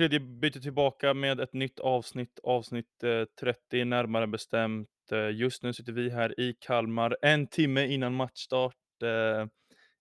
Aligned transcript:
tredje 0.00 0.20
byte 0.20 0.60
tillbaka 0.60 1.14
med 1.14 1.40
ett 1.40 1.52
nytt 1.52 1.80
avsnitt, 1.80 2.38
avsnitt 2.42 3.02
eh, 3.02 3.24
30 3.40 3.84
närmare 3.84 4.26
bestämt. 4.26 4.88
Eh, 5.12 5.30
just 5.30 5.62
nu 5.62 5.72
sitter 5.72 5.92
vi 5.92 6.10
här 6.10 6.40
i 6.40 6.54
Kalmar 6.60 7.16
en 7.22 7.46
timme 7.46 7.86
innan 7.86 8.14
matchstart 8.14 9.02
eh, 9.02 9.46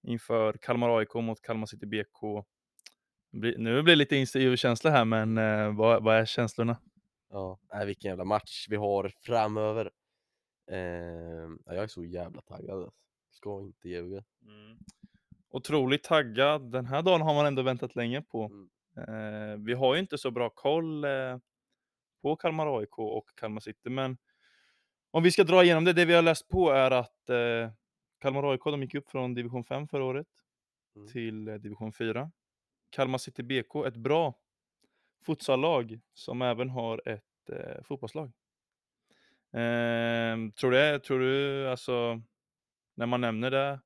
inför 0.08 0.54
Kalmar 0.54 0.98
AIK 1.00 1.14
mot 1.14 1.42
Kalmar 1.42 1.66
City 1.66 1.86
BK. 1.86 2.46
Nu 3.32 3.82
blir 3.82 3.84
det 3.84 3.96
lite 3.96 4.16
intervjukänsla 4.16 4.92
här, 4.92 5.06
men 5.06 5.38
eh, 5.38 5.76
vad, 5.76 6.04
vad 6.04 6.16
är 6.16 6.26
känslorna? 6.26 6.78
Ja, 7.30 7.60
nej, 7.74 7.86
vilken 7.86 8.10
jävla 8.10 8.26
match 8.26 8.66
vi 8.70 8.76
har 8.76 9.12
framöver. 9.22 9.92
Ehm, 10.72 11.60
ja, 11.66 11.74
jag 11.74 11.84
är 11.84 11.88
så 11.88 12.06
jävla 12.06 12.42
taggad. 12.42 12.78
alltså. 12.78 12.92
Ska 13.32 13.62
inte 13.62 13.90
ljuga. 13.90 14.24
Otroligt 15.52 16.04
taggad. 16.04 16.72
Den 16.72 16.86
här 16.86 17.02
dagen 17.02 17.22
har 17.22 17.34
man 17.34 17.46
ändå 17.46 17.62
väntat 17.62 17.96
länge 17.96 18.22
på. 18.22 18.46
Mm. 18.46 18.70
Eh, 19.08 19.58
vi 19.58 19.74
har 19.74 19.94
ju 19.94 20.00
inte 20.00 20.18
så 20.18 20.32
bra 20.32 20.50
koll 20.50 21.04
eh, 21.04 21.38
på 22.22 22.36
Kalmar 22.36 22.80
AIK 22.80 23.00
och 23.00 23.30
Kalmar 23.36 23.62
City, 23.62 23.90
men 23.90 24.18
om 25.12 25.24
vi 25.24 25.32
ska 25.32 25.44
dra 25.44 25.64
igenom 25.64 25.86
det, 25.86 25.94
det 25.94 26.06
vi 26.06 26.14
har 26.14 26.22
läst 26.22 26.48
på 26.48 26.70
är 26.72 26.92
att 26.92 27.30
eh, 27.30 27.72
Kalmar 28.20 28.52
AIK 28.52 28.64
de 28.64 28.82
gick 28.84 28.96
upp 28.96 29.10
från 29.12 29.34
division 29.34 29.64
5 29.64 29.88
förra 29.88 30.04
året 30.04 30.28
Mm. 30.96 31.08
till 31.08 31.48
eh, 31.48 31.56
division 31.56 31.94
4. 31.94 32.32
Kalmar 32.90 33.18
City 33.18 33.44
BK, 33.44 33.76
ett 33.88 33.96
bra 33.96 34.34
futsallag 35.26 36.00
som 36.14 36.42
även 36.42 36.70
har 36.70 37.02
ett 37.10 37.50
eh, 37.52 37.84
fotbollslag. 37.84 38.32
Ehm, 39.54 40.52
tror, 40.52 40.72
det, 40.72 41.00
tror 41.00 41.20
du, 41.20 41.68
alltså, 41.70 42.22
när 42.96 43.06
man 43.06 43.22
nämner 43.22 43.52
det, 43.52 43.80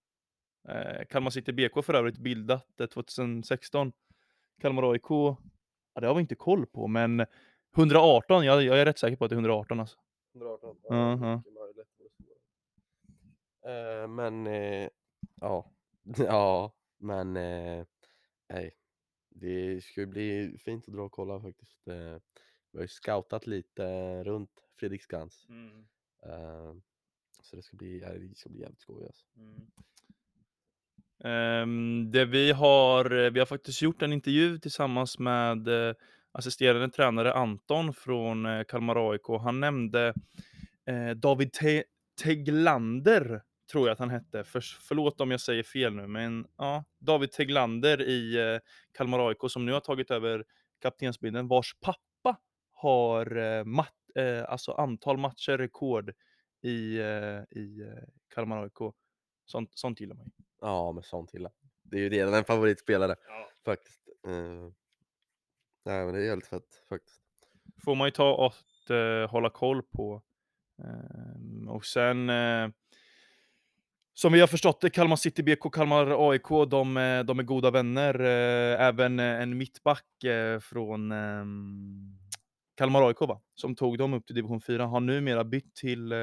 eh, 0.69 1.05
Kalmar 1.09 1.29
City 1.31 1.51
BK 1.53 1.85
för 1.85 1.93
övrigt 1.93 2.17
bildat 2.17 2.79
eh, 2.79 2.87
2016, 2.87 3.93
Kalmar 4.63 4.91
AIK, 4.91 5.09
ja, 5.09 6.01
det 6.01 6.07
har 6.07 6.15
vi 6.15 6.21
inte 6.21 6.35
koll 6.35 6.65
på, 6.65 6.87
men 6.87 7.25
118, 7.75 8.45
jag, 8.45 8.63
jag 8.63 8.79
är 8.79 8.85
rätt 8.85 8.99
säker 8.99 9.17
på 9.17 9.25
att 9.25 9.29
det 9.29 9.33
är 9.33 9.37
118 9.37 9.79
alltså. 9.79 9.97
118. 10.35 10.77
Ja, 10.83 11.15
mycket 11.15 11.53
möjligt. 11.53 11.87
Eh, 13.65 14.07
men 14.07 14.47
eh, 14.47 14.89
ja, 15.41 15.71
ja, 16.17 16.73
men 16.97 17.37
eh, 17.37 17.85
nej, 18.49 18.75
det 19.29 19.83
ska 19.83 20.01
ju 20.01 20.07
bli 20.07 20.57
fint 20.59 20.87
att 20.87 20.93
dra 20.93 21.03
och 21.03 21.11
kolla 21.11 21.41
faktiskt. 21.41 21.87
Eh, 21.87 22.17
vi 22.71 22.77
har 22.77 22.81
ju 22.81 22.87
scoutat 22.87 23.47
lite 23.47 24.23
runt 24.23 24.51
Fredriksskans. 24.79 25.45
Eh, 26.25 26.73
så 27.41 27.55
det 27.55 27.61
ska 27.61 27.77
bli, 27.77 27.99
ja, 27.99 28.09
det 28.09 28.37
ska 28.37 28.49
bli 28.49 28.61
jävligt 28.61 28.81
skoj 28.81 29.05
alltså. 29.05 29.25
Um, 31.23 32.11
det 32.11 32.25
vi 32.25 32.51
har, 32.51 33.25
eh, 33.25 33.29
vi 33.29 33.39
har 33.39 33.45
faktiskt 33.45 33.81
gjort 33.81 34.01
en 34.01 34.13
intervju 34.13 34.59
tillsammans 34.59 35.19
med 35.19 35.67
uh, 35.67 35.93
assisterande 36.31 36.89
tränare 36.89 37.33
Anton 37.33 37.93
från 37.93 38.45
uh, 38.45 38.63
Kalmar 38.63 39.11
AIK. 39.11 39.41
Han 39.43 39.59
nämnde 39.59 40.13
uh, 40.91 41.11
David 41.11 41.53
Te- 41.53 41.83
Teglander, 42.23 43.41
tror 43.71 43.87
jag 43.87 43.93
att 43.93 43.99
han 43.99 44.09
hette. 44.09 44.43
För, 44.43 44.61
förlåt 44.61 45.21
om 45.21 45.31
jag 45.31 45.41
säger 45.41 45.63
fel 45.63 45.95
nu, 45.95 46.07
men 46.07 46.45
ja, 46.57 46.83
David 46.99 47.31
Teglander 47.31 48.01
i 48.01 48.59
Kalmar 48.97 49.29
AIK 49.29 49.37
som 49.49 49.65
nu 49.65 49.71
har 49.71 49.79
tagit 49.79 50.11
över 50.11 50.43
kaptensbilden 50.81 51.47
vars 51.47 51.75
pappa 51.81 52.37
har 52.71 53.63
mat, 53.63 53.87
alltså 54.47 54.71
antal 54.71 55.17
matcher 55.17 55.57
rekord 55.57 56.13
i, 56.63 56.99
i 57.51 57.83
Kalmar 58.35 58.63
AIK. 58.63 58.93
Sånt, 59.45 59.69
sånt 59.73 59.99
gillar 59.99 60.15
man 60.15 60.25
ju. 60.25 60.31
Ja, 60.61 60.91
men 60.91 61.03
sånt 61.03 61.33
gillar. 61.33 61.51
Det 61.83 61.97
är 61.97 62.01
ju 62.01 62.09
redan 62.09 62.33
en 62.33 62.45
favoritspelare 62.45 63.15
faktiskt. 63.65 64.01
Eh, 64.27 64.71
nej, 65.85 66.05
men 66.05 66.13
det 66.13 66.19
är 66.19 66.25
jävligt 66.25 66.47
fett 66.47 66.83
faktiskt. 66.89 67.21
får 67.85 67.95
man 67.95 68.07
ju 68.07 68.11
ta 68.11 68.33
och 68.33 68.91
eh, 68.95 69.29
hålla 69.29 69.49
koll 69.49 69.83
på. 69.83 70.21
Ehm, 70.83 71.69
och 71.69 71.85
sen, 71.85 72.29
eh, 72.29 72.69
som 74.13 74.33
vi 74.33 74.39
har 74.39 74.47
förstått 74.47 74.81
det, 74.81 74.89
Kalmar 74.89 75.15
City 75.15 75.43
BK, 75.43 75.73
Kalmar 75.73 76.29
AIK, 76.31 76.47
de, 76.49 76.93
de 77.27 77.39
är 77.39 77.43
goda 77.43 77.71
vänner. 77.71 78.19
Även 78.79 79.19
en 79.19 79.57
mittback 79.57 80.05
från 80.61 81.11
ehm, 81.11 82.19
Kalmar 82.75 83.07
AIK, 83.07 83.19
va? 83.21 83.41
som 83.55 83.75
tog 83.75 83.97
dem 83.97 84.13
upp 84.13 84.25
till 84.25 84.35
division 84.35 84.61
4, 84.61 84.85
har 84.85 84.99
numera 84.99 85.43
bytt 85.43 85.75
till 85.75 86.13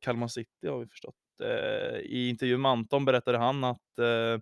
Kalmar 0.00 0.28
City, 0.28 0.66
har 0.68 0.78
vi 0.78 0.86
förstått. 0.86 1.14
Eh, 1.40 1.98
I 1.98 2.28
intervjun 2.28 2.60
med 2.60 2.70
Anton 2.70 3.04
berättade 3.04 3.38
han 3.38 3.64
att 3.64 3.98
eh, 3.98 4.38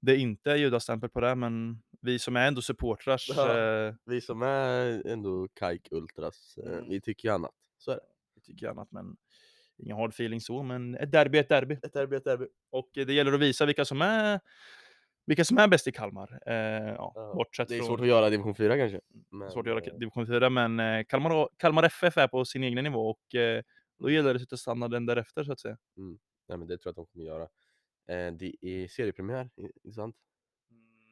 det 0.00 0.16
inte 0.16 0.52
är 0.52 0.56
judastämpel 0.56 1.10
på 1.10 1.20
det, 1.20 1.34
men 1.34 1.82
vi 2.00 2.18
som 2.18 2.36
är 2.36 2.46
ändå 2.48 2.60
supportrars 2.62 3.30
Ja. 3.36 3.58
eh, 3.58 3.94
Vi 4.06 4.20
som 4.20 4.42
är 4.42 5.06
ändå 5.06 5.48
Kajk 5.54 5.88
Ultras, 5.90 6.58
eh, 6.66 6.72
Mm. 6.72 6.88
vi 6.88 7.00
tycker 7.00 7.28
ju 7.28 7.34
annat. 7.34 7.52
Så 7.78 7.90
är 7.90 7.94
det. 7.94 8.00
Jag 8.34 8.44
tycker 8.44 8.68
annat, 8.68 8.88
men 8.92 9.16
ingen 9.78 9.96
hard 9.96 10.10
feeling 10.10 10.40
så, 10.40 10.62
men 10.62 10.94
ett 10.94 11.12
derby 11.12 11.38
är 11.38 11.42
ett 11.42 11.48
derby. 11.48 11.74
Ett 11.82 11.92
derby, 11.92 12.16
ett 12.16 12.24
derby. 12.24 12.46
Och 12.70 12.90
det 12.94 13.12
gäller 13.12 13.32
att 13.32 13.40
visa 13.40 13.66
vilka 13.66 13.84
som 13.84 14.02
är, 14.02 14.40
vilka 15.26 15.44
som 15.44 15.58
är 15.58 15.68
bäst 15.68 15.86
i 15.86 15.92
Kalmar. 15.92 16.38
Eh, 16.46 16.54
ja, 16.54 17.12
Ja, 17.14 17.32
bortsett 17.36 17.68
Det 17.68 17.74
är 17.74 17.78
från, 17.78 17.86
svårt 17.86 18.00
att 18.00 18.06
göra 18.06 18.30
division 18.30 18.54
4 18.54 18.76
kanske. 18.76 19.00
Men, 19.30 19.50
svårt 19.50 19.66
att 19.66 19.70
göra 19.70 19.80
eh, 19.84 19.98
division 19.98 20.26
4, 20.26 20.50
men 20.50 21.04
Kalmar, 21.04 21.48
Kalmar 21.56 21.82
FF 21.84 22.16
är 22.18 22.28
på 22.28 22.44
sin 22.44 22.62
egen 22.64 22.84
nivå 22.84 23.10
och 23.10 23.34
eh, 23.34 23.62
då 23.98 24.04
Mm. 24.06 24.14
gäller 24.14 24.28
det 24.34 24.36
att 24.36 24.42
sätta 24.42 24.56
standarden 24.56 25.06
därefter 25.06 25.44
så 25.44 25.52
att 25.52 25.60
säga. 25.60 25.78
Nej, 26.48 26.58
men 26.58 26.66
det 26.66 26.78
tror 26.78 26.88
jag 26.88 26.90
att 26.90 26.96
de 26.96 27.06
kommer 27.06 27.24
göra. 27.24 27.42
Eh, 28.06 28.32
det 28.34 28.54
är 28.60 28.88
seriepremiär, 28.88 29.50
i- 29.56 29.62
intressant. 29.62 30.16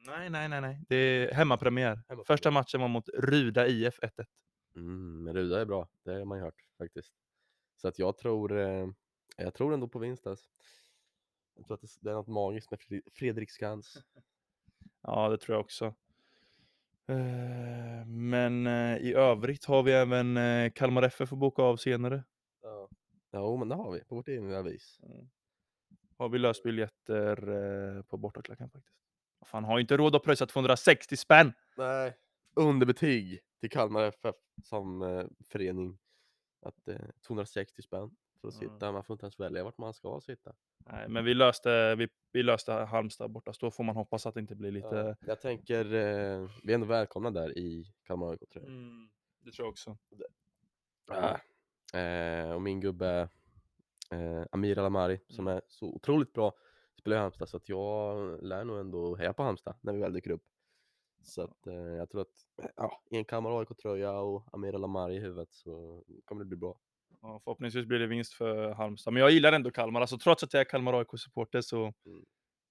Nej, 0.07 0.31
nej, 0.31 0.49
nej, 0.49 0.61
nej. 0.61 0.81
Det 0.89 0.97
är 0.97 1.33
hemmapremiär. 1.35 1.89
Hemmapremiär. 2.09 2.25
Första 2.25 2.51
matchen 2.51 2.81
var 2.81 2.89
mot 2.89 3.09
Ruda 3.09 3.67
IF 3.67 3.99
1-1. 4.03 4.29
Mm, 4.77 5.25
men 5.25 5.35
Ruda 5.35 5.61
är 5.61 5.65
bra, 5.65 5.89
det 6.03 6.13
har 6.15 6.25
man 6.25 6.39
ju 6.39 6.45
hört 6.45 6.63
faktiskt. 6.79 7.13
Så 7.77 7.89
att 7.89 7.99
jag 7.99 8.17
tror, 8.19 8.59
eh, 8.59 8.89
jag 9.37 9.55
tror 9.55 9.75
ändå 9.75 9.89
på 9.89 9.99
vinst 9.99 10.27
alltså. 10.27 10.49
Jag 11.57 11.67
tror 11.67 11.75
att 11.75 11.99
det, 12.01 12.11
är 12.11 12.15
något 12.15 12.27
magiskt 12.29 12.71
med 12.71 12.81
Fred- 12.81 13.09
Fredriksskans. 13.13 13.97
Ja, 15.07 15.29
det 15.29 15.39
tror 15.39 15.55
jag 15.57 15.61
också. 15.65 15.95
Eh, 17.07 18.07
men 18.07 18.67
eh, 18.67 18.97
i 18.97 19.15
övrigt 19.15 19.65
har 19.65 19.83
vi 19.83 19.93
även 19.93 20.37
eh, 20.37 20.71
Kalmar 20.73 21.03
FF 21.03 21.33
att 21.33 21.39
boka 21.39 21.63
av 21.63 21.77
senare. 21.77 22.25
Ja. 23.35 23.41
Jo, 23.41 23.57
men 23.57 23.69
det 23.69 23.75
har 23.75 23.93
vi 23.93 24.05
på 24.05 24.15
vårt 24.15 24.29
egna 24.29 24.63
vis. 24.63 25.01
Har 26.19 26.29
vi 26.29 26.39
löst 26.39 26.63
biljetter 26.63 27.49
eh, 27.97 28.03
på 28.03 28.17
bortaklacken 28.17 28.71
faktiskt. 28.71 28.97
Fan, 29.47 29.65
har 29.65 29.79
ju 29.79 29.81
inte 29.81 29.97
råd 29.97 30.17
att 30.17 30.23
pröjsa 30.23 30.47
260 30.47 31.17
spänn! 31.17 31.53
Nej. 31.77 32.17
Underbetyg 32.57 33.41
till 33.61 33.71
Kalmar 33.71 34.03
FF 34.05 34.35
som 34.63 35.03
eh, 35.03 35.25
förening. 35.45 35.99
Att 36.63 36.89
eh, 36.89 36.97
260 37.27 37.83
spänn 37.83 38.17
för 38.41 38.49
att 38.49 38.55
Mm. 38.63 38.69
sitta. 38.75 38.93
Man 38.93 39.05
får 39.05 39.15
inte 39.15 39.25
ens 39.25 39.41
välja 39.41 39.65
vart 39.65 39.79
man 39.79 39.95
ska 39.95 40.21
sitta. 40.21 40.55
Nej, 40.79 41.09
men 41.09 41.25
vi 41.25 41.35
löste, 41.35 41.95
vi, 41.95 42.09
vi 42.33 42.43
löste 42.43 42.73
Halmstad 42.73 43.31
borta, 43.31 43.53
så 43.53 43.67
då 43.67 43.71
får 43.71 43.85
man 43.85 43.97
hoppas 43.97 44.27
att 44.27 44.35
det 44.35 44.41
inte 44.41 44.55
blir 44.57 44.71
lite... 44.71 45.17
Ja, 45.21 45.27
jag 45.27 45.41
tänker, 45.41 45.85
eh, 45.85 46.49
vi 46.63 46.71
är 46.71 46.75
ändå 46.75 46.87
välkomna 46.87 47.31
där 47.31 47.59
i 47.59 47.93
Kalmar 48.05 48.31
AIK 48.31 48.41
tror 48.53 48.65
jag. 48.65 48.73
Mm, 48.73 49.11
det 49.41 49.53
tror 49.53 49.67
jag 49.67 49.71
också. 49.73 49.97
Ah. 51.11 51.37
Eh, 51.95 52.51
och 52.55 52.63
min 52.63 52.81
gubbe 52.81 53.29
eh, 54.11 54.43
Amir 54.53 54.79
Alamari 54.79 55.21
som 55.29 55.47
är 55.47 55.63
så 55.69 55.87
otroligt 55.87 56.33
bra 56.33 56.53
spelar 56.99 57.17
i 57.17 57.21
Halmstad 57.21 57.49
så 57.49 57.57
att 57.57 57.69
jag 57.69 58.39
lär 58.43 58.65
nog 58.65 58.79
ändå 58.79 59.17
heja 59.17 59.33
på 59.33 59.43
Halmstad 59.43 59.75
när 59.81 59.93
vi 59.93 60.01
väl 60.01 60.13
dyker 60.13 60.31
upp. 60.31 60.43
Så 61.23 61.43
att 61.43 61.67
eh, 61.67 61.75
jag 61.75 62.11
tror 62.11 62.21
att 62.21 62.47
ja, 62.77 63.03
i 63.11 63.17
en 63.17 63.25
Kalmar 63.25 63.61
AIK-tröja 63.61 64.13
och 64.13 64.49
Amir 64.53 64.75
Alamari 64.75 65.17
i 65.17 65.21
huvudet 65.21 65.53
så 65.53 66.03
kommer 66.25 66.45
det 66.45 66.49
bli 66.49 66.57
bra. 66.57 66.79
Ja, 67.23 67.41
förhoppningsvis 67.45 67.87
blir 67.87 67.99
det 67.99 68.07
vinst 68.07 68.33
för 68.35 68.73
Halmstad. 68.73 69.13
Men 69.13 69.21
jag 69.21 69.31
gillar 69.31 69.53
ändå 69.53 69.71
Kalmar. 69.71 70.01
Alltså, 70.01 70.19
trots 70.19 70.43
att 70.43 70.53
jag 70.55 70.61
är 70.61 70.65
Kalmar 70.65 70.93
AIK-supporter 71.01 71.61
så 71.61 71.93
Mm. 72.07 72.25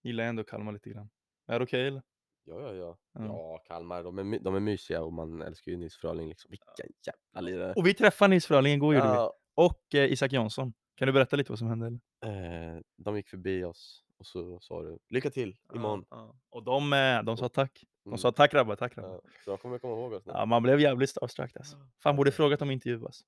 gillar 0.03 0.23
jag 0.23 0.29
ändå 0.29 0.43
Kalmar 0.43 0.71
lite 0.71 0.89
grann. 0.89 1.09
Är 1.47 1.59
det 1.59 1.63
okej 1.63 1.87
eller? 1.87 2.01
Ja, 2.45 2.61
ja, 2.61 2.73
ja. 2.73 2.97
Ja. 3.13 3.25
Ja, 3.25 3.57
Kalmar, 3.65 4.03
de 4.03 4.17
är, 4.33 4.39
de 4.39 4.55
är 4.55 4.59
mysiga 4.59 5.01
och 5.03 5.13
man 5.13 5.41
älskar 5.41 5.71
ju 5.71 5.77
Nils 5.77 5.95
Fröling 5.95 6.29
liksom. 6.29 6.49
Vilken 6.51 6.85
jävla 7.07 7.41
lirare. 7.49 7.73
Och 7.73 7.87
vi 7.87 7.93
träffade 7.93 8.29
Nils 8.29 8.45
Fröling 8.45 8.73
igår 8.73 8.95
gjorde 8.95 9.07
vi. 9.07 9.13
Ja, 9.13 9.33
Och 9.55 9.95
eh, 9.95 10.11
Isak 10.11 10.31
Jansson. 10.31 10.73
Kan 10.95 11.05
du 11.07 11.11
berätta 11.11 11.35
lite 11.35 11.51
vad 11.51 11.59
som 11.59 11.67
hände? 11.67 11.87
Eller? 12.25 12.75
eh, 12.75 12.81
de 12.97 13.15
gick 13.17 13.27
förbi 13.29 13.63
oss 13.63 14.05
och 14.17 14.25
så 14.25 14.59
sa 14.59 14.81
du 14.81 14.99
lycka 15.09 15.29
till 15.29 15.57
imorgon. 15.73 16.05
Ja, 16.09 16.17
ja. 16.17 16.35
Och 16.49 16.63
de, 16.63 16.93
eh, 16.93 17.23
de 17.23 17.37
sa 17.37 17.49
tack. 17.49 17.83
De 18.03 18.09
Mm. 18.09 18.17
sa 18.17 18.31
tack 18.31 18.51
grabbar, 18.51 18.75
tack 18.75 18.95
grabbar. 18.95 19.21
Ja, 19.23 19.29
så 19.45 19.49
jag 19.51 19.61
kommer 19.61 19.79
komma 19.79 19.93
ihåg 19.93 20.13
oss 20.13 20.25
nu. 20.25 20.31
Ja, 20.35 20.45
man 20.45 20.63
blev 20.63 20.79
jävligt 20.79 21.09
starstruck 21.09 21.55
alltså. 21.57 21.77
Fan, 22.03 22.15
borde 22.15 22.31
frågat 22.31 22.61
om 22.61 22.71
intervjuas. 22.71 23.21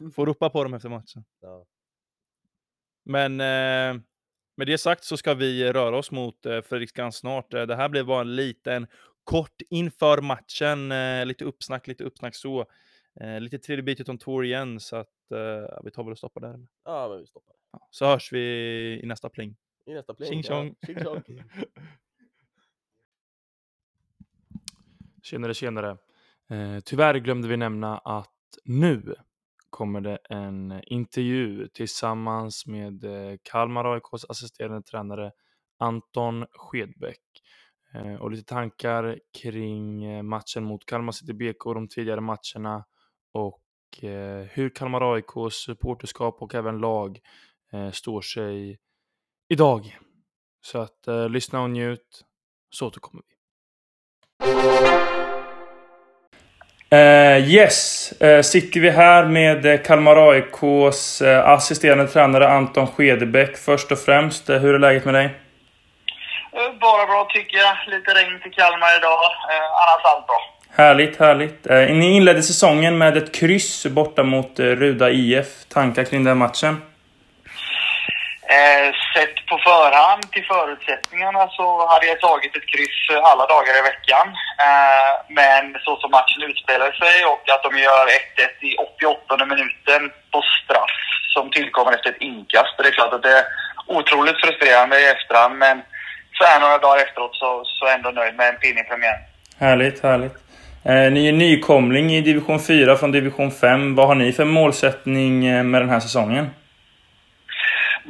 Mm. 0.00 0.12
Får 0.12 0.26
ropa 0.26 0.50
på 0.50 0.62
dem 0.64 0.74
efter 0.74 0.88
matchen. 0.88 1.24
Ja. 1.40 1.64
Men 3.04 3.40
eh, 3.40 4.02
med 4.56 4.66
det 4.66 4.78
sagt 4.78 5.04
så 5.04 5.16
ska 5.16 5.34
vi 5.34 5.72
röra 5.72 5.96
oss 5.96 6.10
mot 6.10 6.46
eh, 6.46 6.62
Fredriksskans 6.62 7.16
snart. 7.16 7.54
Eh, 7.54 7.62
Det 7.62 7.76
här 7.76 7.88
blev 7.88 8.06
bara 8.06 8.20
en 8.20 8.36
liten 8.36 8.86
kort 9.24 9.62
inför 9.70 10.20
matchen. 10.22 10.92
Eh, 10.92 11.26
lite 11.26 11.44
uppsnack, 11.44 11.86
lite 11.86 12.04
uppsnack 12.04 12.34
så. 12.34 12.66
Lite 13.40 13.58
tredje 13.58 13.82
bytet 13.82 14.08
om 14.08 14.18
tour 14.18 14.44
igen, 14.44 14.80
så 14.80 14.96
att 14.96 15.08
vi 15.84 15.90
tar 15.90 16.02
väl 16.04 16.12
och 16.12 16.18
stoppar 16.18 16.40
där. 16.40 16.66
ja, 16.84 17.08
men 17.08 17.18
vi 17.20 17.26
stoppar. 17.26 17.56
Så 17.90 18.06
hörs 18.06 18.32
vi 18.32 18.40
i 19.02 19.06
nästa 19.06 19.28
pling. 19.28 19.56
I 19.86 19.94
nästa 19.94 20.14
pling. 20.14 20.28
Tjing 20.28 20.42
tjong. 20.42 20.74
Ja, 20.80 20.86
tjing 20.86 20.98
tjong. 21.02 21.22
Tjenare, 25.22 25.54
tjenare. 25.54 25.96
Eh, 26.50 26.80
tyvärr 26.84 27.14
glömde 27.14 27.48
vi 27.48 27.56
nämna 27.56 27.98
att 27.98 28.30
nu 28.64 29.14
kommer 29.70 30.00
det 30.00 30.18
en 30.30 30.72
eh, 30.72 30.80
intervju 30.86 31.68
tillsammans 31.68 32.66
med 32.66 33.04
eh, 33.04 33.36
Kalmar 33.42 33.94
AIKs 33.94 34.24
assisterande 34.28 34.82
tränare 34.82 35.32
Anton 35.78 36.46
Skedbäck 36.52 37.22
eh, 37.94 38.14
och 38.14 38.30
lite 38.30 38.44
tankar 38.44 39.18
kring 39.42 40.24
matchen 40.26 40.64
mot 40.64 40.86
Kalmar 40.86 41.12
City 41.12 41.32
BK 41.32 41.66
och 41.66 41.74
de 41.74 41.88
tidigare 41.88 42.20
matcherna 42.20 42.84
och 43.32 43.62
hur 44.50 44.68
Kalmar 44.74 45.14
AIKs 45.14 45.54
supporterskap 45.54 46.42
och 46.42 46.54
även 46.54 46.78
lag 46.78 47.18
står 47.92 48.20
sig 48.20 48.78
idag. 49.48 49.98
Så 50.60 50.78
att 50.78 51.06
lyssna 51.30 51.62
och 51.62 51.70
njut, 51.70 52.24
så 52.70 52.86
återkommer 52.86 53.22
vi. 53.28 53.35
Uh, 56.92 57.48
yes, 57.48 58.12
uh, 58.22 58.42
sitter 58.42 58.80
vi 58.80 58.90
här 58.90 59.24
med 59.24 59.86
Kalmar 59.86 60.30
AIKs 60.30 61.22
uh, 61.22 61.48
assisterande 61.48 62.08
tränare 62.08 62.48
Anton 62.48 62.86
Skedebäck. 62.86 63.56
Först 63.56 63.92
och 63.92 63.98
främst, 63.98 64.48
hur 64.50 64.74
är 64.74 64.78
läget 64.78 65.04
med 65.04 65.14
dig? 65.14 65.34
Bara 66.80 67.06
bra 67.06 67.28
tycker 67.34 67.56
jag. 67.56 67.76
Lite 67.86 68.10
regn 68.14 68.40
till 68.42 68.52
Kalmar 68.52 68.96
idag. 68.98 69.18
annars 69.72 70.04
allt 70.04 70.26
bra. 70.26 70.54
Härligt, 70.70 71.20
härligt. 71.20 71.64
ni 71.98 72.16
inledde 72.16 72.42
säsongen 72.42 72.98
med 72.98 73.16
ett 73.16 73.34
kryss 73.34 73.86
borta 73.86 74.22
mot 74.22 74.58
Ruda 74.58 75.10
IF. 75.10 75.46
Tankar 75.68 76.04
kring 76.04 76.24
den 76.24 76.38
matchen? 76.38 76.82
Eh, 78.54 78.88
sett 79.14 79.36
på 79.50 79.56
förhand 79.70 80.22
till 80.32 80.46
förutsättningarna 80.54 81.42
så 81.58 81.66
hade 81.90 82.06
jag 82.06 82.20
tagit 82.20 82.56
ett 82.56 82.70
kryss 82.72 83.00
alla 83.30 83.44
dagar 83.54 83.74
i 83.78 83.88
veckan. 83.92 84.26
Eh, 84.66 85.12
men 85.40 85.64
så 85.84 85.92
som 85.96 86.10
matchen 86.18 86.42
utspelar 86.50 86.92
sig 87.02 87.16
och 87.32 87.44
att 87.54 87.62
de 87.66 87.70
gör 87.86 88.04
1-1 88.06 88.68
i 88.70 88.72
88 88.76 89.46
minuten 89.52 90.02
på 90.32 90.40
straff 90.58 90.96
som 91.34 91.50
tillkommer 91.50 91.92
efter 91.92 92.10
ett 92.10 92.26
inkast. 92.32 92.72
Det 92.76 92.88
är 92.88 92.98
klart 92.98 93.14
att 93.16 93.26
det 93.28 93.38
är 93.40 93.44
otroligt 93.98 94.40
frustrerande 94.42 94.96
i 95.00 95.06
efterhand 95.14 95.54
men 95.64 95.76
så 96.38 96.44
här 96.44 96.60
några 96.60 96.78
dagar 96.78 97.04
efteråt 97.04 97.34
så, 97.34 97.62
så 97.64 97.84
är 97.84 97.88
jag 97.90 97.98
ändå 97.98 98.10
nöjd 98.10 98.34
med 98.36 98.48
en 98.48 98.60
pinne 98.62 98.80
i 98.80 98.84
premiären. 98.84 99.22
Härligt, 99.58 100.02
härligt. 100.02 100.36
Eh, 100.84 101.12
ni 101.12 101.28
är 101.28 101.32
nykomling 101.32 102.12
i 102.12 102.20
division 102.20 102.60
4 102.60 102.96
från 102.96 103.12
division 103.12 103.50
5. 103.50 103.94
Vad 103.94 104.06
har 104.06 104.14
ni 104.14 104.32
för 104.32 104.44
målsättning 104.44 105.46
eh, 105.46 105.62
med 105.62 105.82
den 105.82 105.90
här 105.90 106.00
säsongen? 106.00 106.50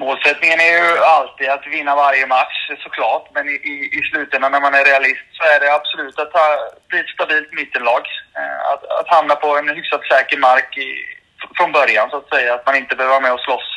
Målsättningen 0.04 0.60
är 0.60 0.72
ju 0.78 0.98
alltid 0.98 1.48
att 1.48 1.66
vinna 1.66 1.94
varje 1.94 2.26
match 2.26 2.58
såklart, 2.84 3.24
men 3.34 3.48
i, 3.48 3.56
i, 3.72 3.74
i 3.98 4.00
slutändan 4.10 4.52
när 4.52 4.60
man 4.60 4.74
är 4.74 4.84
realist 4.84 5.28
så 5.32 5.42
är 5.54 5.60
det 5.60 5.74
absolut 5.74 6.18
att 6.18 6.32
ha, 6.32 6.46
bli 6.88 6.98
ett 7.00 7.14
stabilt 7.16 7.52
mittenlag. 7.52 8.04
Eh, 8.38 8.60
att, 8.72 8.82
att 8.98 9.08
hamna 9.16 9.34
på 9.34 9.48
en 9.58 9.68
hyfsat 9.68 10.04
säker 10.12 10.38
mark 10.38 10.70
i, 10.78 10.88
från 11.56 11.72
början 11.72 12.10
så 12.10 12.16
att 12.16 12.28
säga, 12.28 12.54
att 12.54 12.66
man 12.66 12.76
inte 12.76 12.96
behöver 12.96 13.14
vara 13.14 13.26
med 13.26 13.32
och 13.32 13.46
slåss 13.46 13.68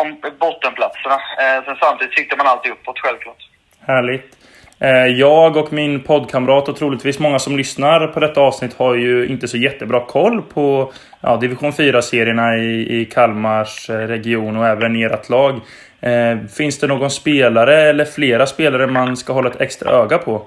om 0.00 0.08
bottenplatserna. 0.44 1.18
Eh, 1.42 1.64
sen 1.64 1.76
samtidigt 1.80 2.14
siktar 2.18 2.36
man 2.36 2.46
alltid 2.46 2.72
uppåt 2.72 2.98
självklart. 2.98 3.42
Härligt. 3.86 4.37
Eh, 4.80 5.06
jag 5.06 5.56
och 5.56 5.72
min 5.72 6.02
poddkamrat 6.02 6.68
och 6.68 6.76
troligtvis 6.76 7.18
många 7.18 7.38
som 7.38 7.56
lyssnar 7.56 8.06
på 8.06 8.20
detta 8.20 8.40
avsnitt 8.40 8.74
har 8.78 8.94
ju 8.94 9.26
inte 9.26 9.48
så 9.48 9.56
jättebra 9.56 10.00
koll 10.00 10.42
på 10.42 10.92
ja, 11.20 11.36
division 11.36 11.72
4-serierna 11.72 12.56
i, 12.56 13.00
i 13.00 13.04
Kalmars 13.04 13.90
eh, 13.90 13.98
region 13.98 14.56
och 14.56 14.66
även 14.66 14.96
i 14.96 15.02
ert 15.02 15.28
lag. 15.28 15.60
Eh, 16.00 16.38
finns 16.56 16.78
det 16.78 16.86
någon 16.86 17.10
spelare 17.10 17.82
eller 17.82 18.04
flera 18.04 18.46
spelare 18.46 18.86
man 18.86 19.16
ska 19.16 19.32
hålla 19.32 19.50
ett 19.50 19.60
extra 19.60 19.90
öga 19.90 20.18
på? 20.18 20.46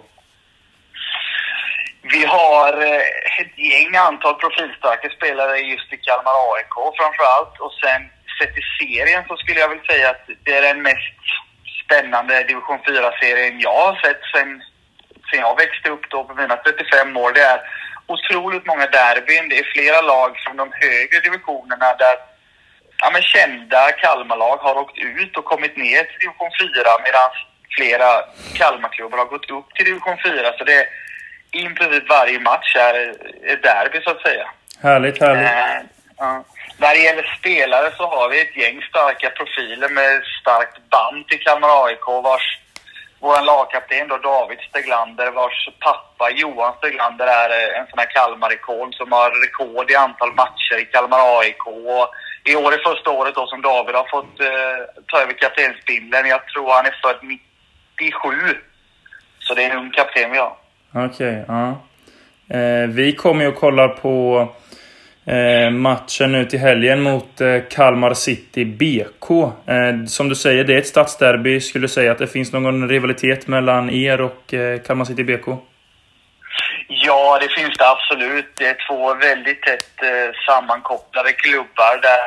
Vi 2.01 2.25
har 2.25 2.73
eh, 2.73 3.41
ett 3.41 3.57
gäng 3.57 3.95
antal 3.95 4.35
profilstarka 4.35 5.09
spelare 5.09 5.57
just 5.57 5.93
i 5.93 5.97
Kalmar 5.97 6.37
AIK 6.53 6.75
framförallt. 6.99 7.59
Och 7.59 7.73
sen 7.83 8.01
sett 8.39 8.57
i 8.57 8.63
serien 8.79 9.23
så 9.27 9.37
skulle 9.37 9.59
jag 9.59 9.69
väl 9.69 9.85
säga 9.91 10.09
att 10.09 10.25
det 10.43 10.53
är 10.57 10.61
den 10.61 10.81
mest 10.81 11.21
spännande 11.91 12.43
division 12.43 12.79
4-serien 12.79 13.59
jag 13.59 13.79
har 13.85 13.95
sett 13.95 14.21
sen, 14.33 14.63
sen 15.31 15.39
jag 15.39 15.55
växte 15.55 15.89
upp 15.89 16.09
då 16.09 16.23
på 16.23 16.33
mina 16.33 16.55
35 16.55 17.17
år. 17.17 17.31
Det 17.33 17.41
är 17.41 17.61
otroligt 18.07 18.65
många 18.65 18.87
derbyn. 18.87 19.49
Det 19.49 19.59
är 19.59 19.73
flera 19.75 20.01
lag 20.01 20.31
från 20.43 20.57
de 20.57 20.71
högre 20.83 21.19
divisionerna 21.19 21.87
där 22.03 22.15
ja, 23.01 23.09
men 23.13 23.21
kända 23.21 23.91
Kalmarlag 23.91 24.57
har 24.57 24.75
åkt 24.75 24.97
ut 24.97 25.37
och 25.37 25.45
kommit 25.45 25.77
ner 25.77 26.03
till 26.03 26.19
division 26.19 26.51
4 26.61 26.69
medan 27.05 27.29
flera 27.77 28.09
Kalmarklubbar 28.53 29.17
har 29.17 29.25
gått 29.25 29.51
upp 29.51 29.69
till 29.75 29.85
division 29.85 30.17
4. 30.23 30.53
Så 30.57 30.63
det 30.63 30.73
är 30.73 30.85
i 31.51 31.63
princip 31.63 32.09
varje 32.09 32.39
match 32.39 32.75
är, 32.75 32.95
är 33.51 33.57
derby 33.67 34.01
så 34.03 34.11
att 34.11 34.21
säga. 34.21 34.47
Härligt, 34.81 35.21
härligt. 35.21 35.45
Äh, 35.45 35.89
ja. 36.17 36.43
När 36.81 36.93
det 36.95 37.03
gäller 37.07 37.27
spelare 37.39 37.87
så 37.97 38.03
har 38.13 38.29
vi 38.29 38.41
ett 38.41 38.57
gäng 38.61 38.81
starka 38.91 39.29
profiler 39.29 39.89
med 39.99 40.11
starkt 40.41 40.77
band 40.93 41.27
till 41.27 41.43
Kalmar 41.43 41.85
AIK 41.85 42.07
vars 42.27 42.47
vår 43.19 43.41
lagkapten 43.51 44.07
då 44.07 44.17
David 44.17 44.59
Steglander 44.69 45.31
vars 45.31 45.59
pappa 45.85 46.25
Johan 46.39 46.73
Steglander 46.77 47.27
är 47.41 47.49
eh, 47.57 47.79
en 47.79 47.87
sån 47.89 47.99
här 47.99 48.11
Kalmar-ikon 48.15 48.89
som 48.99 49.11
har 49.11 49.29
rekord 49.45 49.91
i 49.91 49.95
antal 49.95 50.31
matcher 50.41 50.77
i 50.83 50.85
Kalmar 50.93 51.39
AIK. 51.39 51.63
Och 51.67 52.05
I 52.51 52.55
år 52.63 52.69
är 52.73 52.89
första 52.89 53.09
året 53.19 53.35
då 53.35 53.47
som 53.47 53.61
David 53.61 53.95
har 53.95 54.07
fått 54.15 54.35
eh, 54.39 54.77
ta 55.09 55.15
över 55.23 55.33
kaptensbindeln. 55.33 56.27
Jag 56.35 56.47
tror 56.47 56.67
han 56.77 56.85
är 56.85 56.95
född 57.03 57.19
97. 57.23 58.29
Så 59.39 59.53
det 59.53 59.63
är 59.63 59.69
en 59.69 59.77
ung 59.77 59.91
kapten 59.91 60.31
vi 60.31 60.37
har. 60.37 60.55
Okej, 60.93 61.07
okay, 61.09 61.43
ja. 61.47 61.65
Eh, 62.57 62.87
vi 62.99 63.15
kommer 63.15 63.41
ju 63.43 63.49
och 63.51 63.59
kollar 63.65 63.87
på 63.87 64.15
Eh, 65.25 65.69
matchen 65.69 66.31
nu 66.31 66.45
till 66.45 66.59
helgen 66.59 67.01
mot 67.01 67.41
eh, 67.41 67.57
Kalmar 67.69 68.13
City 68.13 68.65
BK. 68.65 69.31
Eh, 69.67 70.05
som 70.07 70.29
du 70.29 70.35
säger, 70.35 70.63
det 70.63 70.73
är 70.73 70.77
ett 70.77 70.87
stadsderby. 70.87 71.61
Skulle 71.61 71.83
du 71.83 71.89
säga 71.89 72.11
att 72.11 72.17
det 72.17 72.27
finns 72.27 72.53
någon 72.53 72.89
rivalitet 72.89 73.47
mellan 73.47 73.89
er 73.89 74.21
och 74.21 74.53
eh, 74.53 74.81
Kalmar 74.81 75.05
City 75.05 75.23
BK? 75.23 75.47
Ja, 76.87 77.39
det 77.41 77.49
finns 77.49 77.77
det 77.77 77.89
absolut. 77.89 78.51
Det 78.57 78.67
är 78.67 78.77
två 78.87 79.13
väldigt 79.13 79.61
tätt 79.61 80.03
eh, 80.03 80.29
sammankopplade 80.47 81.31
klubbar 81.31 82.01
där 82.01 82.21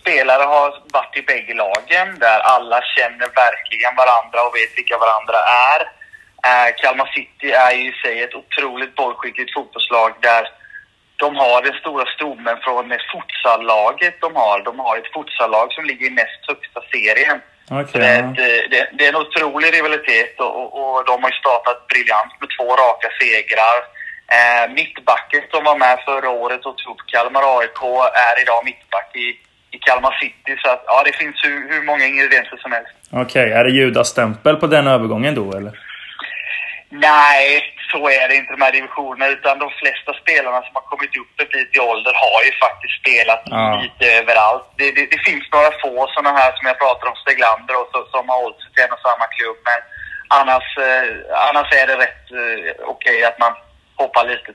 spelare 0.00 0.42
har 0.42 0.70
varit 0.92 1.16
i 1.16 1.22
bägge 1.22 1.54
lagen, 1.54 2.18
där 2.18 2.38
alla 2.54 2.80
känner 2.96 3.28
verkligen 3.44 3.94
varandra 4.02 4.38
och 4.46 4.54
vet 4.58 4.78
vilka 4.78 4.98
varandra 4.98 5.38
är. 5.72 5.80
Eh, 6.48 6.68
Kalmar 6.82 7.10
City 7.14 7.50
är 7.52 7.72
ju 7.72 7.88
i 7.88 7.92
sig 8.02 8.22
ett 8.22 8.34
otroligt 8.34 8.94
bollskickligt 8.94 9.54
fotbollslag 9.54 10.10
där 10.20 10.61
de 11.24 11.28
har 11.42 11.58
den 11.68 11.76
stora 11.82 12.06
stommen 12.16 12.56
från 12.64 12.84
futsallaget 13.12 14.16
de 14.24 14.30
har. 14.42 14.56
De 14.68 14.72
har 14.86 14.94
ett 15.00 15.12
futsallag 15.16 15.66
som 15.72 15.84
ligger 15.90 16.06
i 16.10 16.14
näst 16.22 16.42
högsta 16.50 16.80
serien. 16.92 17.38
Okay. 17.80 18.00
Det, 18.02 18.12
är 18.16 18.22
det, 18.72 18.82
det, 18.96 19.02
är 19.06 19.10
en 19.14 19.22
otrolig 19.24 19.68
rivalitet 19.78 20.34
och, 20.46 20.54
och, 20.80 20.96
de 21.08 21.14
har 21.22 21.30
ju 21.32 21.38
startat 21.44 21.78
briljant 21.90 22.32
med 22.40 22.48
två 22.56 22.68
raka 22.82 23.08
segrar. 23.20 23.78
Eh, 24.36 24.64
mittbacken 24.78 25.42
som 25.52 25.62
var 25.68 25.76
med 25.84 25.96
förra 26.08 26.30
året 26.42 26.62
och 26.68 26.76
tog 26.78 26.98
Kalmar 27.12 27.44
AIK 27.58 27.82
är 28.28 28.34
idag 28.42 28.60
mittback 28.70 29.10
i, 29.24 29.28
i 29.74 29.78
Kalmar 29.86 30.14
City. 30.20 30.52
Så 30.62 30.68
att, 30.74 30.82
ja, 30.86 31.02
det 31.06 31.14
finns 31.20 31.36
hur, 31.44 31.58
hur 31.72 31.82
många 31.90 32.04
ingredienser 32.12 32.56
som 32.64 32.72
helst. 32.76 32.94
Okej, 33.10 33.46
okay. 33.46 33.58
är 33.58 33.64
det 33.64 33.70
Judas-stämpel 33.70 34.56
på 34.56 34.66
den 34.66 34.86
övergången 34.86 35.34
då 35.34 35.46
eller? 35.58 35.72
Nej, 36.94 37.74
så 37.90 38.08
är 38.08 38.28
det 38.28 38.34
inte 38.36 38.52
de 38.52 38.62
här 38.64 38.72
divisionerna. 38.72 39.26
Utan 39.36 39.58
de 39.58 39.70
flesta 39.80 40.12
spelarna 40.22 40.60
som 40.62 40.74
har 40.78 40.86
kommit 40.92 41.16
upp 41.20 41.32
en 41.42 41.48
bit 41.52 41.76
i 41.76 41.80
ålder 41.92 42.12
har 42.24 42.40
ju 42.46 42.52
faktiskt 42.64 42.94
spelat 43.02 43.42
ja. 43.44 43.80
lite 43.84 44.04
överallt. 44.20 44.66
Det, 44.78 44.90
det, 44.96 45.06
det, 45.12 45.20
finns 45.28 45.46
några 45.52 45.70
få 45.82 45.92
sådana 46.14 46.32
här 46.40 46.52
som 46.56 46.66
jag 46.70 46.78
pratar 46.78 47.06
om, 47.10 47.16
Steglander 47.16 47.74
och 47.80 47.88
så, 47.92 47.98
som 48.14 48.28
har 48.28 48.38
hållit 48.42 48.60
sig 48.62 48.70
till 48.72 48.84
en 48.84 48.96
och 48.96 49.06
samma 49.08 49.26
klubb. 49.36 49.58
Men 49.68 49.80
annars, 50.38 50.66
eh, 50.86 51.08
annars 51.48 51.68
är 51.80 51.86
det 51.90 51.96
rätt 52.04 52.24
eh, 52.40 52.70
okej 52.94 53.16
okay 53.18 53.28
att 53.28 53.38
man 53.44 53.52
hoppar 54.02 54.24
lite. 54.32 54.50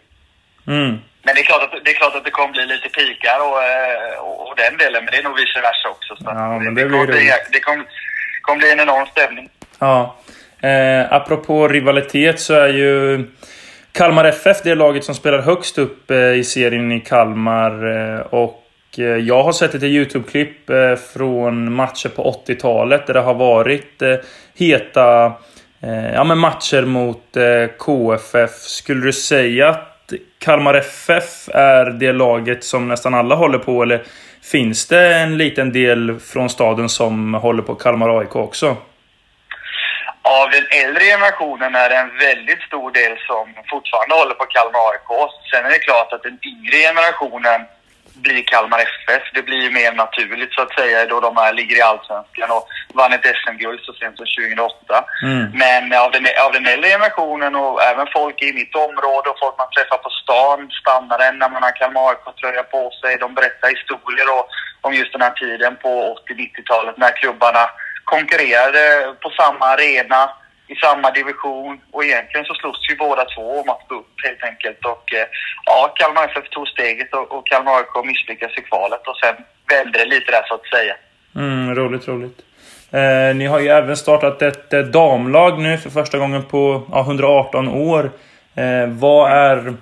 Mm. 0.75 0.91
Men 1.25 1.31
det 1.35 1.41
är, 1.43 1.49
klart 1.51 1.63
att, 1.65 1.73
det 1.85 1.91
är 1.91 1.99
klart 2.01 2.15
att 2.15 2.27
det 2.27 2.37
kommer 2.37 2.53
bli 2.57 2.65
lite 2.65 2.89
pikar 2.97 3.39
och, 3.47 3.59
eh, 3.71 4.17
och, 4.27 4.37
och 4.47 4.55
den 4.63 4.77
delen, 4.77 5.01
men 5.03 5.11
det 5.11 5.19
är 5.21 5.27
nog 5.27 5.37
vice 5.41 5.59
versa 5.69 5.87
också. 5.95 6.11
Så 6.15 6.23
ja, 6.25 6.45
det, 6.63 6.75
det, 6.77 6.89
kommer 6.89 7.07
bli, 7.15 7.31
det 7.55 7.59
kommer, 7.67 7.85
kommer 8.41 8.59
bli 8.59 8.71
en 8.71 8.85
enorm 8.85 9.07
stämning. 9.15 9.49
Ja. 9.79 10.15
Eh, 10.61 11.13
apropå 11.13 11.67
rivalitet 11.67 12.39
så 12.39 12.53
är 12.53 12.67
ju 12.67 13.23
Kalmar 13.91 14.25
FF 14.25 14.57
det 14.63 14.75
laget 14.75 15.03
som 15.03 15.15
spelar 15.15 15.39
högst 15.39 15.77
upp 15.77 16.11
eh, 16.11 16.33
i 16.33 16.43
serien 16.43 16.91
i 16.91 16.99
Kalmar. 16.99 17.87
Eh, 17.95 18.19
och 18.19 18.63
eh, 18.97 19.03
jag 19.05 19.43
har 19.43 19.51
sett 19.51 19.75
ett 19.75 19.83
YouTube-klipp 19.83 20.69
eh, 20.69 20.95
från 21.13 21.73
matcher 21.73 22.09
på 22.09 22.41
80-talet 22.47 23.07
där 23.07 23.13
det 23.13 23.19
har 23.19 23.33
varit 23.33 24.01
eh, 24.01 24.15
heta 24.55 25.25
eh, 25.81 26.13
ja, 26.13 26.23
men 26.23 26.37
matcher 26.37 26.81
mot 26.81 27.37
eh, 27.37 27.67
KFF. 27.77 28.51
Skulle 28.51 29.05
du 29.05 29.13
säga 29.13 29.69
att 29.69 30.13
Kalmar 30.39 30.73
FF 30.73 31.49
är 31.53 31.85
det 31.85 32.11
laget 32.11 32.63
som 32.63 32.87
nästan 32.87 33.13
alla 33.13 33.35
håller 33.35 33.59
på? 33.59 33.83
Eller 33.83 34.03
finns 34.41 34.87
det 34.87 35.15
en 35.15 35.37
liten 35.37 35.71
del 35.71 36.19
från 36.19 36.49
staden 36.49 36.89
som 36.89 37.33
håller 37.33 37.63
på 37.63 37.75
Kalmar 37.75 38.19
AIK 38.19 38.35
också? 38.35 38.77
Av 40.35 40.49
den 40.49 40.67
äldre 40.83 41.03
generationen 41.03 41.75
är 41.75 41.89
det 41.89 41.95
en 41.95 42.17
väldigt 42.17 42.61
stor 42.69 42.91
del 42.91 43.13
som 43.29 43.45
fortfarande 43.73 44.15
håller 44.15 44.35
på 44.35 44.45
Kalmar 44.45 44.83
AIK. 44.91 45.09
Sen 45.51 45.65
är 45.65 45.69
det 45.69 45.87
klart 45.87 46.13
att 46.13 46.23
den 46.23 46.37
yngre 46.51 46.77
generationen 46.87 47.59
blir 48.25 48.43
Kalmar 48.43 48.79
FF. 48.79 49.23
Det 49.33 49.43
blir 49.43 49.61
ju 49.65 49.71
mer 49.71 49.91
naturligt 49.91 50.53
så 50.53 50.61
att 50.61 50.73
säga 50.79 51.05
då 51.05 51.19
de 51.19 51.37
här 51.37 51.53
ligger 51.53 51.77
i 51.77 51.81
Allsvenskan 51.81 52.49
och 52.51 52.67
vann 52.93 53.13
ett 53.13 53.31
SM-guld 53.41 53.79
så 53.83 53.93
sent 53.93 54.17
som 54.17 54.25
2008. 54.25 55.05
Mm. 55.23 55.43
Men 55.63 55.83
av 56.05 56.11
den, 56.11 56.25
av 56.45 56.51
den 56.53 56.65
äldre 56.73 56.89
generationen 56.89 57.55
och 57.55 57.83
även 57.91 58.07
folk 58.17 58.41
i 58.41 58.53
mitt 58.53 58.75
område 58.75 59.29
och 59.29 59.39
folk 59.39 59.55
man 59.57 59.69
träffar 59.75 59.97
på 59.97 60.09
stan 60.09 60.59
stannar 60.81 61.19
en 61.27 61.39
när 61.39 61.49
man 61.49 61.63
har 61.63 61.75
Kalmar 61.79 62.09
AIK-tröja 62.09 62.63
på 62.63 62.91
sig. 63.01 63.17
De 63.17 63.33
berättar 63.33 63.67
historier 63.77 64.27
och, 64.35 64.45
om 64.81 64.93
just 64.93 65.13
den 65.13 65.21
här 65.21 65.35
tiden 65.43 65.75
på 65.83 66.17
80-90-talet 66.29 66.97
när 66.97 67.11
klubbarna 67.21 67.63
konkurrerade 68.13 68.83
på 69.23 69.29
samma 69.29 69.65
arena 69.75 70.21
i 70.73 70.75
samma 70.75 71.11
division 71.19 71.73
och 71.93 72.03
egentligen 72.05 72.45
så 72.45 72.53
slogs 72.53 72.89
ju 72.89 72.95
båda 72.95 73.23
två 73.25 73.45
om 73.61 73.69
att 73.69 73.83
gå 73.89 73.95
upp 73.95 74.15
helt 74.27 74.43
enkelt. 74.49 74.85
Och 74.93 75.05
eh, 75.13 75.27
ja, 75.65 75.93
Kalmar 75.95 76.23
FF 76.31 76.49
tog 76.49 76.67
steget 76.67 77.13
och, 77.13 77.31
och 77.35 77.47
Kalmar 77.47 77.73
AIK 77.79 77.95
misslyckades 78.05 78.57
i 78.57 78.61
kvalet 78.61 79.07
och 79.07 79.17
sen 79.23 79.35
vände 79.71 79.99
det 79.99 80.05
lite 80.05 80.31
där 80.31 80.43
så 80.47 80.53
att 80.53 80.67
säga. 80.75 80.95
Mm, 81.35 81.75
roligt, 81.75 82.07
roligt. 82.07 82.39
Eh, 82.91 83.35
ni 83.35 83.45
har 83.45 83.59
ju 83.59 83.67
även 83.67 83.97
startat 83.97 84.41
ett 84.41 84.73
eh, 84.73 84.79
damlag 84.79 85.59
nu 85.59 85.77
för 85.77 85.89
första 85.89 86.17
gången 86.17 86.43
på 86.43 86.83
ja, 86.91 87.01
118 87.01 87.67
år. 87.67 88.11
Eh, 88.55 88.87
vad 88.87 89.31
är 89.31 89.73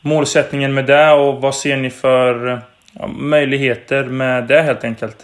målsättningen 0.00 0.74
med 0.74 0.86
det 0.86 1.12
och 1.12 1.40
vad 1.40 1.54
ser 1.54 1.76
ni 1.76 1.90
för 1.90 2.60
ja, 2.98 3.06
möjligheter 3.06 4.04
med 4.04 4.44
det 4.44 4.62
helt 4.62 4.84
enkelt? 4.84 5.16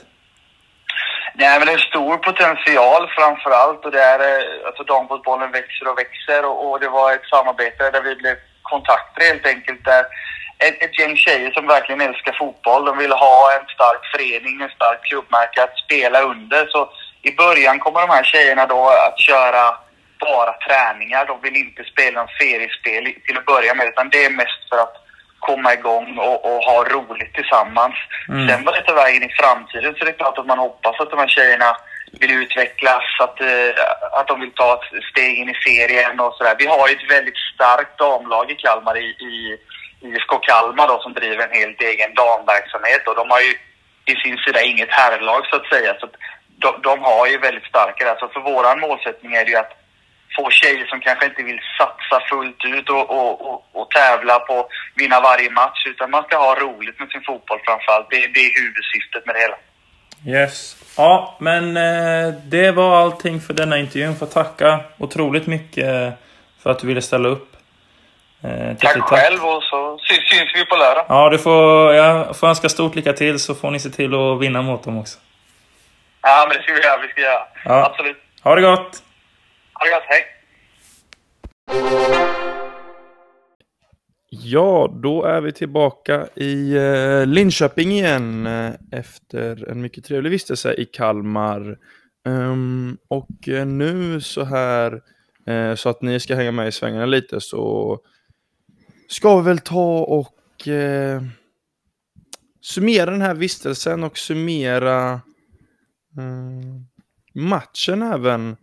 Nej, 1.41 1.59
men 1.59 1.67
det 1.67 1.73
är 1.73 1.83
en 1.83 1.91
stor 1.93 2.17
potential 2.17 3.09
framför 3.17 3.51
allt 3.51 3.85
och 3.85 3.91
det 3.91 4.03
är, 4.03 4.21
eh, 4.21 4.67
alltså 4.67 4.83
damfotbollen 4.85 5.51
växer 5.53 5.89
och 5.89 5.99
växer 5.99 6.45
och, 6.45 6.71
och 6.71 6.81
det 6.81 6.89
var 6.89 7.13
ett 7.13 7.27
samarbete 7.35 7.91
där 7.91 8.03
vi 8.03 8.15
blev 8.15 8.37
kontakter 8.63 9.25
helt 9.25 9.47
enkelt. 9.47 9.85
Där 9.85 10.05
ett, 10.59 10.83
ett 10.83 10.99
gäng 10.99 11.17
tjejer 11.17 11.51
som 11.51 11.67
verkligen 11.67 12.01
älskar 12.01 12.33
fotboll. 12.33 12.85
De 12.85 12.99
vill 12.99 13.13
ha 13.13 13.53
en 13.57 13.67
stark 13.75 14.03
förening, 14.13 14.61
en 14.61 14.69
stark 14.69 15.03
klubbmärke 15.03 15.63
att 15.63 15.79
spela 15.79 16.21
under. 16.23 16.67
Så 16.67 16.91
i 17.23 17.33
början 17.35 17.79
kommer 17.79 18.01
de 18.01 18.11
här 18.11 18.25
tjejerna 18.25 18.67
då 18.67 18.89
att 18.89 19.19
köra 19.21 19.77
bara 20.21 20.53
träningar. 20.53 21.27
De 21.27 21.41
vill 21.41 21.57
inte 21.57 21.85
spela 21.85 22.21
en 22.21 22.29
feriespel 22.41 23.05
till 23.27 23.39
att 23.39 23.47
börja 23.47 23.75
med 23.75 23.87
utan 23.87 24.09
det 24.11 24.25
är 24.25 24.31
mest 24.31 24.69
för 24.69 24.79
att 24.79 25.08
komma 25.39 25.73
igång 25.75 26.19
och, 26.19 26.39
och 26.45 26.61
ha 26.71 26.85
roligt 26.85 27.35
tillsammans. 27.35 27.95
Mm. 28.29 28.49
Sen 28.49 28.65
vad 28.65 28.75
det 28.75 28.83
tar 28.83 28.95
vägen 28.95 29.23
i 29.23 29.33
framtiden 29.41 29.95
så 29.95 30.01
är 30.05 30.07
det 30.07 30.13
klart 30.13 30.39
att 30.39 30.47
man 30.47 30.59
hoppas 30.59 31.01
att 31.01 31.11
de 31.11 31.19
här 31.19 31.29
tjejerna 31.29 31.77
vill 32.21 32.31
utvecklas, 32.43 33.05
att, 33.21 33.41
eh, 33.41 33.73
att 34.13 34.29
de 34.29 34.41
vill 34.41 34.55
ta 34.55 34.75
ett 34.75 35.05
steg 35.11 35.39
in 35.39 35.49
i 35.49 35.55
serien 35.55 36.21
och 36.21 36.35
sådär. 36.35 36.55
Vi 36.59 36.67
har 36.67 36.89
ju 36.89 36.95
ett 36.95 37.11
väldigt 37.11 37.41
starkt 37.55 37.99
damlag 37.99 38.51
i 38.51 38.55
Kalmar 38.55 38.97
i, 38.97 39.09
i 39.31 39.59
IFK 40.01 40.39
Kalmar 40.39 40.89
då, 40.89 41.01
som 41.03 41.13
driver 41.13 41.45
en 41.49 41.61
helt 41.61 41.81
egen 41.81 42.15
damverksamhet 42.15 43.09
och 43.09 43.17
de 43.17 43.31
har 43.31 43.41
ju 43.41 43.53
i 44.13 44.15
sin 44.23 44.37
sida 44.37 44.63
inget 44.63 44.91
herrlag 44.91 45.47
så 45.47 45.57
att 45.57 45.67
säga. 45.67 45.95
Så 46.01 46.07
att 46.07 46.17
de, 46.63 46.71
de 46.83 47.03
har 47.03 47.27
ju 47.27 47.39
väldigt 47.39 47.71
starka 47.73 48.05
där. 48.05 48.17
Så 48.21 48.29
för 48.29 48.41
våran 48.41 48.81
målsättning 48.81 49.35
är 49.35 49.45
det 49.45 49.51
ju 49.51 49.57
att 49.57 49.73
få 50.37 50.51
tjejer 50.51 50.87
som 50.87 51.01
kanske 51.01 51.27
inte 51.27 51.43
vill 51.43 51.61
satsa 51.79 52.21
fullt 52.31 52.65
ut 52.65 52.89
och, 52.89 53.11
och, 53.11 53.51
och, 53.51 53.65
och 53.73 53.91
tävla 53.91 54.39
på 54.39 54.69
vinna 54.95 55.21
varje 55.21 55.51
match 55.51 55.87
utan 55.87 56.11
man 56.11 56.23
ska 56.23 56.37
ha 56.37 56.55
roligt 56.55 56.99
med 57.01 57.09
sin 57.11 57.23
fotboll 57.23 57.61
framförallt. 57.65 58.07
Det, 58.11 58.17
det 58.17 58.41
är 58.41 58.61
huvudsyftet 58.63 59.27
med 59.27 59.35
det 59.35 59.41
hela. 59.41 59.57
Yes. 60.27 60.77
Ja, 60.97 61.37
men 61.41 61.77
eh, 61.77 62.35
det 62.45 62.71
var 62.71 63.03
allting 63.03 63.41
för 63.41 63.55
denna 63.55 63.79
intervjun. 63.79 64.17
Får 64.17 64.27
tacka 64.27 64.81
otroligt 64.99 65.47
mycket 65.47 66.19
för 66.63 66.71
att 66.71 66.79
du 66.79 66.87
ville 66.87 67.03
ställa 67.03 67.29
upp. 67.29 67.57
Eh, 68.45 68.77
Tack 68.77 68.95
tack. 68.95 69.03
själv 69.05 69.45
och 69.45 69.63
så 69.63 69.99
syns, 69.99 70.21
syns 70.29 70.51
vi 70.55 70.65
på 70.65 70.77
lördag. 70.77 71.05
Ja, 71.09 71.29
du 71.29 71.39
får, 71.39 71.95
jag 71.95 72.37
får 72.37 72.49
önska 72.49 72.69
stort 72.69 72.95
lycka 72.95 73.13
till 73.13 73.39
så 73.39 73.55
får 73.55 73.71
ni 73.71 73.81
se 73.81 73.91
till 73.91 74.15
att 74.15 74.41
vinna 74.41 74.63
mot 74.63 74.85
dem 74.85 74.99
också. 74.99 75.19
Ja, 76.23 76.47
men 76.49 76.57
det 76.57 76.63
ska 76.63 76.73
vi 76.73 76.81
göra. 76.81 77.01
Vi 77.03 77.09
ska 77.09 77.21
göra. 77.21 77.43
Ja. 77.65 77.85
Absolut. 77.87 78.17
Ha 78.43 78.55
det 78.55 78.63
gott! 78.63 79.03
Ha 79.79 79.87
det 79.87 79.91
gott. 79.91 80.05
Hej! 80.09 80.25
Ja, 84.31 84.99
då 85.03 85.25
är 85.25 85.41
vi 85.41 85.53
tillbaka 85.53 86.29
i 86.35 86.77
eh, 86.77 87.27
Linköping 87.27 87.93
igen 87.93 88.47
eh, 88.47 88.73
efter 88.91 89.71
en 89.71 89.81
mycket 89.81 90.05
trevlig 90.05 90.31
vistelse 90.31 90.75
i 90.75 90.85
Kalmar. 90.85 91.79
Ehm, 92.27 92.99
och 93.09 93.49
eh, 93.49 93.67
nu 93.67 94.21
så 94.21 94.45
här, 94.45 95.01
så 95.77 95.89
att 95.89 96.03
ni 96.03 96.21
ska 96.21 96.35
hänga 96.35 96.53
med 96.53 96.69
i 96.69 96.73
svängarna 96.73 97.07
lite 97.07 97.41
så 97.41 97.99
ska 99.09 99.37
vi 99.37 99.45
väl 99.45 99.59
ta 99.59 99.99
och 99.99 100.69
eh, 100.69 101.23
summera 102.61 103.11
den 103.11 103.23
här 103.23 103.35
vistelsen 103.35 104.05
och 104.05 104.19
summera 104.19 105.21
matchen 107.35 108.03
även. 108.03 108.57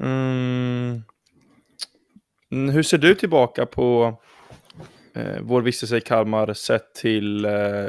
Mm, 0.00 1.02
hur 2.50 2.82
ser 2.82 2.98
du 2.98 3.14
tillbaka 3.14 3.66
på 3.66 4.16
eh, 5.14 5.40
vår 5.42 5.62
vistelse 5.62 5.96
i 5.96 6.00
Kalmar 6.00 6.52
sett 6.52 6.94
till 6.94 7.44
eh, 7.44 7.86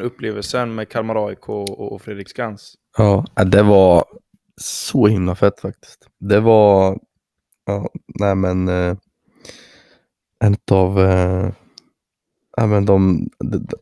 upplevelsen 0.00 0.74
med 0.74 0.88
Kalmar 0.88 1.28
AIK 1.28 1.48
och, 1.48 1.92
och 1.92 2.02
Fredrik 2.02 2.28
Skans? 2.28 2.74
Ja, 2.98 3.24
det 3.44 3.62
var 3.62 4.04
så 4.60 5.06
himla 5.06 5.34
fett 5.34 5.60
faktiskt. 5.60 6.08
Det 6.18 6.40
var, 6.40 6.98
ja, 7.66 7.88
nej 8.20 8.34
men, 8.34 8.68
eh, 8.68 8.96
en 10.44 10.56
av 10.70 11.00
eh, 11.00 11.50
ja, 12.56 12.66
men 12.66 12.86
de, 12.86 13.28
de, 13.38 13.58
de, 13.58 13.76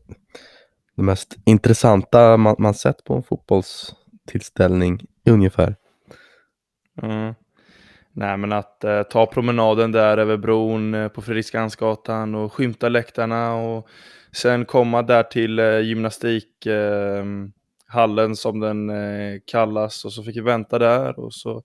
de 0.95 1.05
mest 1.05 1.37
intressanta 1.45 2.37
man, 2.37 2.55
man 2.59 2.73
sett 2.73 3.03
på 3.03 3.13
en 3.13 3.23
fotbollstillställning 3.23 5.05
ungefär. 5.29 5.75
Mm. 7.01 7.33
Nej 8.13 8.37
men 8.37 8.51
att 8.51 8.83
eh, 8.83 9.03
ta 9.03 9.25
promenaden 9.25 9.91
där 9.91 10.17
över 10.17 10.37
bron 10.37 10.93
eh, 10.93 11.07
på 11.07 11.21
Fredriksskansgatan 11.21 12.35
och 12.35 12.53
skymta 12.53 12.89
läktarna 12.89 13.55
och 13.55 13.87
sen 14.31 14.65
komma 14.65 15.01
där 15.01 15.23
till 15.23 15.59
eh, 15.59 15.79
gymnastikhallen 15.79 18.31
eh, 18.31 18.33
som 18.33 18.59
den 18.59 18.89
eh, 18.89 19.39
kallas 19.45 20.05
och 20.05 20.13
så 20.13 20.23
fick 20.23 20.37
vi 20.37 20.41
vänta 20.41 20.79
där 20.79 21.19
och 21.19 21.33
så 21.33 21.63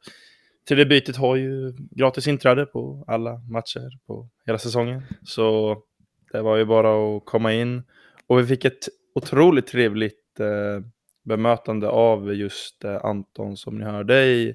tredje 0.68 0.86
bytet 0.86 1.16
har 1.16 1.36
ju 1.36 1.72
gratis 1.90 2.28
inträde 2.28 2.66
på 2.66 3.04
alla 3.06 3.40
matcher 3.50 3.90
på 4.06 4.28
hela 4.46 4.58
säsongen. 4.58 5.02
Så 5.22 5.76
det 6.32 6.42
var 6.42 6.56
ju 6.56 6.64
bara 6.64 7.16
att 7.16 7.24
komma 7.24 7.52
in 7.52 7.82
och 8.26 8.38
vi 8.38 8.46
fick 8.46 8.64
ett 8.64 8.88
otroligt 9.14 9.66
trevligt 9.66 10.40
eh, 10.40 10.80
bemötande 11.24 11.88
av 11.88 12.34
just 12.34 12.84
eh, 12.84 13.04
Anton 13.04 13.56
som 13.56 13.78
ni 13.78 13.84
hörde 13.84 14.24
i 14.24 14.54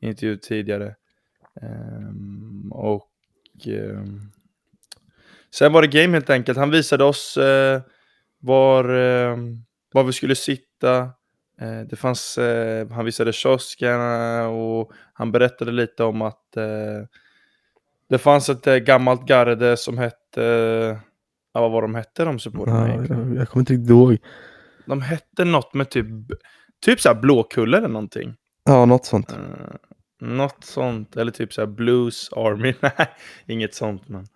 intervju 0.00 0.36
tidigare. 0.36 0.94
Ehm, 1.62 2.72
och 2.72 3.10
ehm, 3.66 4.20
sen 5.54 5.72
var 5.72 5.82
det 5.82 5.88
game 5.88 6.12
helt 6.16 6.30
enkelt. 6.30 6.58
Han 6.58 6.70
visade 6.70 7.04
oss 7.04 7.36
eh, 7.36 7.82
var, 8.38 8.84
eh, 8.84 9.36
var 9.92 10.04
vi 10.04 10.12
skulle 10.12 10.34
sitta. 10.34 10.98
Eh, 11.60 11.80
det 11.90 11.96
fanns, 11.96 12.38
eh, 12.38 12.88
han 12.88 13.04
visade 13.04 13.32
kioskerna 13.32 14.48
och 14.48 14.92
han 15.12 15.32
berättade 15.32 15.72
lite 15.72 16.04
om 16.04 16.22
att 16.22 16.40
det 18.08 18.18
fanns 18.18 18.48
ett 18.48 18.84
gammalt 18.84 19.26
garde 19.26 19.76
som 19.76 19.98
hette, 19.98 20.40
ja, 21.54 21.60
vad 21.60 21.70
var 21.70 21.82
de 21.82 21.94
hette 21.94 22.24
de 22.24 22.38
supportrarna 22.38 22.88
Ja, 22.88 22.94
jag, 22.94 23.36
jag 23.36 23.48
kommer 23.48 23.60
inte 23.62 23.72
riktigt 23.72 23.90
ihåg. 23.90 24.18
De 24.86 25.02
hette 25.02 25.44
något 25.44 25.74
med 25.74 25.90
typ, 25.90 26.06
typ 26.84 27.00
såhär 27.00 27.20
Blåkulla 27.20 27.78
eller 27.78 27.88
någonting. 27.88 28.34
Ja, 28.64 28.84
något 28.84 29.06
sånt. 29.06 29.36
Något 30.24 30.64
sånt, 30.64 31.16
eller 31.16 31.32
typ 31.32 31.52
såhär 31.52 31.66
Blues 31.66 32.32
Army. 32.32 32.74
Nej, 32.80 33.08
inget 33.46 33.74
sånt. 33.74 34.08
Men 34.08 34.26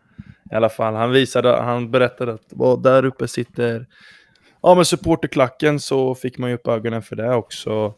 i 0.50 0.54
alla 0.54 0.68
fall, 0.68 0.94
han 0.94 1.10
visade, 1.10 1.56
han 1.56 1.90
berättade 1.90 2.32
att 2.32 2.52
oh, 2.52 2.82
där 2.82 3.04
uppe 3.04 3.28
sitter 3.28 3.86
Ja 4.62 4.74
men 4.74 4.84
supporterklacken 4.84 5.80
så 5.80 6.14
fick 6.14 6.38
man 6.38 6.50
ju 6.50 6.56
upp 6.56 6.68
ögonen 6.68 7.02
för 7.02 7.16
det 7.16 7.34
också. 7.34 7.94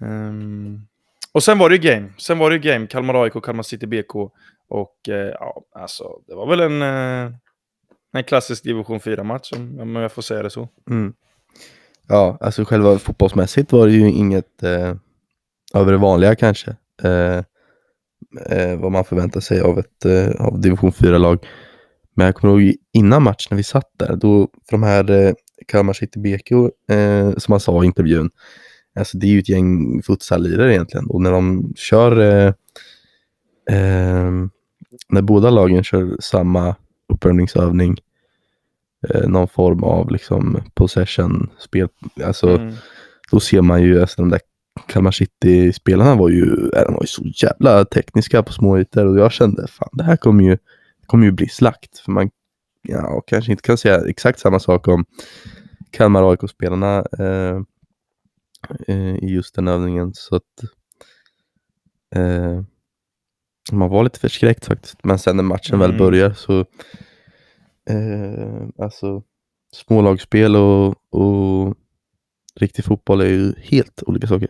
Um... 0.00 0.86
och 1.32 1.42
sen 1.42 1.58
var 1.58 1.68
det 1.68 1.76
ju 1.76 1.82
game. 1.82 2.08
Sen 2.18 2.38
var 2.38 2.50
det 2.50 2.56
ju 2.56 2.62
game. 2.62 2.86
Kalmar 2.86 3.22
AIK, 3.24 3.32
Kalmar 3.42 3.62
City 3.62 3.86
BK. 3.86 4.14
Och 4.68 5.08
eh, 5.08 5.32
ja, 5.40 5.62
alltså 5.74 6.20
det 6.26 6.34
var 6.34 6.46
väl 6.46 6.60
en, 6.60 6.82
eh, 6.82 7.32
en 8.12 8.24
klassisk 8.24 8.64
division 8.64 8.98
4-match 8.98 9.52
om, 9.56 9.80
om 9.80 9.96
jag 9.96 10.12
får 10.12 10.22
säga 10.22 10.42
det 10.42 10.50
så. 10.50 10.68
Mm. 10.90 11.14
Ja, 12.08 12.38
alltså 12.40 12.64
själva 12.64 12.98
fotbollsmässigt 12.98 13.72
var 13.72 13.86
det 13.86 13.92
ju 13.92 14.10
inget 14.10 14.62
eh, 14.62 14.94
över 15.74 15.92
det 15.92 15.98
vanliga 15.98 16.34
kanske. 16.34 16.76
Eh, 17.02 17.42
eh, 18.50 18.78
vad 18.78 18.92
man 18.92 19.04
förväntar 19.04 19.40
sig 19.40 19.60
av 19.60 19.78
ett 19.78 20.04
eh, 20.04 20.30
av 20.46 20.60
division 20.60 20.90
4-lag. 20.92 21.46
Men 22.14 22.26
jag 22.26 22.34
kommer 22.34 22.60
ihåg 22.60 22.74
innan 22.92 23.22
matchen 23.22 23.46
när 23.50 23.56
vi 23.56 23.62
satt 23.62 23.90
där, 23.98 24.16
då 24.16 24.48
för 24.68 24.76
de 24.76 24.82
här 24.82 25.10
eh, 25.10 25.32
Kalmar 25.66 25.92
City 25.92 26.18
BK, 26.20 26.50
eh, 26.94 27.30
som 27.36 27.52
man 27.52 27.60
sa 27.60 27.82
i 27.82 27.86
intervjun, 27.86 28.30
alltså 28.98 29.18
det 29.18 29.26
är 29.26 29.30
ju 29.30 29.38
ett 29.38 29.48
gäng 29.48 30.02
futsallirare 30.02 30.72
egentligen 30.74 31.06
och 31.06 31.22
när 31.22 31.32
de 31.32 31.72
kör 31.76 32.20
eh, 32.20 32.52
ehm, 33.70 34.50
när 35.08 35.22
båda 35.22 35.50
lagen 35.50 35.84
kör 35.84 36.16
samma 36.20 36.74
uppvärmningsövning, 37.12 37.96
eh, 39.08 39.28
någon 39.28 39.48
form 39.48 39.84
av 39.84 40.10
liksom 40.10 40.62
possession-spel, 40.74 41.88
alltså 42.24 42.48
Mm. 42.48 42.74
då 43.30 43.40
ser 43.40 43.62
man 43.62 43.82
ju, 43.82 44.00
alltså 44.00 44.22
de 44.22 44.30
där 44.30 44.40
Kalmar 44.86 45.10
City-spelarna 45.10 46.14
var 46.14 46.28
ju, 46.28 46.70
äh, 46.76 46.82
de 46.84 46.94
var 46.94 47.02
ju 47.02 47.06
så 47.06 47.22
jävla 47.24 47.84
tekniska 47.84 48.42
på 48.42 48.52
små 48.52 48.78
ytor 48.78 49.06
och 49.06 49.18
jag 49.18 49.32
kände 49.32 49.66
fan 49.66 49.88
det 49.92 50.04
här 50.04 50.16
kommer 50.16 50.44
ju, 50.44 50.58
kommer 51.06 51.24
ju 51.24 51.32
bli 51.32 51.48
slakt. 51.48 51.98
För 51.98 52.12
man 52.12 52.30
ja, 52.82 53.22
kanske 53.26 53.50
inte 53.50 53.62
kan 53.62 53.78
säga 53.78 54.08
exakt 54.08 54.38
samma 54.38 54.58
sak 54.58 54.88
om 54.88 55.04
Kalmar 55.90 56.30
AIK-spelarna 56.30 57.04
eh, 57.18 57.60
eh, 58.88 59.14
i 59.16 59.26
just 59.26 59.54
den 59.54 59.68
övningen. 59.68 60.10
Så 60.14 60.36
att 60.36 60.62
eh, 62.14 62.62
man 63.72 63.88
var 63.90 64.04
lite 64.04 64.20
förskräckt 64.20 64.66
faktiskt. 64.66 65.04
Men 65.04 65.18
sen 65.18 65.36
när 65.36 65.42
matchen 65.44 65.78
väl 65.78 65.90
Mm. 65.90 65.98
börjar 65.98 66.32
så 66.32 66.60
eh, 67.90 68.68
alltså 68.78 69.22
smålagsspel 69.72 70.56
och, 70.56 70.94
och 71.10 71.74
riktig 72.56 72.84
fotboll 72.84 73.20
är 73.20 73.26
ju 73.26 73.52
helt 73.58 74.02
olika 74.06 74.26
saker. 74.26 74.48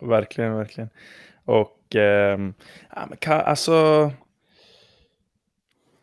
Verkligen, 0.00 0.56
verkligen. 0.56 0.90
Och 1.44 1.96
eh, 1.96 2.38
ja, 2.94 3.06
men 3.08 3.16
ka, 3.18 3.34
alltså... 3.34 4.10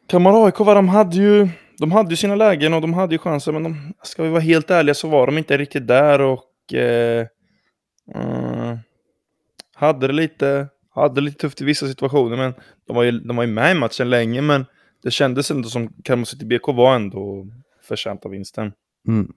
Kalmar 0.08 0.46
AIK, 0.46 0.58
de 0.58 0.90
hade 0.90 1.16
ju 1.16 1.50
de 1.78 1.92
hade 1.92 2.10
ju 2.10 2.16
sina 2.16 2.36
lägen 2.36 2.74
och 2.74 2.82
de 2.82 2.94
hade 2.94 3.16
ju 3.16 3.20
chanser, 3.20 3.52
men 3.52 3.64
de, 3.64 3.94
ska 4.04 4.24
vi 4.24 4.30
vara 4.30 4.42
helt 4.42 4.72
ärliga 4.72 4.94
så 4.94 5.08
var 5.08 5.26
de 5.26 5.38
inte 5.38 5.58
riktigt 5.58 5.88
där 5.88 6.22
och 6.22 6.74
eh, 6.74 7.28
eh, 8.16 8.78
hade 9.76 10.08
det 10.08 10.14
lite 10.14 10.68
hade 10.96 11.16
det 11.16 11.22
lite 11.22 11.38
tufft 11.38 11.62
i 11.62 11.66
vissa 11.66 11.88
situationer, 11.88 12.38
men 12.38 12.54
de 12.88 12.96
var 12.96 13.04
ju, 13.04 13.12
de 13.12 13.36
var 13.36 13.44
ju 13.44 13.52
med 13.52 13.72
i 13.72 13.80
matchen 13.80 14.10
länge, 14.10 14.42
men 14.42 14.66
det 15.04 15.12
kändes 15.12 15.52
ändå 15.52 15.70
som 15.70 15.94
Kalmar 16.04 16.26
City 16.26 16.46
BK 16.46 16.68
var 16.68 16.96
ändå 16.96 17.48
förtjänt 17.84 18.26
av 18.26 18.32
vinsten. 18.32 18.74
Mm. 19.08 19.34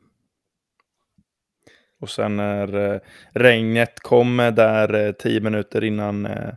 Och 2.01 2.11
sen 2.11 2.37
när 2.37 2.93
eh, 2.93 3.01
regnet 3.33 4.01
kom 4.01 4.37
där 4.37 4.95
eh, 4.95 5.13
tio 5.13 5.41
minuter 5.41 5.85
innan 5.85 6.27
eh, 6.27 6.53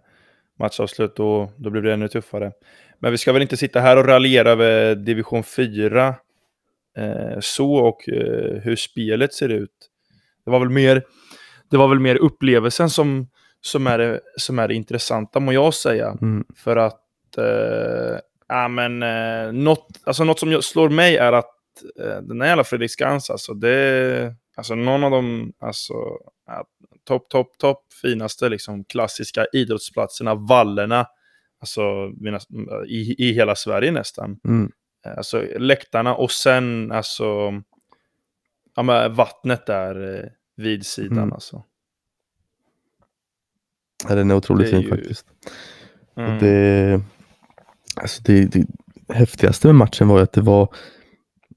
matchavslut, 0.60 1.16
då, 1.16 1.52
då 1.58 1.70
blev 1.70 1.84
det 1.84 1.94
ännu 1.94 2.08
tuffare. 2.08 2.52
Men 3.00 3.12
vi 3.12 3.18
ska 3.18 3.34
väl 3.34 3.42
inte 3.42 3.58
sitta 3.58 3.80
här 3.80 3.98
och 3.98 4.06
raljera 4.06 4.50
över 4.50 4.96
division 4.96 5.44
4 5.44 6.16
eh, 6.98 7.38
så 7.40 7.74
och 7.74 8.10
eh, 8.10 8.62
hur 8.62 8.76
spelet 8.76 9.34
ser 9.34 9.50
ut. 9.50 9.90
Det 10.46 10.52
var 10.52 10.60
väl 10.60 10.70
mer, 10.70 11.04
det 11.72 11.78
var 11.78 11.88
väl 11.88 12.00
mer 12.00 12.16
upplevelsen 12.16 12.90
som, 12.90 13.28
som, 13.62 13.88
är, 13.88 13.98
det, 13.98 14.20
som 14.38 14.60
är 14.60 14.68
det 14.68 14.74
intressanta, 14.74 15.40
må 15.40 15.54
jag 15.54 15.74
säga. 15.74 16.18
Mm. 16.22 16.46
För 16.56 16.78
att, 16.78 17.38
eh, 17.38 18.20
ja 18.48 18.68
men, 18.68 19.04
eh, 19.04 19.54
något, 19.54 19.88
alltså 20.04 20.24
något 20.24 20.40
som 20.40 20.62
slår 20.62 20.90
mig 20.90 21.18
är 21.18 21.34
att 21.34 21.56
eh, 22.00 22.22
den 22.22 22.42
här 22.42 22.48
jävla 22.48 22.64
Fredriksskans, 22.64 23.30
alltså 23.30 23.54
det, 23.54 24.36
alltså 24.62 24.76
någon 24.76 25.04
av 25.04 25.12
de, 25.12 25.54
alltså, 25.60 25.94
topp, 27.04 27.30
topp, 27.30 27.58
topp 27.58 27.84
finaste 28.02 28.50
liksom 28.50 28.84
klassiska 28.84 29.46
idrottsplatserna, 29.54 30.36
vallerna, 30.36 31.06
alltså 31.60 31.82
i, 32.88 33.16
i 33.30 33.34
hela 33.34 33.56
Sverige 33.56 33.92
nästan. 33.92 34.40
Mm. 34.48 34.72
Eh, 35.06 35.18
Alltså 35.18 35.46
läktarna 35.58 36.16
och 36.16 36.32
sen 36.32 36.92
alltså, 36.92 37.54
ja 38.76 38.84
men 38.84 39.14
vattnet 39.14 39.66
där 39.66 40.20
eh, 40.24 40.30
vid 40.56 40.86
sidan 40.86 41.18
Mm. 41.18 41.34
alltså. 41.34 41.64
Ja, 44.10 44.16
den 44.16 44.32
är 44.32 44.36
otroligt 44.36 44.70
fin 44.70 44.82
ju- 44.82 44.90
faktiskt. 44.90 45.26
Mm. 46.18 46.40
Det, 46.40 47.02
alltså 48.02 48.22
det, 48.26 48.46
det 48.46 48.66
häftigaste 49.14 49.68
med 49.68 49.76
matchen 49.76 50.08
var 50.08 50.18
ju 50.18 50.24
att 50.24 50.34
det 50.34 50.42
var 50.42 50.76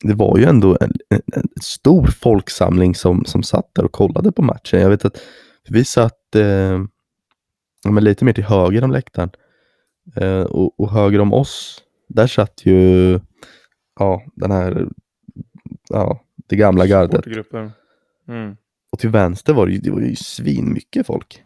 det 0.05 0.14
var 0.14 0.38
ju 0.38 0.45
ändå 0.45 0.77
en, 0.81 0.93
en, 1.09 1.23
en 1.33 1.49
stor 1.62 2.07
folksamling 2.07 2.95
som, 2.95 3.25
som 3.25 3.43
satt 3.43 3.75
där 3.75 3.85
och 3.85 3.93
kollade 3.93 4.33
på 4.33 4.43
matchen. 4.43 4.81
Jag 4.81 4.90
vet 4.90 5.05
att 5.05 5.23
vi 5.69 5.85
satt 5.85 6.35
eh, 6.35 6.83
men 7.88 8.05
lite 8.05 8.25
mer 8.25 8.33
till 8.33 8.45
höger 8.45 8.85
om 8.85 8.90
läktaren 8.90 9.31
eh, 10.17 10.43
och, 10.43 10.81
och 10.81 10.90
höger 10.90 11.21
om 11.21 11.33
oss, 11.33 11.83
där 12.09 12.27
satt 12.27 12.67
ju 12.67 13.21
ja, 13.99 14.23
den 14.37 14.51
här, 14.51 14.88
ja, 15.88 16.21
det 16.49 16.57
gamla 16.57 16.87
gardet. 16.87 17.27
Mm. 18.29 18.57
Och 18.93 18.99
till 18.99 19.11
vänster 19.11 19.55
var 19.55 19.67
det 19.67 19.73
ju, 19.73 19.79
det 19.79 19.90
var 19.90 20.01
ju 20.01 20.17
svin 20.17 20.73
mycket 20.73 21.07
folk. 21.07 21.43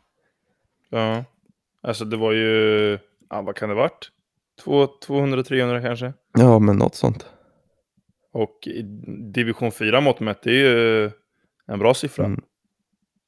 Ja, 0.90 1.24
alltså 1.82 2.04
det 2.04 2.16
var 2.16 2.32
ju, 2.32 2.98
ja 3.30 3.42
vad 3.42 3.56
kan 3.56 3.68
det 3.68 3.74
varit? 3.74 4.10
200-300 4.64 5.82
kanske? 5.82 6.12
Ja, 6.38 6.58
men 6.58 6.76
något 6.76 6.94
sånt. 6.94 7.26
Och 8.38 8.68
division 9.32 9.72
4 9.72 10.00
mått 10.00 10.20
mätt, 10.20 10.42
det 10.42 10.50
är 10.50 10.54
ju 10.54 11.10
en 11.66 11.78
bra 11.78 11.94
siffra. 11.94 12.24
Mm. 12.24 12.40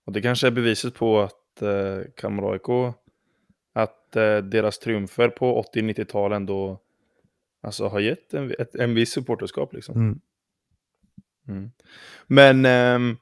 Och 0.06 0.12
det 0.12 0.22
kanske 0.22 0.46
är 0.46 0.50
beviset 0.50 0.94
på 0.94 1.20
att 1.20 1.62
eh, 1.62 2.00
Kalmar 2.16 2.52
AIK, 2.52 2.94
att 3.72 4.16
eh, 4.16 4.36
deras 4.38 4.78
triumfer 4.78 5.28
på 5.28 5.62
80-90-tal 5.74 6.32
ändå 6.32 6.80
alltså, 7.62 7.88
har 7.88 8.00
gett 8.00 8.34
en, 8.34 8.54
ett, 8.58 8.74
en 8.74 8.94
viss 8.94 9.12
supporterskap. 9.12 9.72
Liksom. 9.72 9.94
Mm. 9.94 10.20
Mm. 11.48 11.70
Men, 12.26 12.64
ehm, 12.64 13.16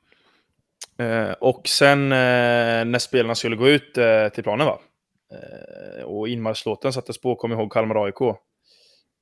eh, 0.98 1.32
och 1.32 1.68
sen 1.68 2.12
eh, 2.12 2.84
när 2.84 2.98
spelarna 2.98 3.34
skulle 3.34 3.56
gå 3.56 3.68
ut 3.68 3.98
eh, 3.98 4.28
till 4.28 4.42
planen 4.42 4.66
va? 4.66 4.80
Eh, 5.32 6.02
och 6.04 6.28
inmarschlåten 6.28 6.92
sattes 6.92 7.20
på, 7.20 7.34
kom 7.36 7.52
ihåg 7.52 7.72
Kalmar 7.72 8.04
AIK. 8.04 8.18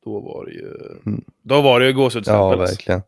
Då 0.05 0.21
var 0.21 0.47
det 0.47 0.53
ju, 0.53 0.75
Mm. 1.07 1.25
Då 1.49 1.61
var 1.63 1.81
det 1.81 1.87
ju 1.87 1.93
Ja, 1.93 1.97
gåshudstämpel. 1.97 2.61
alltså. 2.61 2.75
verkligen. 2.75 3.03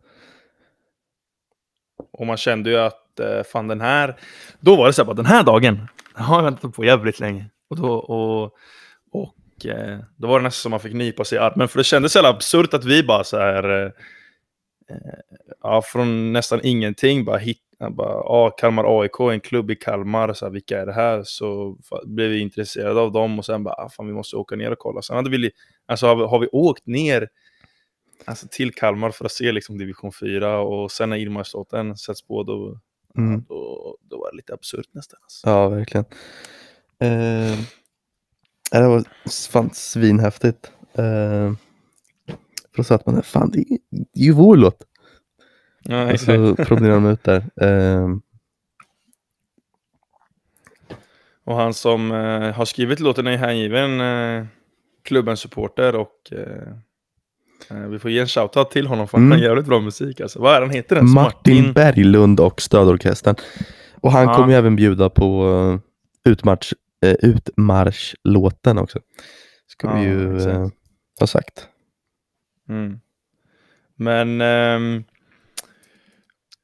och 2.13 2.27
man 2.27 2.37
kände 2.37 2.71
ju 2.71 2.77
att 2.79 3.21
eh, 3.21 3.43
fan 3.43 3.69
den 3.69 3.81
här, 3.81 4.17
då 4.61 4.77
var 4.77 4.87
det 4.87 4.93
så 4.93 5.03
här 5.03 5.07
bara 5.07 5.15
den 5.17 5.27
här 5.27 5.43
dagen 5.43 5.89
den 6.15 6.25
har 6.25 6.37
jag 6.37 6.43
väntat 6.45 6.75
på 6.75 6.85
jävligt 6.85 7.21
länge. 7.21 7.45
Och 7.71 7.77
då, 7.77 7.93
och, 7.93 8.45
och 9.13 9.67
eh, 9.67 9.99
då 10.17 10.29
var 10.29 10.39
det 10.39 10.43
nästan 10.43 10.61
som 10.63 10.71
man 10.71 10.81
fick 10.81 10.93
nypa 10.95 11.25
sig 11.25 11.37
i 11.37 11.41
armen, 11.41 11.69
för 11.69 11.79
det 11.79 11.85
kändes 11.85 12.13
så 12.13 12.19
jävla 12.19 12.29
absurt 12.31 12.75
att 12.75 12.85
vi 12.85 13.03
bara 13.03 13.25
så 13.25 13.39
här, 13.39 13.65
eh, 13.85 13.93
eh, 14.91 15.19
ja 15.63 15.83
från 15.83 16.33
nästan 16.33 16.61
ingenting 16.63 17.25
bara 17.25 17.37
hit, 17.39 17.59
ja, 17.79 17.91
bara, 17.91 18.13
ja, 18.13 18.51
Kalmar 18.51 19.01
AIK, 19.03 19.21
en 19.21 19.41
klubb 19.41 19.71
i 19.71 19.77
Kalmar, 19.77 20.33
så 20.33 20.45
här, 20.45 20.53
vilka 20.53 20.81
är 20.81 20.87
det 20.87 20.93
här? 20.93 21.23
Så 21.25 21.77
blev 22.05 22.31
vi 22.31 22.39
intresserade 22.39 23.01
av 23.01 23.13
dem 23.13 23.39
och 23.39 23.45
sen 23.45 23.65
bara, 23.65 23.75
ah, 23.75 23.89
fan 23.89 24.07
vi 24.07 24.13
måste 24.13 24.37
åka 24.37 24.57
ner 24.57 24.71
och 24.73 24.79
kolla. 24.79 25.03
Sen 25.03 25.17
hade 25.17 25.31
vi, 25.31 25.51
alltså 25.87 26.07
har 26.07 26.17
vi, 26.17 26.23
har 26.23 26.39
vi 26.39 26.47
åkt 26.53 26.87
ner 26.87 27.29
alltså, 28.25 28.47
till 28.51 28.75
Kalmar 28.75 29.11
för 29.11 29.25
att 29.25 29.33
se 29.33 29.53
liksom 29.53 29.79
division 29.79 30.13
4 30.13 30.59
och 30.59 30.93
sen 30.93 31.11
när 31.11 31.17
Irmarslåten 31.17 31.97
sätts 31.97 32.23
på 32.23 32.43
då, 32.43 32.81
Mm. 33.19 33.45
då, 33.49 33.97
då 34.01 34.19
var 34.19 34.31
det 34.31 34.37
lite 34.37 34.55
absurt 34.55 34.89
nästan. 34.93 35.19
Alltså. 35.23 35.49
Ja, 35.49 35.69
verkligen. 35.69 36.05
Eh, 37.01 37.59
det 38.71 38.89
var 38.89 39.05
fan 39.51 39.71
svinhäftigt. 39.73 40.73
Eh, 40.95 41.53
för 42.71 42.77
då 42.77 42.85
satt 42.85 43.07
man 43.07 43.15
där, 43.15 43.23
fan 43.23 43.51
det 43.51 43.59
är, 43.59 43.79
det 43.91 44.21
är 44.21 44.25
ju 44.25 44.33
vår 44.33 44.57
låt. 44.57 44.83
Ja, 45.83 46.13
Och 46.13 46.21
så 46.21 46.57
promenerade 46.65 46.95
de 47.01 47.07
ut 47.07 47.25
där. 47.25 47.45
Eh, 47.61 48.09
Och 51.45 51.55
han 51.57 51.75
som 51.75 52.13
eh, 52.13 52.53
har 52.53 52.65
skrivit 52.65 53.01
låten 53.01 53.27
är 53.27 53.37
hängiven 53.37 54.01
eh, 54.01 54.47
klubbens 55.03 55.41
supporter 55.41 55.97
och 55.97 56.33
eh, 56.33 56.77
vi 57.91 57.99
får 57.99 58.11
ge 58.11 58.21
en 58.21 58.27
shoutout 58.29 58.71
till 58.71 58.87
honom 58.87 59.09
för 59.09 59.19
han 59.19 59.27
Mm. 59.27 59.39
har 59.39 59.45
jävligt 59.49 59.67
bra 59.67 59.81
musik. 59.81 60.21
Alltså. 60.21 60.39
Vad 60.41 60.55
är 60.55 60.61
han 60.61 60.71
heter 60.71 60.97
den? 60.97 61.11
Martin 61.11 61.73
Berglund 61.73 62.41
och 62.41 62.61
Stödorkestern. 62.61 63.35
Och 64.01 64.13
han 64.13 64.25
Ja. 64.29 64.35
kommer 64.35 64.49
ju 64.49 64.55
även 64.55 64.77
bjuda 64.77 65.11
på 65.11 65.45
uh, 65.47 65.79
utmarsch, 66.33 66.73
uh, 67.07 67.13
utmarschlåten 67.13 68.79
också. 68.79 68.99
Ska 69.67 69.95
vi 69.95 69.99
Ja, 70.05 70.09
ju 70.11 70.37
exakt. 70.37 70.57
eh, 70.57 70.69
ha 71.21 71.27
sagt. 71.27 71.67
Mm. 72.69 72.99
Men 73.97 74.41
ehm, 74.41 75.05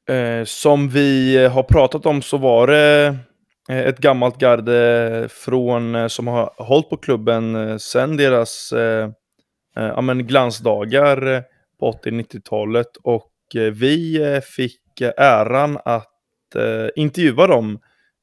eh, 0.09 0.45
som 0.45 0.89
vi 0.89 1.37
har 1.47 1.63
pratat 1.63 2.05
om 2.05 2.21
så 2.21 2.37
var 2.37 2.67
det 2.67 3.17
eh, 3.69 3.79
ett 3.79 3.97
gammalt 3.99 4.37
garde 4.37 5.27
från, 5.31 5.95
eh, 5.95 6.07
som 6.07 6.27
har 6.27 6.53
hållit 6.57 6.89
på 6.89 6.97
klubben 6.97 7.55
eh, 7.55 7.77
sen 7.77 8.17
deras 8.17 8.71
eh, 8.71 9.03
eh, 9.03 9.09
ja, 9.75 10.01
men 10.01 10.27
glansdagar 10.27 11.27
eh, 11.33 11.41
på 11.79 11.91
80-90-talet 11.91 12.95
och 13.03 13.31
eh, 13.55 13.61
vi 13.61 14.21
eh, 14.33 14.41
fick 14.41 15.01
eh, 15.01 15.11
äran 15.17 15.77
att 15.85 16.55
eh, 16.55 16.87
intervjua 16.95 17.47
dem 17.47 17.79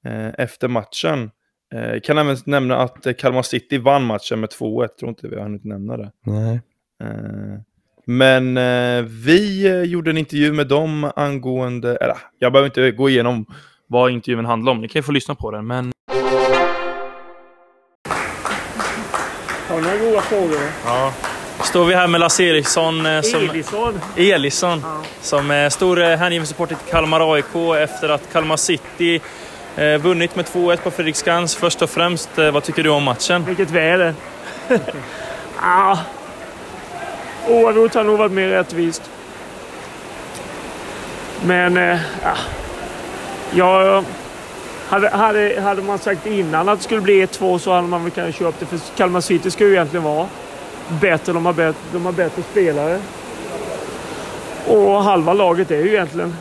eh, 0.06 0.28
efter 0.38 0.68
matchen. 0.68 1.30
Eh, 1.74 2.00
kan 2.00 2.18
även 2.18 2.36
nämna 2.46 2.76
att 2.76 3.06
eh, 3.06 3.12
Kalmar 3.12 3.42
City 3.42 3.78
vann 3.78 4.04
matchen 4.04 4.40
med 4.40 4.48
2-1, 4.50 4.88
tror 4.88 5.08
inte 5.08 5.28
vi 5.28 5.36
har 5.36 5.42
hunnit 5.42 5.64
nämna 5.64 5.96
det. 5.96 6.10
Nej. 6.26 6.60
Eh, 7.02 7.60
Men 8.06 8.56
eh, 8.56 9.02
vi 9.04 9.66
eh, 9.68 9.82
gjorde 9.82 10.10
en 10.10 10.18
intervju 10.18 10.52
med 10.52 10.66
dem 10.68 11.10
angående, 11.16 11.96
eller 11.96 12.16
jag 12.38 12.52
behöver 12.52 12.66
inte 12.68 12.90
gå 12.90 13.08
igenom 13.08 13.46
vad 13.86 14.10
intervjun 14.10 14.44
handlar 14.44 14.72
om, 14.72 14.80
ni 14.80 14.88
kan 14.88 14.98
ju 14.98 15.02
få 15.02 15.12
lyssna 15.12 15.34
på 15.34 15.50
den, 15.50 15.66
men 15.66 15.92
Har 19.68 19.76
du 19.76 19.82
några 19.82 19.98
goda 19.98 20.20
frågor? 20.20 20.60
Ja. 20.86 21.12
Står 21.64 21.84
vi 21.84 21.94
här 21.94 22.06
med 22.06 22.20
Lasse 22.20 22.42
Eriksson, 22.44 23.06
eh, 23.06 23.22
som, 23.22 23.50
Elisson. 23.50 24.00
Elisson, 24.16 24.80
Ja. 24.84 25.02
som 25.20 25.50
är 25.50 25.70
stor 25.70 26.02
eh, 26.02 26.16
hängiven 26.16 26.46
supporter 26.46 26.74
till 26.74 26.92
Kalmar 26.92 27.34
AIK 27.34 27.82
efter 27.82 28.08
att 28.08 28.32
Kalmar 28.32 28.56
City 28.56 29.20
eh, 29.76 29.98
vunnit 29.98 30.36
med 30.36 30.44
2-1 30.44 30.76
på 30.76 30.90
Fredriksskans. 30.90 31.54
Först 31.56 31.82
och 31.82 31.90
främst, 31.90 32.38
eh, 32.38 32.50
vad 32.50 32.62
tycker 32.64 32.82
du 32.82 32.90
om 32.90 33.02
matchen? 33.02 33.44
Vilket 33.44 33.70
väder. 33.70 34.14
ah. 35.60 35.96
Oavgjort 37.48 37.94
har 37.94 38.04
nog 38.04 38.18
varit 38.18 38.32
mer 38.32 38.48
rättvist. 38.48 39.02
Men 41.44 41.76
eh, 41.76 41.98
ja. 42.22 42.34
jag, 43.54 44.04
hade, 44.88 45.08
hade, 45.08 45.60
hade 45.60 45.82
man 45.82 45.98
sagt 45.98 46.26
innan 46.26 46.68
att 46.68 46.78
det 46.78 46.84
skulle 46.84 47.00
bli 47.00 47.26
1-2 47.26 47.58
så 47.58 47.72
hade 47.72 47.88
man 47.88 48.02
väl 48.02 48.10
kanske 48.12 48.44
köpt 48.44 48.60
det. 48.60 48.66
För 48.66 48.78
Kalmar 48.96 49.20
City 49.20 49.50
ska 49.50 49.64
ju 49.64 49.72
egentligen 49.72 50.04
vara 50.04 50.26
bättre. 50.88 51.32
De 51.32 51.46
har 51.46 51.52
bättre, 51.52 51.80
de 51.92 52.04
har 52.04 52.12
bättre 52.12 52.42
spelare. 52.50 52.98
Och 54.66 55.02
halva 55.04 55.32
laget 55.32 55.70
är 55.70 55.76
ju 55.82 55.88
egentligen 55.88 56.36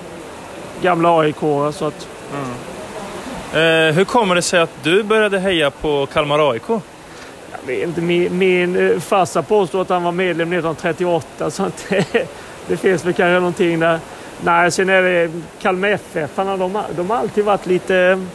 gamla 0.82 1.20
AIK. 1.20 1.40
Så 1.74 1.86
att, 1.86 2.08
Eh, 3.54 3.94
hur 3.96 4.04
kommer 4.06 4.36
det 4.36 4.42
sig 4.42 4.60
att 4.60 4.70
du 4.84 5.04
började 5.04 5.40
heja 5.40 5.72
på 5.72 6.08
Kalmar 6.14 6.52
AIK? 6.52 6.62
Jag 6.70 6.80
vet 7.68 7.88
inte, 7.88 8.02
min, 8.02 8.38
min 8.38 8.90
eh, 8.90 9.00
farsa 9.00 9.42
påstår 9.44 9.82
att 9.82 9.90
han 9.90 10.04
var 10.04 10.12
medlem 10.12 10.48
1938 10.54 11.52
så 11.52 11.64
att 11.64 11.86
det, 11.90 12.06
det 12.68 12.78
finns 12.78 13.06
väl 13.06 13.14
kanske 13.14 13.34
någonting 13.40 13.80
där. 13.80 14.00
Nej, 14.44 14.72
sen 14.72 14.90
är 14.90 15.02
det 15.02 15.32
Kalmar 15.62 15.88
FF, 15.88 16.30
de, 16.36 16.48
har- 16.48 16.86
de 16.96 17.10
har 17.10 17.18
alltid 17.18 17.46
varit 17.46 17.66
lite, 17.66 18.26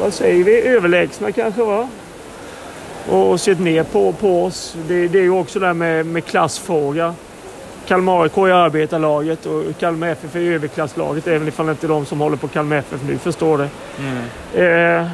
vad 0.00 0.14
säger 0.14 0.44
vi, 0.44 0.62
överlägsna 0.62 1.32
kanske 1.32 1.62
va? 1.62 1.88
Och, 3.10 3.30
och 3.30 3.40
sett 3.40 3.60
ner 3.60 3.82
på, 3.82 4.12
på 4.12 4.44
oss. 4.44 4.76
Det, 4.88 5.08
det 5.08 5.18
är 5.18 5.22
ju 5.22 5.30
också 5.30 5.58
där 5.60 5.74
med, 5.74 6.06
med 6.06 6.24
klassfråga. 6.24 7.14
Kalmar 7.86 8.22
AIK 8.22 8.36
är 8.36 8.52
arbetarlaget 8.52 9.46
och 9.46 9.62
Kalmar 9.78 10.08
FF 10.08 10.36
är 10.36 10.40
överklasslaget 10.40 11.26
även 11.26 11.48
ifall 11.48 11.68
inte 11.68 11.86
de 11.86 12.06
som 12.06 12.20
håller 12.20 12.36
på 12.36 12.48
Kalmar 12.48 12.76
FF 12.76 13.00
nu 13.08 13.18
förstår 13.18 13.58
det. 13.58 13.68
Eh, 14.64 15.06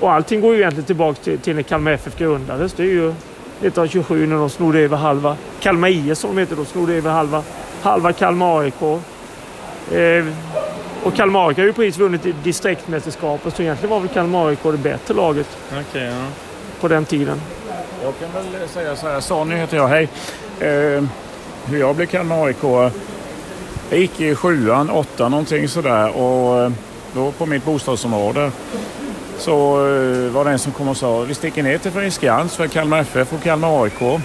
och 0.00 0.12
allting 0.12 0.40
går 0.40 0.54
ju 0.54 0.60
egentligen 0.60 0.86
tillbaka 0.86 1.22
till, 1.22 1.38
till 1.38 1.54
när 1.56 1.62
Kalmar 1.62 1.92
FF 1.92 2.18
grundades. 2.18 2.72
Det 2.72 2.82
är 2.82 2.86
ju 2.86 3.08
1927 3.08 4.26
när 4.26 4.36
de 4.36 4.50
snodde 4.50 4.80
över 4.80 4.96
halva 4.96 5.36
Kalmar 5.60 5.88
IS 5.88 6.18
som 6.18 6.34
de 6.34 6.40
heter 6.40 6.56
då, 6.56 6.64
snodde 6.64 6.94
över 6.94 7.10
halva, 7.10 7.42
halva 7.82 8.12
Kalmar 8.12 8.60
AIK. 8.60 8.82
Eh, 9.92 10.24
och 11.02 11.14
Kalmar 11.14 11.48
AIK 11.48 11.56
har 11.56 11.64
ju 11.64 11.72
precis 11.72 11.98
vunnit 11.98 12.26
distriktmästerskapet 12.42 13.56
så 13.56 13.62
egentligen 13.62 13.90
var 13.90 14.00
väl 14.00 14.08
Kalmar 14.08 14.48
AIK 14.48 14.62
det 14.62 14.78
bättre 14.78 15.14
laget 15.14 15.58
Okej, 15.70 16.02
ja 16.02 16.26
på 16.80 16.88
den 16.88 17.04
tiden. 17.04 17.40
Jag 18.02 18.14
kan 18.18 18.42
väl 18.42 18.68
säga 18.68 18.96
så 18.96 19.08
här, 19.08 19.20
Sonny 19.20 19.56
heter 19.56 19.76
jag, 19.76 19.88
hej. 19.88 20.08
Eh, 20.60 21.04
hur 21.66 21.80
jag 21.80 21.96
blev 21.96 22.06
Kalmar 22.06 22.46
AIK. 22.46 22.92
Jag 23.90 24.00
gick 24.00 24.20
i 24.20 24.34
sjuan, 24.34 24.90
åttan 24.90 25.30
någonting 25.30 25.68
sådär 25.68 26.16
och 26.16 26.62
eh, 26.62 26.72
då 27.14 27.32
på 27.32 27.46
mitt 27.46 27.64
bostadsområde 27.64 28.50
så 29.38 29.86
eh, 29.86 30.32
var 30.32 30.44
det 30.44 30.50
en 30.50 30.58
som 30.58 30.72
kom 30.72 30.88
och 30.88 30.96
sa 30.96 31.20
vi 31.20 31.34
sticker 31.34 31.62
ner 31.62 31.78
till 31.78 31.90
Fredriksskans 31.90 32.56
för 32.56 32.66
Kalmar 32.66 32.98
FF 33.00 33.32
och 33.32 33.42
Kalmar 33.42 33.84
AIK 33.84 34.20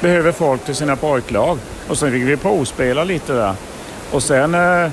behöver 0.00 0.32
folk 0.32 0.64
till 0.64 0.74
sina 0.74 0.96
pojklag. 0.96 1.58
Och 1.88 1.98
sen 1.98 2.12
fick 2.12 2.22
vi 2.22 2.36
provspela 2.36 3.04
lite 3.04 3.32
där. 3.32 3.54
Och 4.12 4.22
sen 4.22 4.54
eh, 4.54 4.90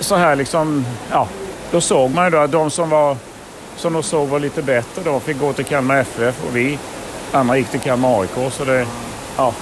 så 0.00 0.16
här 0.16 0.36
liksom, 0.36 0.86
ja, 1.10 1.28
då 1.70 1.80
såg 1.80 2.10
man 2.10 2.24
ju 2.24 2.30
då 2.30 2.38
att 2.38 2.52
de 2.52 2.70
som 2.70 2.90
var 2.90 3.16
som 3.76 3.92
de 3.92 4.02
såg 4.02 4.28
var 4.28 4.38
lite 4.38 4.62
bättre 4.62 5.02
då 5.04 5.20
fick 5.20 5.38
gå 5.40 5.52
till 5.52 5.64
Kalmar 5.64 5.96
FF 5.96 6.44
och 6.48 6.56
vi 6.56 6.78
andra 7.32 7.56
gick 7.56 7.68
till 7.68 7.80
Kalmar 7.80 8.20
AIK. 8.20 8.52
Så 8.52 8.64
det, 8.64 8.86
ja, 9.36 9.54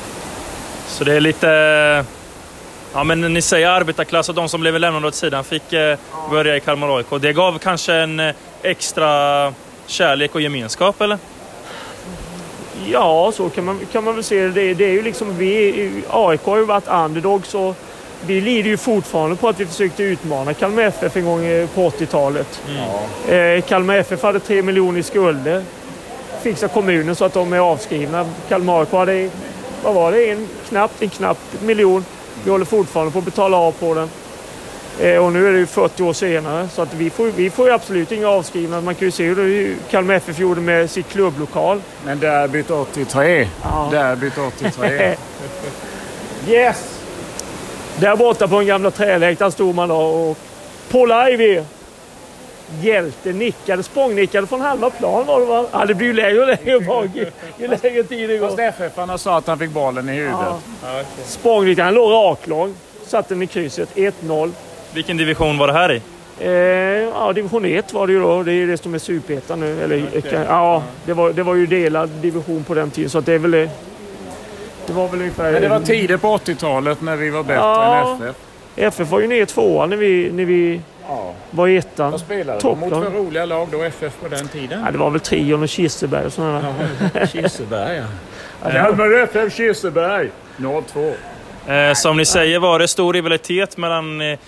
Så 0.86 1.04
det 1.04 1.14
är 1.14 1.20
lite... 1.20 2.04
Ja, 2.94 3.04
men 3.04 3.20
ni 3.20 3.42
säger 3.42 3.68
arbetarklass 3.68 4.28
och 4.28 4.34
de 4.34 4.48
som 4.48 4.60
blev 4.60 4.78
lämnade 4.78 5.06
åt 5.06 5.14
sidan 5.14 5.44
fick 5.44 5.72
eh, 5.72 5.98
börja 6.30 6.56
i 6.56 6.60
Kalmar 6.60 6.96
AIK. 6.96 7.06
Det 7.20 7.32
gav 7.32 7.58
kanske 7.58 7.94
en 7.94 8.20
eh, 8.20 8.34
extra 8.62 9.52
kärlek 9.86 10.34
och 10.34 10.40
gemenskap, 10.40 11.00
eller? 11.00 11.18
Ja, 12.86 13.32
så 13.34 13.48
kan 13.48 13.64
man, 13.64 13.80
kan 13.92 14.04
man 14.04 14.14
väl 14.14 14.24
se 14.24 14.40
det. 14.40 14.50
det. 14.50 14.74
Det 14.74 14.84
är 14.84 14.92
ju 14.92 15.02
liksom 15.02 15.38
vi, 15.38 16.02
AIK 16.10 16.44
har 16.44 16.56
ju 16.56 16.64
varit 16.64 16.88
underdogs 16.88 17.54
och 17.54 17.76
vi 18.26 18.40
lider 18.40 18.70
ju 18.70 18.76
fortfarande 18.76 19.36
på 19.36 19.48
att 19.48 19.60
vi 19.60 19.66
försökte 19.66 20.02
utmana 20.02 20.54
Kalmar 20.54 20.82
FF 20.82 21.16
en 21.16 21.24
gång 21.24 21.46
eh, 21.46 21.68
på 21.68 21.90
80-talet. 21.90 22.62
Eh, 23.28 23.62
Kalmar 23.64 23.96
FF 23.96 24.22
hade 24.22 24.40
3 24.40 24.62
miljoner 24.62 25.00
i 25.00 25.02
skulder. 25.02 25.62
Fixa 26.42 26.68
kommunen 26.68 27.14
så 27.16 27.24
att 27.24 27.32
de 27.34 27.52
är 27.52 27.58
avskrivna. 27.58 28.26
Kalmar 28.48 28.80
AIK 28.80 28.92
hade, 28.92 29.30
vad 29.82 29.94
var 29.94 30.12
det, 30.12 30.30
en 30.30 30.48
knappt 30.68 31.02
en 31.02 31.08
knapp 31.08 31.38
miljon. 31.62 32.04
Vi 32.44 32.50
håller 32.50 32.64
fortfarande 32.64 33.12
på 33.12 33.18
att 33.18 33.24
betala 33.24 33.56
av 33.56 33.72
på 33.72 33.94
den. 33.94 34.10
Eh, 35.00 35.24
och 35.24 35.32
nu 35.32 35.48
är 35.48 35.52
det 35.52 35.58
ju 35.58 35.66
40 35.66 36.02
år 36.02 36.12
senare 36.12 36.68
så 36.68 36.82
att 36.82 36.94
vi 36.94 37.10
får, 37.10 37.26
vi 37.26 37.50
får 37.50 37.66
ju 37.66 37.72
absolut 37.72 38.12
inga 38.12 38.28
avskrivna. 38.28 38.80
Man 38.80 38.94
kan 38.94 39.04
ju 39.08 39.10
se 39.12 39.24
hur 39.24 39.76
Kalmar 39.90 40.14
FF 40.14 40.38
gjorde 40.38 40.60
med 40.60 40.90
sitt 40.90 41.08
klubblokal. 41.08 41.80
men 42.04 42.18
derbyt 42.20 42.70
83. 42.70 43.48
Ja. 43.62 43.88
Derbyt 43.92 44.38
83. 44.38 45.16
Yes! 46.48 46.89
Där 47.98 48.16
borta 48.16 48.48
på 48.48 48.56
den 48.56 48.66
gamla 48.66 48.90
träläktaren 48.90 49.52
stod 49.52 49.74
man 49.74 49.88
då 49.88 49.96
och 49.96 50.38
Paul 50.90 51.12
Ivy, 51.32 51.62
hjälte, 52.82 53.32
nickade, 53.32 53.82
språngnickade 53.82 54.46
från 54.46 54.60
halva 54.60 54.90
plan 54.90 55.26
var 55.26 55.40
det 55.40 55.46
va? 55.46 55.66
Ja, 55.72 55.84
det 55.84 55.94
blir 55.94 56.06
ju 56.06 56.12
längre 56.12 56.40
och 56.40 56.46
längre 56.46 56.80
bak 56.80 57.06
ju, 57.14 57.26
ju 57.58 57.68
längre 57.68 58.02
tid 58.02 58.28
det 58.28 58.38
Fast 58.38 58.56
går. 58.56 58.64
FF-arna 58.64 59.18
sa 59.18 59.38
att 59.38 59.46
han 59.46 59.58
fick 59.58 59.70
bollen 59.70 60.08
i 60.08 60.12
huvudet. 60.12 60.38
Ja. 60.82 61.02
Språngnickade, 61.24 61.84
han 61.84 61.94
låg 61.94 62.12
raklång, 62.12 62.74
satte 63.06 63.34
den 63.34 63.42
i 63.42 63.46
krysset, 63.46 63.88
1-0. 63.94 64.50
Vilken 64.94 65.16
division 65.16 65.58
var 65.58 65.66
det 65.66 65.72
här 65.72 65.92
i? 65.92 66.02
Eh, 66.38 66.50
ja, 66.50 67.32
division 67.32 67.64
1 67.64 67.92
var 67.92 68.06
det 68.06 68.12
ju 68.12 68.20
då. 68.20 68.42
Det 68.42 68.52
är 68.52 68.54
ju 68.54 68.66
det 68.66 68.82
som 68.82 68.94
är 68.94 68.98
superettan 68.98 69.60
nu. 69.60 69.82
Eller, 69.82 70.06
ja, 70.48 70.82
det 71.04 71.12
var, 71.12 71.32
det 71.32 71.42
var 71.42 71.54
ju 71.54 71.66
delad 71.66 72.10
division 72.10 72.64
på 72.64 72.74
den 72.74 72.90
tiden 72.90 73.10
så 73.10 73.18
att 73.18 73.26
det 73.26 73.32
är 73.32 73.38
väl 73.38 73.68
det. 74.90 74.96
Var 74.96 75.08
väl 75.08 75.20
ungefär... 75.20 75.52
Men 75.52 75.62
det 75.62 75.68
var 75.68 75.80
tidigt 75.80 76.20
på 76.22 76.36
80-talet 76.36 77.00
när 77.02 77.16
vi 77.16 77.30
var 77.30 77.42
bättre 77.42 77.54
Ja. 77.54 78.16
än 78.20 78.22
FF. 78.28 78.36
FF 78.76 79.10
var 79.10 79.20
ju 79.20 79.26
ner 79.26 79.44
tvåa 79.44 79.86
när 79.86 79.96
vi, 79.96 80.30
när 80.32 80.44
vi 80.44 80.80
Ja. 81.08 81.32
var 81.50 81.68
i 81.68 81.76
ettan. 81.76 82.10
Vad 82.10 82.20
spelade 82.20 82.58
de 82.58 82.62
Topplag. 82.62 82.90
mot 82.90 83.04
för 83.04 83.10
roliga 83.10 83.44
lag 83.44 83.68
då, 83.72 83.82
FF 83.82 84.12
på 84.22 84.28
den 84.28 84.48
tiden? 84.48 84.82
Ja, 84.84 84.90
det 84.90 84.98
var 84.98 85.10
väl 85.10 85.20
Trion 85.20 85.62
och 85.62 85.68
Kirseberg 85.68 86.26
och 86.26 86.32
sådana 86.32 86.74
där. 87.14 87.26
Kirseberg 87.26 87.96
ja. 88.62 88.70
Kalmar 88.70 89.22
FF 89.22 89.54
Kirseberg 89.56 90.30
02. 90.92 91.12
Eh, 91.72 91.92
som 91.94 92.16
ni 92.16 92.24
säger 92.24 92.58
var 92.58 92.78
det 92.78 92.88
stor 92.88 93.12
rivalitet 93.12 93.76
mellan 93.76 94.20
eh, 94.20 94.38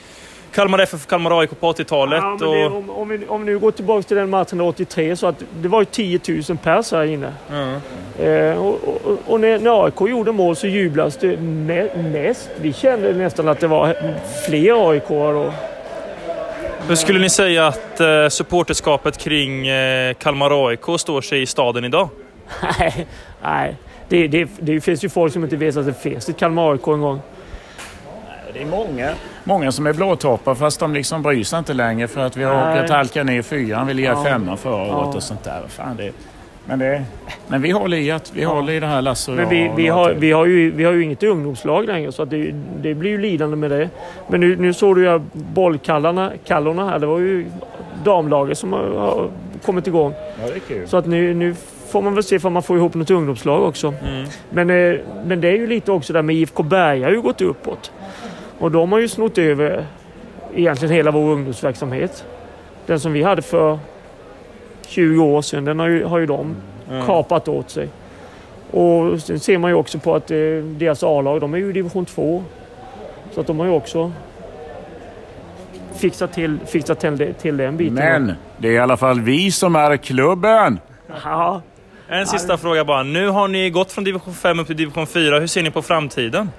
Kalmar 0.52 0.78
FF 0.78 1.04
och 1.04 1.10
Kalmar 1.10 1.40
AIK 1.40 1.60
på 1.60 1.72
80-talet. 1.72 2.18
Ja, 2.22 2.36
det, 2.40 2.46
och, 2.66 2.76
om, 2.76 2.90
om, 2.90 3.08
vi, 3.08 3.26
om 3.28 3.44
vi 3.44 3.52
nu 3.52 3.58
går 3.58 3.70
tillbaka 3.70 4.02
till 4.02 4.16
den 4.16 4.30
matchen 4.30 4.60
83 4.60 5.16
så 5.16 5.26
att 5.26 5.42
det 5.60 5.68
var 5.68 5.80
ju 5.80 5.84
10 5.84 6.20
000 6.48 6.58
pers 6.62 6.92
här 6.92 7.04
inne. 7.04 7.32
ja. 7.50 7.80
Eh, 8.24 8.56
och 8.66 8.74
och, 9.04 9.18
och 9.26 9.40
när, 9.40 9.58
när 9.58 9.84
AIK 9.84 10.00
gjorde 10.00 10.32
mål 10.32 10.56
så 10.56 10.66
jublades 10.66 11.16
det 11.16 11.36
me- 11.36 12.02
mest. 12.12 12.50
Vi 12.60 12.72
kände 12.72 13.12
nästan 13.12 13.48
att 13.48 13.60
det 13.60 13.66
var 13.66 13.96
fler 14.46 14.90
AIK 14.90 15.08
då. 15.08 15.52
Hur 16.88 16.94
skulle 16.94 17.18
ni 17.18 17.30
säga 17.30 17.66
att 17.66 18.00
eh, 18.00 18.28
supporterskapet 18.28 19.18
kring 19.18 19.68
eh, 19.68 20.14
Kalmar 20.14 20.68
AIK 20.68 20.80
står 20.98 21.20
sig 21.20 21.42
i 21.42 21.46
staden 21.46 21.84
idag? 21.84 22.08
Nej, 22.78 23.06
nej. 23.42 23.76
Det, 24.08 24.28
det, 24.28 24.48
det 24.60 24.80
finns 24.80 25.04
ju 25.04 25.08
folk 25.08 25.32
som 25.32 25.44
inte 25.44 25.56
vet 25.56 25.76
att 25.76 25.86
det 25.86 25.94
finns 25.94 26.28
ett 26.28 26.38
Kalmar 26.38 26.72
AIK 26.72 26.86
en 26.86 27.00
gång. 27.00 27.20
Det 28.54 28.62
är 28.62 28.66
många, 28.66 29.10
många 29.44 29.72
som 29.72 29.86
är 29.86 29.92
blåtoppar 29.92 30.54
fast 30.54 30.80
de 30.80 30.94
liksom 30.94 31.22
bryr 31.22 31.44
sig 31.44 31.58
inte 31.58 31.74
längre 31.74 32.08
för 32.08 32.20
att 32.20 32.36
vi 32.36 32.44
har 32.44 32.74
råkat 32.76 32.90
halka 32.90 33.24
ner 33.24 33.38
i 33.38 33.42
fyran. 33.42 33.86
Vi 33.86 33.94
ligger 33.94 34.10
Ja. 34.10 34.24
femman 34.24 34.56
förra 34.58 34.86
Ja. 34.86 34.96
året 35.04 35.14
och 35.16 35.22
sånt 35.22 35.44
där. 35.44 35.62
Fan, 35.68 35.96
det, 35.96 36.12
men, 36.64 36.78
det, 36.78 37.02
men 37.48 37.62
vi 37.62 37.70
håller 37.70 37.96
i 37.96 38.10
att 38.10 38.32
vi 38.34 38.44
håller 38.44 38.72
i 38.72 38.80
det 38.80 38.86
här 38.86 39.02
Lasse 39.02 39.30
och 39.30 39.36
Men 39.36 39.44
jag 39.44 39.50
vi, 39.50 39.68
och 39.68 39.78
vi, 39.78 39.88
har, 39.88 40.10
vi, 40.14 40.32
har 40.32 40.46
ju, 40.46 40.70
vi 40.70 40.84
har 40.84 40.92
ju 40.92 41.02
inget 41.04 41.22
ungdomslag 41.22 41.86
längre 41.86 42.12
så 42.12 42.22
att 42.22 42.30
det, 42.30 42.54
det 42.82 42.94
blir 42.94 43.10
ju 43.10 43.18
lidande 43.18 43.56
med 43.56 43.70
det. 43.70 43.88
Men 44.28 44.40
nu, 44.40 44.56
nu 44.56 44.72
såg 44.72 44.96
du 44.96 45.02
ju 45.04 45.20
bollkallarna 45.32 46.32
kallorna 46.44 46.88
här. 46.90 46.98
Det 46.98 47.06
var 47.06 47.18
ju 47.18 47.46
damlaget 48.04 48.58
som 48.58 48.72
har, 48.72 48.80
har 48.88 49.30
kommit 49.64 49.86
igång. 49.86 50.14
Ja, 50.42 50.46
det 50.48 50.54
är 50.54 50.58
kul. 50.58 50.88
Så 50.88 50.96
att 50.96 51.06
nu, 51.06 51.34
nu 51.34 51.54
får 51.88 52.02
man 52.02 52.14
väl 52.14 52.24
se 52.24 52.38
om 52.42 52.52
man 52.52 52.62
får 52.62 52.76
ihop 52.76 52.94
något 52.94 53.10
ungdomslag 53.10 53.62
också. 53.62 53.94
Men, 54.50 54.70
eh, 54.70 54.98
men 55.24 55.40
det 55.40 55.48
är 55.48 55.56
ju 55.56 55.66
lite 55.66 55.92
också 55.92 56.12
där 56.12 56.22
med 56.22 56.36
IFK 56.36 56.62
Berga 56.62 57.06
har 57.06 57.12
ju 57.12 57.20
gått 57.20 57.40
uppåt. 57.40 57.92
Och 58.62 58.70
de 58.70 58.92
har 58.92 58.98
ju 58.98 59.08
snott 59.08 59.38
över 59.38 59.86
egentligen 60.54 60.94
hela 60.94 61.10
vår 61.10 61.30
ungdomsverksamhet. 61.30 62.24
Den 62.86 63.00
som 63.00 63.12
vi 63.12 63.22
hade 63.22 63.42
för 63.42 63.78
20 64.86 65.24
år 65.24 65.42
sedan, 65.42 65.64
den 65.64 65.78
har 65.78 65.88
ju, 65.88 66.04
har 66.04 66.18
ju 66.18 66.26
de 66.26 66.56
kapat 67.06 67.48
åt 67.48 67.70
sig. 67.70 67.88
Och 68.70 69.20
sen 69.20 69.40
ser 69.40 69.58
man 69.58 69.70
ju 69.70 69.76
också 69.76 69.98
på 69.98 70.14
att 70.14 70.30
eh, 70.30 70.36
deras 70.64 71.02
A-lag, 71.02 71.40
de 71.40 71.54
är 71.54 71.58
ju 71.58 71.70
i 71.70 71.72
division 71.72 72.04
2. 72.04 72.44
Så 73.34 73.40
att 73.40 73.46
de 73.46 73.58
har 73.58 73.66
ju 73.66 73.72
också 73.72 74.12
fixat 75.96 76.32
till, 76.32 76.58
fixat 76.66 77.00
till, 77.00 77.34
till 77.40 77.56
den 77.56 77.76
biten. 77.76 77.94
Men 77.94 78.32
det 78.58 78.68
är 78.68 78.72
i 78.72 78.78
alla 78.78 78.96
fall 78.96 79.20
vi 79.20 79.50
som 79.50 79.76
är 79.76 79.96
klubben. 79.96 80.80
Ja, 81.24 81.62
En 82.08 82.26
sista 82.26 82.58
fråga 82.58 82.84
bara. 82.84 83.02
Nu 83.02 83.28
har 83.28 83.48
ni 83.48 83.70
gått 83.70 83.92
från 83.92 84.04
division 84.04 84.34
5 84.34 84.58
upp 84.58 84.66
till 84.66 84.76
division 84.76 85.06
4. 85.06 85.40
Hur 85.40 85.46
ser 85.46 85.62
ni 85.62 85.70
på 85.70 85.82
framtiden? 85.82 86.50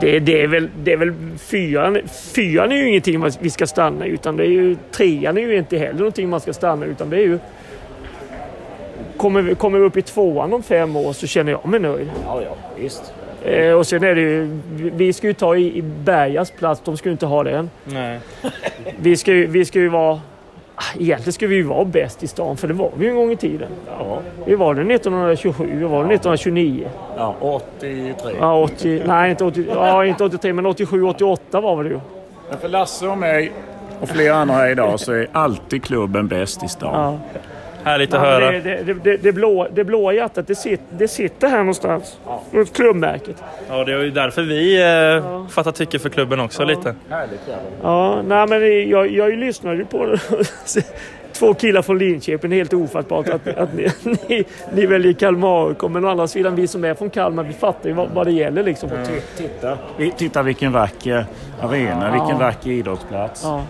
Det, 0.00 0.18
det, 0.18 0.42
är 0.42 0.46
väl, 0.46 0.68
det 0.82 0.92
är 0.92 0.96
väl 0.96 1.12
fyran. 1.38 1.98
Fyran 2.34 2.72
är 2.72 2.76
ju 2.76 2.88
ingenting 2.88 3.24
vi 3.40 3.50
ska 3.50 3.66
stanna 3.66 4.06
utan 4.06 4.36
det 4.36 4.44
är 4.44 4.50
ju 4.50 4.76
trean 4.90 5.36
är 5.38 5.42
ju 5.42 5.56
inte 5.56 5.78
heller 5.78 5.98
någonting 5.98 6.28
man 6.28 6.40
ska 6.40 6.52
stanna 6.52 6.86
utan 6.86 7.10
det 7.10 7.16
är 7.16 7.20
ju... 7.20 7.38
Kommer 9.16 9.42
vi, 9.42 9.54
kommer 9.54 9.78
vi 9.78 9.84
upp 9.84 9.96
i 9.96 10.02
tvåan 10.02 10.52
om 10.52 10.62
fem 10.62 10.96
år 10.96 11.12
så 11.12 11.26
känner 11.26 11.52
jag 11.52 11.66
mig 11.66 11.80
nöjd. 11.80 12.10
Ja, 12.26 12.42
ja, 12.42 12.56
visst. 12.78 13.14
Eh, 13.44 13.72
och 13.72 13.86
sen 13.86 14.04
är 14.04 14.14
det 14.14 14.20
ju, 14.20 14.58
vi- 14.72 14.90
vi 14.90 15.12
ska 15.12 15.26
ju 15.26 15.32
ta 15.34 15.56
i, 15.56 15.78
i 15.78 15.82
Bergas 15.82 16.50
plats, 16.50 16.82
de 16.84 16.96
ska 16.96 17.08
ju 17.08 17.12
inte 17.12 17.26
ha 17.26 17.44
den. 17.44 17.70
Nej. 17.84 18.18
Vi 19.00 19.16
ska 19.16 19.32
ju, 19.32 19.46
vi 19.46 19.64
ska 19.64 19.78
ju 19.78 19.88
vara... 19.88 20.20
ah, 20.74 20.82
Egentligen 20.98 21.32
ska 21.32 21.46
vi 21.46 21.54
ju 21.54 21.62
vara 21.62 21.84
bäst 21.84 22.22
i 22.22 22.26
stan, 22.26 22.56
för 22.56 22.68
det 22.68 22.74
var 22.74 22.90
vi 22.96 23.04
ju 23.04 23.10
en 23.10 23.16
gång 23.16 23.30
i 23.32 23.36
tiden. 23.36 23.68
Ja, 23.86 24.18
Vi 24.46 24.54
var 24.54 24.74
det 24.74 24.94
1927, 24.94 25.64
vi 25.78 25.84
var 25.84 25.98
det 26.04 26.14
1929. 26.14 26.88
ja 27.16 27.34
83. 27.40 28.36
Ja, 28.40 28.62
80, 28.62 29.02
nej, 29.06 29.30
inte, 29.30 29.44
80, 29.44 29.64
ja, 29.68 30.04
inte 30.06 30.24
83, 30.24 30.52
men 30.52 30.66
87, 30.66 31.02
88 31.04 31.60
var 31.60 31.84
det 31.84 31.90
ju. 31.90 32.00
Men 32.50 32.58
för 32.58 32.68
Lasse 32.68 33.06
och 33.06 33.18
mig 33.18 33.52
och 34.00 34.08
flera 34.08 34.34
andra 34.34 34.54
här 34.54 34.70
idag 34.70 35.00
så 35.00 35.12
är 35.12 35.28
alltid 35.32 35.84
klubben 35.84 36.28
bäst 36.28 36.64
i 36.64 36.68
stan. 36.68 37.18
Ja. 37.32 37.40
Härligt 37.84 38.14
att 38.14 38.20
Ja, 38.22 38.30
höra. 38.30 38.50
det, 38.50 38.60
det, 38.60 38.82
det, 38.82 38.94
det, 38.94 39.16
det, 39.16 39.32
blå, 39.32 39.68
det 39.72 39.84
blåa 39.84 40.12
hjärtat, 40.12 40.46
det, 40.46 40.54
sit, 40.54 40.80
det 40.90 41.08
sitter 41.08 41.48
här 41.48 41.58
någonstans. 41.58 42.18
Runt 42.52 42.72
klubbmärket. 42.76 43.42
Ja, 43.68 43.84
det 43.84 43.92
är 43.92 43.98
ju 44.02 44.10
därför 44.10 44.42
vi 44.42 44.82
eh, 45.16 45.46
fattar 45.48 45.72
tycke 45.72 45.98
för 45.98 46.08
klubben 46.08 46.40
också 46.40 46.64
lite. 46.64 46.94
Härligt. 47.10 47.40
Ja, 47.82 48.22
nej 48.22 48.46
men 48.48 48.88
jag, 48.90 49.10
jag 49.10 49.38
lyssnade 49.38 49.76
ju 49.76 49.84
på 49.84 50.06
det. 50.06 50.18
Två 51.32 51.54
killar 51.54 51.82
från 51.82 51.98
Linköping, 51.98 52.50
det 52.50 52.56
är 52.56 52.58
helt 52.58 52.72
ofattbart 52.74 53.28
att, 53.28 53.48
att 53.48 53.74
ni, 53.74 53.88
ni, 54.28 54.44
ni 54.74 54.86
väljer 54.86 55.12
Kalmar 55.12 55.68
AIK. 55.68 55.82
Men 55.90 56.04
å 56.04 56.08
andra 56.08 56.26
sidan, 56.28 56.54
vi 56.56 56.66
som 56.66 56.84
är 56.84 56.94
från 56.94 57.10
Kalmar, 57.10 57.42
vi 57.44 57.52
fattar 57.52 57.88
ju 57.88 57.94
vad, 57.94 58.08
vad 58.10 58.26
det 58.26 58.32
gäller 58.32 58.62
liksom. 58.62 58.90
Titta. 59.36 59.78
Vi- 59.96 60.10
Titta 60.10 60.42
vilken 60.42 60.72
vacker 60.72 61.26
arena, 61.60 62.12
vilken 62.12 62.38
vacker 62.38 62.70
idrottsplats. 62.70 63.42
Ja. 63.44 63.62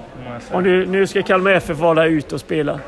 Och 0.52 0.62
nu, 0.62 0.86
nu 0.86 1.06
ska 1.06 1.22
Kalmar 1.22 1.50
FF 1.50 1.78
vara 1.78 1.94
där 1.94 2.06
ute 2.06 2.34
och 2.34 2.40
spela. 2.40 2.80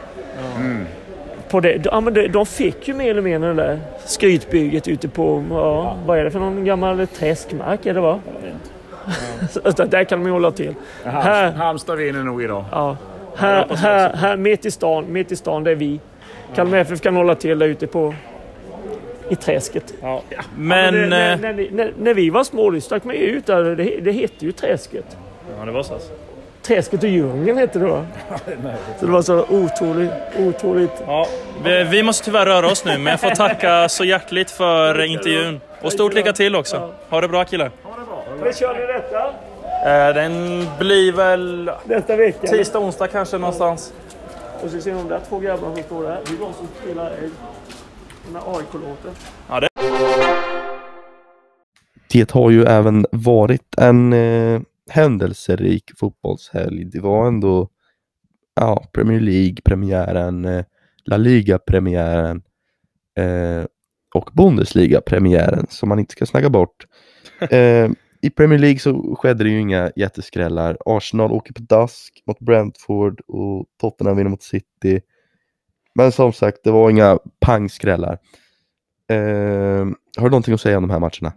På 1.55 1.61
det, 1.61 1.81
ja, 1.85 2.01
men 2.01 2.33
de, 2.33 2.47
fick 2.47 2.89
ju 2.89 2.95
mer 2.95 3.11
eller 3.11 3.23
mindre 3.23 3.49
det 3.55 3.63
där 3.63 3.79
skrytbygget 4.05 4.89
ute 4.89 5.09
på, 5.09 5.45
ja, 5.51 5.97
vad 6.07 6.19
är 6.19 6.25
det 6.25 6.31
för 6.31 6.39
någon 6.39 6.65
gammal 6.65 7.07
träskmark 7.07 7.87
är 7.87 7.95
det 7.95 8.01
va? 8.01 8.21
Så 9.77 9.85
där 9.85 10.05
kan 10.05 10.19
de 10.21 10.27
ju 10.27 10.33
hålla 10.33 10.51
till. 10.51 10.75
Här. 11.05 11.53
Halmstad 11.53 11.99
vinner 11.99 12.23
nog 12.23 12.43
idag. 12.43 12.65
Ja. 12.71 12.97
Här, 13.37 13.67
här, 13.77 14.13
här 14.17 14.37
mitt 14.37 14.67
i 14.67 14.71
stan, 14.71 15.13
mitt 15.13 15.33
i 15.33 15.37
stan, 15.37 15.65
det 15.65 15.71
är 15.71 15.75
vi. 15.75 16.01
Kalmar 16.55 16.79
FF 16.79 17.01
kan 17.01 17.17
hålla 17.17 17.35
till 17.35 17.59
där 17.59 17.67
ute 17.67 17.87
på 17.87 18.15
i 19.29 19.37
träsket. 19.37 19.95
Men... 20.03 20.95
Men, 20.95 20.95
när, 20.95 21.09
när, 21.09 21.33
eh, 21.33 21.41
när, 21.41 21.53
vi- 21.53 21.71
när, 21.71 21.93
när 21.99 22.15
vi 22.15 22.31
var 22.31 22.45
små, 22.45 22.71
då 22.71 22.81
stack 22.81 23.05
man 23.05 23.15
ju 23.15 23.21
ut 23.21 23.47
där. 23.47 23.65
Det, 23.65 24.01
det 24.01 24.13
hette 24.13 24.45
ju 24.47 24.53
Träsket. 24.53 25.17
Ja, 25.59 25.65
det 25.65 25.73
var 25.73 25.83
så. 25.83 25.95
alltså. 25.95 26.13
Träsket 26.67 27.03
och 27.03 27.09
djungeln 27.09 27.59
hette 27.59 27.79
det 27.79 27.87
va? 27.87 28.07
Så 29.01 29.07
det 29.07 29.13
var 29.13 29.23
så 29.23 29.45
otroligt, 29.49 30.11
otroligt. 30.39 31.03
Ja, 31.07 31.27
vi, 31.65 31.85
vi 31.85 32.03
måste 32.03 32.25
tyvärr 32.25 32.47
röra 32.47 32.67
oss 32.67 32.85
nu, 32.85 32.99
men 32.99 33.07
jag 33.11 33.21
får 33.21 33.31
tacka 33.31 33.89
så 33.89 34.05
hjärtligt 34.05 34.51
för 34.51 35.05
intervjun. 35.05 35.61
Och 35.83 35.93
stort 35.93 36.15
lycka 36.15 36.33
till 36.33 36.57
också. 36.57 36.93
Ha 37.09 37.21
det 37.21 37.29
bra 37.29 37.45
killar. 37.45 37.71
När 38.41 38.53
kör 38.53 38.75
ni 38.75 38.87
detta? 38.87 39.27
Eh, 39.85 40.15
den 40.15 40.67
blir 40.79 41.13
väl 41.13 41.71
Nästa 41.85 42.17
vecka? 42.17 42.47
tisdag, 42.47 42.79
onsdag 42.79 43.07
kanske 43.07 43.39
någonstans. 43.39 43.93
Och 44.65 44.71
så 44.71 44.81
ser 44.81 44.95
de 44.95 45.09
där 45.09 45.21
två 45.29 45.39
grabbarna 45.39 45.75
som 45.75 45.83
står 45.83 46.03
där. 46.03 46.19
Det 46.25 46.33
är 46.33 46.39
de 46.39 46.53
som 46.55 46.69
spelar 46.83 47.11
den 48.27 48.35
här 48.35 48.57
AIK-låten. 48.59 49.11
Det 52.13 52.31
har 52.31 52.51
ju 52.51 52.65
även 52.65 53.07
varit 53.11 53.79
en 53.79 54.13
eh, 54.13 54.61
händelserik 54.91 55.91
fotbollshelg. 55.97 56.85
Det 56.85 57.01
var 57.01 57.27
ändå 57.27 57.69
ja, 58.55 58.85
Premier 58.93 59.21
League-premiären, 59.21 60.45
eh, 60.45 60.65
La 61.05 61.17
Liga-premiären 61.17 62.43
eh, 63.19 63.65
och 64.15 64.31
Bundesliga-premiären 64.33 65.67
som 65.69 65.89
man 65.89 65.99
inte 65.99 66.13
ska 66.13 66.27
snacka 66.27 66.51
bort. 66.51 66.87
Eh, 67.51 67.91
I 68.23 68.31
Premier 68.31 68.59
League 68.59 68.79
så 68.79 69.17
skedde 69.21 69.45
det 69.45 69.51
ju 69.51 69.61
inga 69.61 69.91
jätteskrällar. 69.97 70.77
Arsenal 70.87 71.33
åker 71.33 71.53
på 71.53 71.63
dask 71.63 72.23
mot 72.27 72.39
Brentford 72.39 73.21
och 73.21 73.67
Tottenham 73.81 74.17
vinner 74.17 74.31
mot 74.31 74.43
City. 74.43 75.01
Men 75.95 76.13
som 76.13 76.33
sagt, 76.33 76.59
det 76.65 76.71
var 76.71 76.91
inga 76.91 77.19
pangskrällar. 77.41 78.19
Eh, 79.11 79.87
har 80.17 80.25
du 80.25 80.31
någonting 80.31 80.55
att 80.55 80.61
säga 80.61 80.77
om 80.77 80.83
de 80.83 80.91
här 80.91 80.99
matcherna? 81.01 81.33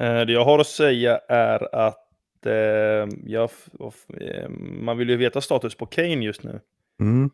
Eh, 0.00 0.26
Det 0.26 0.32
jag 0.32 0.44
har 0.44 0.58
att 0.58 0.66
säga 0.66 1.18
är 1.28 1.74
att 1.74 2.05
eh, 2.46 3.08
jag, 3.24 3.50
eh, 4.20 4.48
man 4.58 4.98
vill 4.98 5.10
ju 5.10 5.16
veta 5.16 5.40
status 5.40 5.74
på 5.74 5.86
Kane 5.86 6.24
just 6.24 6.42
nu. 6.42 6.60
Mm. 7.00 7.30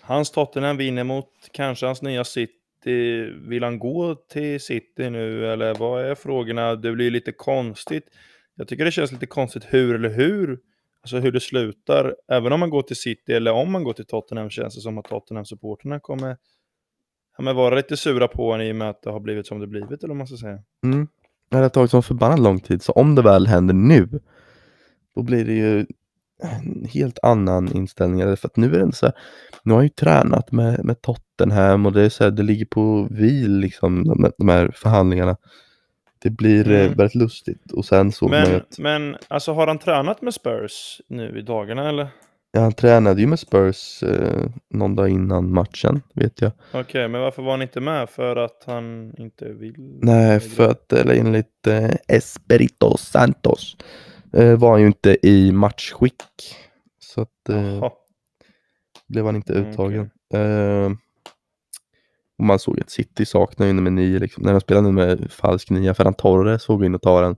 Hans 0.00 0.30
Tottenham 0.30 0.76
vinner 0.76 1.04
mot 1.04 1.28
kanske 1.52 1.86
hans 1.86 2.02
nya 2.02 2.24
City. 2.24 3.22
Vill 3.48 3.62
han 3.62 3.78
gå 3.78 4.14
till 4.14 4.60
City 4.60 5.10
nu 5.10 5.46
eller 5.52 5.74
vad 5.74 6.04
är 6.04 6.14
frågorna? 6.14 6.74
Det 6.74 6.92
blir 6.92 7.10
lite 7.10 7.32
konstigt. 7.32 8.04
Jag 8.54 8.68
tycker 8.68 8.84
det 8.84 8.90
känns 8.90 9.12
lite 9.12 9.26
konstigt 9.26 9.64
hur 9.68 9.94
eller 9.94 10.10
hur. 10.10 10.58
Alltså 11.02 11.18
hur 11.18 11.32
det 11.32 11.40
slutar. 11.40 12.16
Även 12.28 12.52
om 12.52 12.60
man 12.60 12.70
går 12.70 12.82
till 12.82 12.96
City 12.96 13.32
eller 13.32 13.52
om 13.52 13.72
man 13.72 13.84
går 13.84 13.92
till 13.92 14.06
Tottenham 14.06 14.50
känns 14.50 14.74
det 14.74 14.80
som 14.80 14.98
att 14.98 15.04
Tottenham-supporterna 15.08 16.00
kommer 16.00 16.36
ja, 17.36 17.44
men 17.44 17.56
vara 17.56 17.74
lite 17.74 17.96
sura 17.96 18.28
på 18.28 18.52
en 18.52 18.60
i 18.60 18.72
och 18.72 18.76
med 18.76 18.90
att 18.90 19.02
det 19.02 19.10
har 19.10 19.20
blivit 19.20 19.46
som 19.46 19.60
det 19.60 19.66
blivit 19.66 20.02
eller 20.02 20.08
vad 20.08 20.16
man 20.16 20.26
ska 20.26 20.36
säga. 20.36 20.58
Mm. 20.84 21.08
Det 21.50 21.56
har 21.56 21.68
tagit 21.68 21.90
så 21.90 22.02
förbannat 22.02 22.38
lång 22.38 22.60
tid, 22.60 22.82
så 22.82 22.92
om 22.92 23.14
det 23.14 23.22
väl 23.22 23.46
händer 23.46 23.74
nu, 23.74 24.08
då 25.14 25.22
blir 25.22 25.44
det 25.44 25.52
ju 25.54 25.86
en 26.42 26.86
helt 26.92 27.18
annan 27.22 27.72
inställning. 27.76 28.36
För 28.36 28.48
att 28.48 28.56
nu 28.56 28.74
är 28.74 28.86
det 28.86 28.92
så 28.92 29.06
här, 29.06 29.14
nu 29.62 29.72
har 29.72 29.80
jag 29.80 29.84
ju 29.84 29.88
tränat 29.88 30.52
med, 30.52 30.84
med 30.84 31.02
Tottenham 31.02 31.86
och 31.86 31.92
det 31.92 32.02
är 32.02 32.08
så 32.08 32.24
här, 32.24 32.30
det 32.30 32.42
ligger 32.42 32.64
på 32.66 33.08
vil 33.10 33.56
liksom, 33.58 34.04
de, 34.04 34.30
de 34.38 34.48
här 34.48 34.70
förhandlingarna. 34.74 35.36
Det 36.22 36.30
blir 36.30 36.70
eh, 36.70 36.80
Mm. 36.80 36.92
väldigt 36.96 37.14
lustigt 37.14 37.72
och 37.72 37.84
sen 37.84 38.12
såg 38.12 38.30
man 38.30 38.40
ju 38.40 38.46
Men, 38.48 38.56
att 38.56 38.78
men 38.78 39.16
alltså 39.28 39.52
har 39.52 39.66
han 39.66 39.78
tränat 39.78 40.22
med 40.22 40.34
Spurs 40.34 41.00
nu 41.08 41.38
i 41.38 41.42
dagarna 41.42 41.88
eller? 41.88 42.08
ja, 42.52 42.60
han 42.60 42.72
tränade 42.72 43.20
ju 43.20 43.26
med 43.26 43.38
Spurs 43.38 44.02
eh, 44.02 44.46
någon 44.70 44.94
dag 44.96 45.08
innan 45.08 45.52
matchen, 45.52 46.02
vet 46.14 46.40
jag. 46.40 46.52
Okej, 46.72 47.08
men 47.08 47.20
varför 47.20 47.42
var 47.42 47.50
han 47.50 47.62
inte 47.62 47.80
med? 47.80 48.10
För 48.10 48.36
att 48.36 48.62
han 48.66 49.14
inte 49.18 49.52
vill? 49.52 49.74
Nej, 50.02 50.40
för 50.40 50.70
att 50.70 50.92
eller 50.92 51.14
enligt 51.14 51.66
eh, 51.66 51.90
Espirito 52.08 52.96
Santos 52.96 53.76
eh, 54.32 54.56
var 54.58 54.70
han 54.70 54.80
ju 54.80 54.86
inte 54.86 55.26
i 55.26 55.52
matchskick. 55.52 56.22
Så 56.98 57.20
att 57.20 57.48
eh, 57.48 57.90
blev 59.08 59.26
han 59.26 59.36
inte 59.36 59.54
Mm, 59.54 59.70
uttagen. 59.70 60.10
Eh, 60.34 60.90
och 62.38 62.44
man 62.44 62.58
såg 62.58 62.80
att 62.80 62.90
City 62.90 63.24
saknar 63.26 63.66
ju 63.66 63.72
nummer 63.72 63.90
nio. 63.90 64.18
Liksom. 64.18 64.42
När 64.42 64.52
de 64.52 64.60
spelade 64.60 64.92
med 64.92 65.32
falsk 65.32 65.70
nia, 65.70 65.94
Ferran 65.94 66.14
Torres 66.14 66.66
gå 66.66 66.84
in 66.84 66.94
och 66.94 67.02
ta 67.02 67.20
den. 67.20 67.36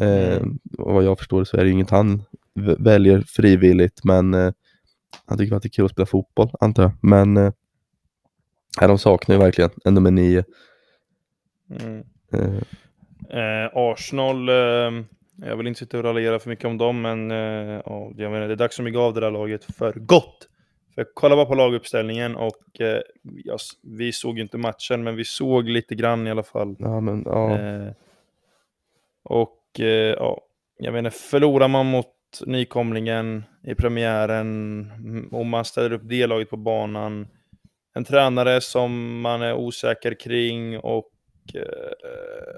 Eh, 0.00 0.36
Mm. 0.36 0.58
och 0.78 0.94
vad 0.94 1.04
jag 1.04 1.18
förstår 1.18 1.44
så 1.44 1.56
är 1.56 1.60
det 1.60 1.66
ju 1.66 1.72
inget 1.72 1.90
han 1.90 2.22
väljer 2.78 3.20
frivilligt, 3.20 4.04
men 4.04 4.34
eh, 4.34 4.52
han 5.26 5.38
tycker 5.38 5.56
att 5.56 5.62
det 5.62 5.66
är 5.66 5.70
kul 5.70 5.84
att 5.84 5.90
spela 5.90 6.06
fotboll, 6.06 6.50
antar 6.60 6.82
jag. 6.82 6.92
Men 7.02 7.36
eh, 7.36 7.52
de 8.80 8.98
saknar 8.98 9.34
ju 9.36 9.42
verkligen 9.42 9.70
en 9.84 9.94
nummer 9.94 10.10
nio. 10.10 10.44
Mm. 11.80 12.04
Eh, 12.32 12.62
Eh, 13.30 13.70
Arsenal, 13.74 14.48
eh, 14.48 15.04
jag 15.42 15.56
vill 15.56 15.66
inte 15.66 15.78
sitta 15.78 15.98
och 15.98 16.04
raljera 16.04 16.38
för 16.38 16.48
mycket 16.50 16.64
om 16.64 16.78
dem, 16.78 17.00
men 17.02 17.30
eh, 17.30 17.82
ja, 17.86 18.12
jag 18.16 18.32
menar, 18.32 18.46
det 18.48 18.54
är 18.54 18.56
dags 18.56 18.78
att 18.78 18.84
mygga 18.84 19.00
av 19.00 19.14
det 19.14 19.20
där 19.20 19.30
laget 19.30 19.64
för 19.64 19.92
gott. 19.92 20.48
För 20.94 21.06
kolla 21.14 21.36
bara 21.36 21.46
på 21.46 21.54
laguppställningen 21.54 22.36
och 22.36 22.80
eh, 22.80 23.00
ja, 23.44 23.54
s- 23.54 23.70
vi 23.82 24.12
såg 24.12 24.36
ju 24.36 24.42
inte 24.42 24.58
matchen, 24.58 25.02
men 25.02 25.16
vi 25.16 25.24
såg 25.24 25.68
lite 25.68 25.94
grann 25.94 26.26
i 26.26 26.30
alla 26.30 26.42
fall. 26.42 26.76
ja, 26.78 27.00
men 27.00 27.22
ja. 27.26 27.58
Eh, 27.58 27.92
och 29.22 29.80
eh, 29.80 29.86
ja, 30.18 30.40
jag 30.78 30.92
menar, 30.92 31.10
förlorar 31.10 31.68
man 31.68 31.86
mot 31.86 32.06
nykomlingen 32.46 33.44
i 33.64 33.74
premiären 33.74 35.28
och 35.32 35.46
man 35.46 35.64
ställer 35.64 35.92
upp 35.92 36.02
det 36.04 36.26
laget 36.26 36.50
på 36.50 36.56
banan, 36.56 37.28
en 37.94 38.04
tränare 38.04 38.60
som 38.60 39.20
man 39.20 39.42
är 39.42 39.54
osäker 39.54 40.14
kring 40.14 40.78
och, 40.78 41.10
eh, 41.54 41.62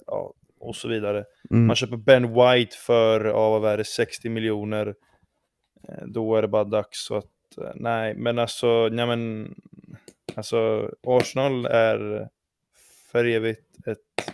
ja, 0.06 0.34
och 0.62 0.76
så 0.76 0.88
vidare. 0.88 1.24
Mm. 1.50 1.66
Man 1.66 1.76
köper 1.76 1.96
Ben 1.96 2.28
White 2.34 2.76
för, 2.76 3.24
ja, 3.24 3.58
vad 3.58 3.72
är 3.72 3.76
det, 3.78 3.84
60 3.84 4.28
miljoner. 4.28 4.94
Eh, 5.88 6.04
Då 6.06 6.36
är 6.36 6.42
det 6.42 6.48
bara 6.48 6.64
dags 6.64 7.04
så 7.06 7.16
att, 7.16 7.58
eh, 7.60 7.70
nej, 7.74 8.14
men 8.14 8.38
alltså, 8.38 8.88
nej 8.88 9.06
men, 9.06 9.54
alltså 10.34 10.90
Arsenal 11.06 11.66
är 11.66 12.28
för 13.12 13.24
evigt 13.24 13.86
ett, 13.86 14.32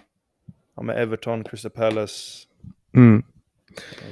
ja 0.76 0.82
med 0.82 1.02
Everton, 1.02 1.44
Crystal 1.44 1.70
Palace, 1.70 2.46
Mm. 2.94 3.22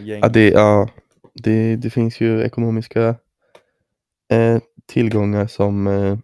gäng. 0.01 0.21
Ja, 0.23 0.29
det, 0.29 0.49
ja 0.51 0.89
det, 1.35 1.77
det 1.77 1.91
finns 1.91 2.21
ju 2.21 2.43
ekonomiska 2.43 3.15
eh, 4.33 4.59
tillgångar 4.87 5.47
som 5.47 5.87
eh, 5.87 6.19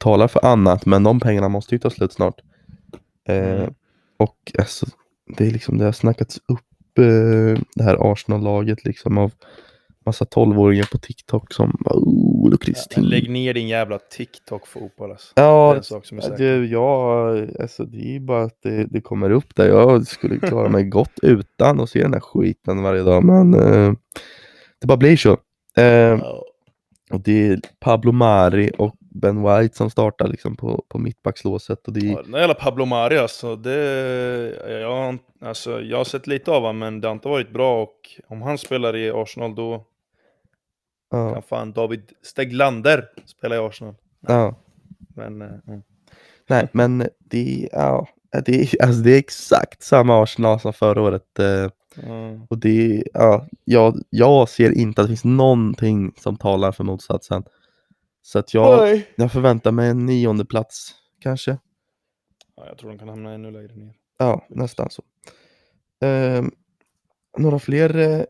talar 0.00 0.28
för 0.28 0.44
annat, 0.46 0.86
men 0.86 1.02
de 1.02 1.20
pengarna 1.20 1.48
måste 1.48 1.74
ju 1.74 1.78
ta 1.78 1.90
slut 1.90 2.12
snart. 2.12 2.40
Eh, 3.28 3.60
Mm. 3.60 3.74
Och 4.16 4.52
alltså, 4.58 4.86
det 5.36 5.46
är 5.46 5.50
liksom, 5.50 5.78
det 5.78 5.84
har 5.84 5.92
snackats 5.92 6.36
upp 6.36 6.98
eh, 6.98 7.62
det 7.74 7.82
här 7.82 8.12
Arsenal-laget 8.12 8.84
liksom 8.84 9.18
av 9.18 9.32
massa 10.06 10.24
tolvåringar 10.24 10.88
på 10.92 10.98
TikTok 10.98 11.52
som 11.52 11.76
bara, 11.80 11.94
oh, 11.94 12.50
Lo 12.50 12.56
Kristin. 12.56 13.04
Lägg 13.04 13.30
ner 13.30 13.54
din 13.54 13.68
jävla 13.68 13.98
TikTok-fotboll 13.98 15.10
alltså. 15.10 15.32
Det 15.36 15.42
Ja, 15.42 15.72
är 15.72 15.76
en 15.76 15.82
sak 15.82 16.06
som 16.06 16.18
är 16.18 16.22
Ja, 16.22 16.28
säker. 16.28 16.44
Du, 16.44 16.66
jag, 16.66 17.50
alltså 17.60 17.84
det 17.84 18.16
är 18.16 18.20
bara 18.20 18.42
att 18.44 18.58
det, 18.62 18.84
det 18.90 19.00
kommer 19.00 19.30
upp 19.30 19.54
där. 19.56 19.68
Jag 19.68 20.06
skulle 20.06 20.38
klara 20.38 20.68
mig 20.68 20.84
gott 20.88 21.18
utan 21.22 21.80
att 21.80 21.90
se 21.90 22.02
den 22.02 22.12
här 22.12 22.20
skiten 22.20 22.82
varje 22.82 23.02
dag, 23.02 23.24
men 23.24 23.54
eh, 23.54 23.92
det 24.80 24.86
bara 24.86 24.96
blir 24.98 25.16
så. 25.16 25.32
Eh, 25.76 25.84
Ja. 25.84 26.42
och 27.10 27.20
det 27.20 27.46
är 27.48 27.60
Pablo 27.80 28.12
Mari 28.12 28.70
och 28.78 28.94
Ben 29.14 29.42
White 29.42 29.76
som 29.76 29.90
startar 29.90 30.28
liksom 30.28 30.56
på, 30.56 30.84
på 30.88 30.98
mittbackslåset. 30.98 31.86
Och 31.86 31.92
det 31.92 32.06
Ja, 32.06 32.22
Den 32.22 32.32
där 32.32 32.38
jävla 32.38 32.54
Pablo 32.54 32.84
Mari 32.84 33.18
alltså, 33.18 33.56
det, 33.56 33.80
jag, 34.80 35.18
alltså, 35.40 35.80
jag 35.80 35.96
har 35.96 36.04
sett 36.04 36.26
lite 36.26 36.50
av 36.50 36.62
honom 36.62 36.78
men 36.78 37.00
det 37.00 37.08
har 37.08 37.12
inte 37.12 37.28
varit 37.28 37.52
bra 37.52 37.82
och 37.82 37.98
om 38.28 38.42
han 38.42 38.58
spelar 38.58 38.96
i 38.96 39.10
Arsenal 39.10 39.54
då 39.54 39.84
ja, 41.10 41.32
kan 41.32 41.42
fan 41.42 41.72
David 41.72 42.12
Steglander 42.22 43.04
spela 43.24 43.54
i 43.54 43.58
Arsenal. 43.58 43.94
ja. 44.20 44.54
Men 45.16 45.42
eh, 45.42 45.48
mm. 45.66 45.82
Nej, 46.48 46.68
men 46.72 47.08
det, 47.18 47.68
ja, 47.72 48.08
det, 48.46 48.74
alltså 48.82 49.00
det 49.00 49.14
är 49.14 49.18
exakt 49.18 49.82
samma 49.82 50.22
Arsenal 50.22 50.60
som 50.60 50.72
förra 50.72 51.02
året. 51.02 51.38
Eh, 51.38 51.70
ja. 52.06 52.46
och 52.48 52.58
det, 52.58 53.04
ja, 53.14 53.46
jag, 53.64 54.02
jag 54.10 54.48
ser 54.48 54.70
inte 54.70 55.00
att 55.00 55.06
det 55.06 55.10
finns 55.10 55.24
någonting 55.24 56.12
som 56.16 56.36
talar 56.36 56.72
för 56.72 56.84
motsatsen. 56.84 57.42
Så 58.26 58.38
att 58.38 58.54
jag, 58.54 59.02
jag 59.16 59.32
förväntar 59.32 59.72
mig 59.72 59.90
en 59.90 60.06
nionde 60.06 60.44
plats 60.44 60.94
kanske. 61.20 61.58
ja, 62.56 62.66
jag 62.66 62.78
tror 62.78 62.90
de 62.90 62.98
kan 62.98 63.08
hamna 63.08 63.32
ännu 63.32 63.50
lägre 63.50 63.74
ner. 63.74 63.94
Ja, 64.18 64.46
nästan 64.48 64.90
så. 64.90 65.02
Ehm, 66.04 66.50
några 67.38 67.58
fler, 67.58 67.96
eh, 67.96 68.24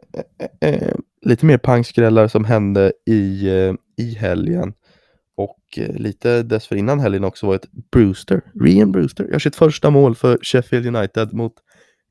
eh, 0.60 0.74
eh, 0.74 0.94
lite 1.22 1.46
mer 1.46 1.58
pangskrällar 1.58 2.28
som 2.28 2.44
hände 2.44 2.92
i, 3.06 3.48
eh, 3.48 3.74
i 3.96 4.14
helgen. 4.14 4.74
Och 5.36 5.60
eh, 5.76 5.94
lite 5.94 6.42
dessförinnan 6.42 7.00
helgen 7.00 7.24
också 7.24 7.46
var 7.46 7.54
ett 7.54 7.72
Brewster, 7.92 8.40
Rian 8.60 8.92
Brewster, 8.92 9.24
gör 9.24 9.38
sitt 9.38 9.56
första 9.56 9.90
mål 9.90 10.14
för 10.14 10.38
Sheffield 10.42 10.96
United 10.96 11.32
mot 11.32 11.54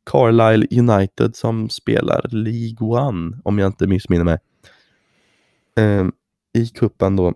Carlisle 0.06 0.67
United 0.80 1.36
som 1.36 1.69
spelar 1.69 2.28
League 2.30 2.88
One, 2.88 3.38
om 3.43 3.60
jag 3.60 3.67
inte 3.67 3.88
missminner 3.88 4.26
mig. 4.26 4.38
Ehm, 5.76 6.12
I 6.54 6.67
kuppen 6.67 7.15
då. 7.15 7.34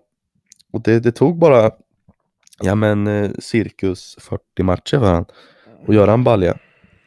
Och 0.72 0.82
det, 0.82 1.00
det 1.00 1.12
tog 1.12 1.38
bara, 1.38 1.70
ja 2.62 2.74
men 2.74 3.06
eh, 3.06 3.30
cirkus 3.38 4.16
40 4.20 4.62
matcher 4.62 4.98
för 4.98 5.12
han 5.12 5.24
att 5.88 5.94
göra 5.94 6.12
en 6.12 6.24
balja. 6.24 6.58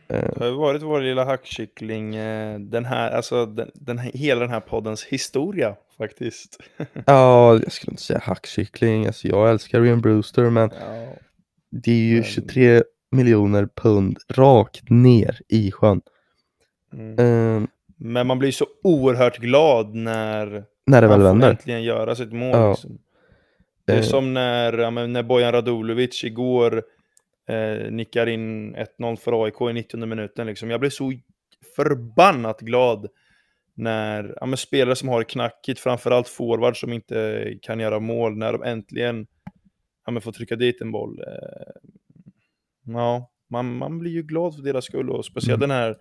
Eh, 0.07 0.29
Det 0.35 0.39
har 0.39 0.47
ju 0.47 0.53
varit 0.55 0.81
vår 0.81 1.01
lilla 1.01 1.25
hackkyckling, 1.25 2.15
eh, 2.15 2.59
den 2.59 2.85
här, 2.85 3.11
alltså 3.11 3.45
den, 3.45 3.71
den, 3.73 3.97
hela 3.97 4.41
den 4.41 4.49
här 4.49 4.59
poddens 4.59 5.03
historia 5.03 5.75
faktiskt. 5.97 6.57
Ja, 7.05 7.53
jag 7.63 7.71
skulle 7.71 7.91
inte 7.91 8.03
säga 8.03 8.19
hackkyckling. 8.23 9.05
Alltså, 9.07 9.27
jag 9.27 9.49
älskar 9.49 9.81
Rian 9.81 10.01
Brewster, 10.01 10.49
men 10.49 10.69
Ja. 10.79 11.13
det 11.71 11.91
är 11.91 11.95
ju 11.95 12.15
Men- 12.15 12.23
23 12.23 12.83
miljoner 13.11 13.67
pund 13.75 14.17
rakt 14.33 14.89
ner 14.89 15.39
i 15.49 15.71
sjön. 15.71 16.01
Mm. 16.93 17.19
Eh, 17.63 17.67
Men 17.97 18.27
man 18.27 18.39
blir 18.39 18.51
så 18.51 18.65
oerhört 18.83 19.37
glad 19.37 19.95
när 19.95 20.63
när 20.85 21.01
det 21.01 21.07
väl 21.07 21.21
vänder. 21.21 21.49
äntligen 21.49 21.83
göra 21.83 22.15
sitt 22.15 22.33
mål. 22.33 22.49
Ja. 22.57 22.69
Liksom. 22.69 22.97
Det 23.85 23.93
är 23.93 23.97
Eh, 23.97 24.03
som 24.03 24.33
när, 24.33 24.77
ja, 24.77 24.89
när 24.89 25.23
Bojan 25.23 25.51
Radulovic 25.51 26.23
igår 26.23 26.83
eh, 27.49 27.91
nickar 27.91 28.27
in 28.27 28.75
1-0 28.75 29.15
för 29.15 29.45
AIK 29.45 29.61
i 29.61 29.73
90 29.73 30.05
minuten. 30.05 30.47
Liksom. 30.47 30.69
Jag 30.69 30.79
blev 30.79 30.89
så 30.89 31.13
förbannat 31.75 32.61
glad 32.61 33.07
när 33.73 34.37
ja, 34.41 34.57
spelare 34.57 34.95
som 34.95 35.09
har 35.09 35.19
det 35.19 35.25
knackigt, 35.25 35.79
framförallt 35.79 36.27
forward 36.27 36.79
som 36.79 36.93
inte 36.93 37.45
kan 37.61 37.79
göra 37.79 37.99
mål, 37.99 38.37
när 38.37 38.53
de 38.53 38.63
äntligen 38.63 39.27
ja, 40.05 40.21
får 40.21 40.31
trycka 40.31 40.55
dit 40.55 40.81
en 40.81 40.91
boll. 40.91 41.19
Eh, 41.19 41.91
ja, 42.83 43.31
man, 43.49 43.77
man 43.77 43.99
blir 43.99 44.11
ju 44.11 44.23
glad 44.23 44.55
för 44.55 44.61
deras 44.61 44.85
skull 44.85 45.09
och 45.09 45.25
speciellt 45.25 45.63
Mm. 45.63 45.69
den 45.69 45.77
här 45.77 45.97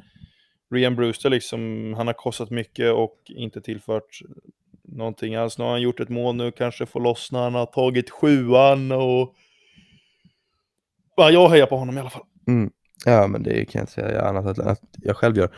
Rian 0.75 0.97
Brewster, 0.97 1.31
liksom, 1.31 1.95
han 1.97 2.07
har 2.07 2.15
kostat 2.15 2.51
mycket 2.51 2.93
och 2.93 3.17
inte 3.27 3.61
tillfört 3.61 4.21
någonting 4.93 5.35
alls. 5.35 5.59
Nu 5.59 5.65
har 5.65 5.71
han 5.71 5.81
gjort 5.81 6.01
ett 6.01 6.09
mål 6.09 6.35
nu, 6.35 6.51
kanske 6.51 6.87
får 6.87 7.01
lossna, 7.01 7.43
han 7.43 7.55
har 7.55 7.67
tagit 7.67 8.11
sjuan 8.11 8.93
och... 8.93 9.35
Ja, 11.17 11.31
jag 11.31 11.49
hejar 11.49 11.67
på 11.67 11.77
honom 11.77 11.97
i 11.97 12.01
alla 12.01 12.11
fall. 12.11 12.25
Ja, 13.05 13.27
men 13.27 13.43
det 13.43 13.65
kan 13.65 13.79
jag 13.79 13.83
inte 13.83 13.93
säga 13.93 14.23
annat 14.23 14.59
än 14.59 14.69
att 14.69 14.81
jag 15.03 15.17
själv 15.17 15.37
gör. 15.37 15.51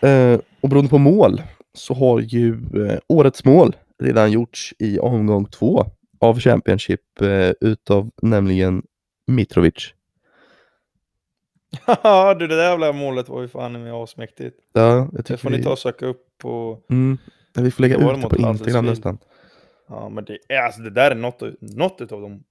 Eh, 0.00 0.40
och 0.60 0.68
beroende 0.68 0.90
på 0.90 0.98
mål 0.98 1.42
så 1.74 1.94
har 1.94 2.20
ju 2.20 2.52
eh, 2.52 2.98
årets 3.08 3.44
mål 3.44 3.76
redan 4.02 4.30
gjorts 4.30 4.74
i 4.78 4.98
omgång 4.98 5.46
två 5.46 5.84
av 6.20 6.40
Championship 6.40 7.20
eh, 7.20 7.52
utav 7.60 8.10
nämligen 8.22 8.82
Mitrovic. 9.26 9.94
Haha, 11.80 12.34
du 12.34 12.46
det 12.46 12.56
där 12.56 12.70
jävla 12.70 12.92
målet 12.92 13.28
var 13.28 13.42
ju 13.42 13.48
fan 13.48 13.82
med 13.82 13.92
asmäktigt. 13.92 14.56
Ja, 14.72 14.96
jag 14.96 15.08
Det 15.12 15.22
tycker 15.22 15.36
får 15.36 15.50
ni 15.50 15.56
vi, 15.56 15.64
ta 15.64 15.70
och 15.70 15.78
söka 15.78 16.06
upp 16.06 16.24
på... 16.38 16.78
mm, 16.90 17.18
vi 17.64 17.70
får 17.70 17.82
lägga 17.82 17.94
ut 17.96 18.00
det 18.22 18.28
på 18.28 18.36
Instagram 18.36 18.46
Huddersfield. 18.56 18.86
nästan. 18.86 19.18
Ja, 19.88 20.08
men 20.08 20.24
det, 20.24 20.38
är, 20.48 20.62
alltså, 20.62 20.80
det 20.82 20.90
där 20.90 21.10
är 21.10 21.14
något, 21.14 21.42
något 21.60 22.00
utav 22.00 22.20
dem. 22.20 22.44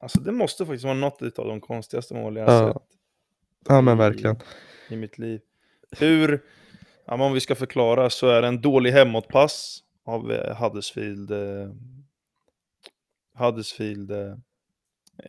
Alltså 0.00 0.20
det 0.20 0.32
måste 0.32 0.66
faktiskt 0.66 0.84
vara 0.84 0.94
något 0.94 1.22
utav 1.22 1.46
de 1.46 1.60
konstigaste 1.60 2.14
mål 2.14 2.36
jag 2.36 2.46
har 2.46 2.52
Ja. 2.66 2.72
sett 2.72 2.82
Ja, 3.68 3.80
men 3.80 3.94
i- 3.96 3.98
verkligen. 3.98 4.36
i 4.90 4.96
mitt 4.96 5.18
liv. 5.18 5.40
Hur, 5.98 6.42
ja, 7.04 7.16
men 7.16 7.26
om 7.26 7.32
vi 7.32 7.40
ska 7.40 7.54
förklara, 7.54 8.10
så 8.10 8.28
är 8.28 8.42
det 8.42 8.48
en 8.48 8.60
dålig 8.60 8.92
hemåtpass 8.92 9.82
av 10.04 10.32
eh, 10.32 10.62
Huddersfield. 10.62 11.30
Eh, 11.30 11.70
Huddersfield 13.38 14.10
eh, 14.10 14.34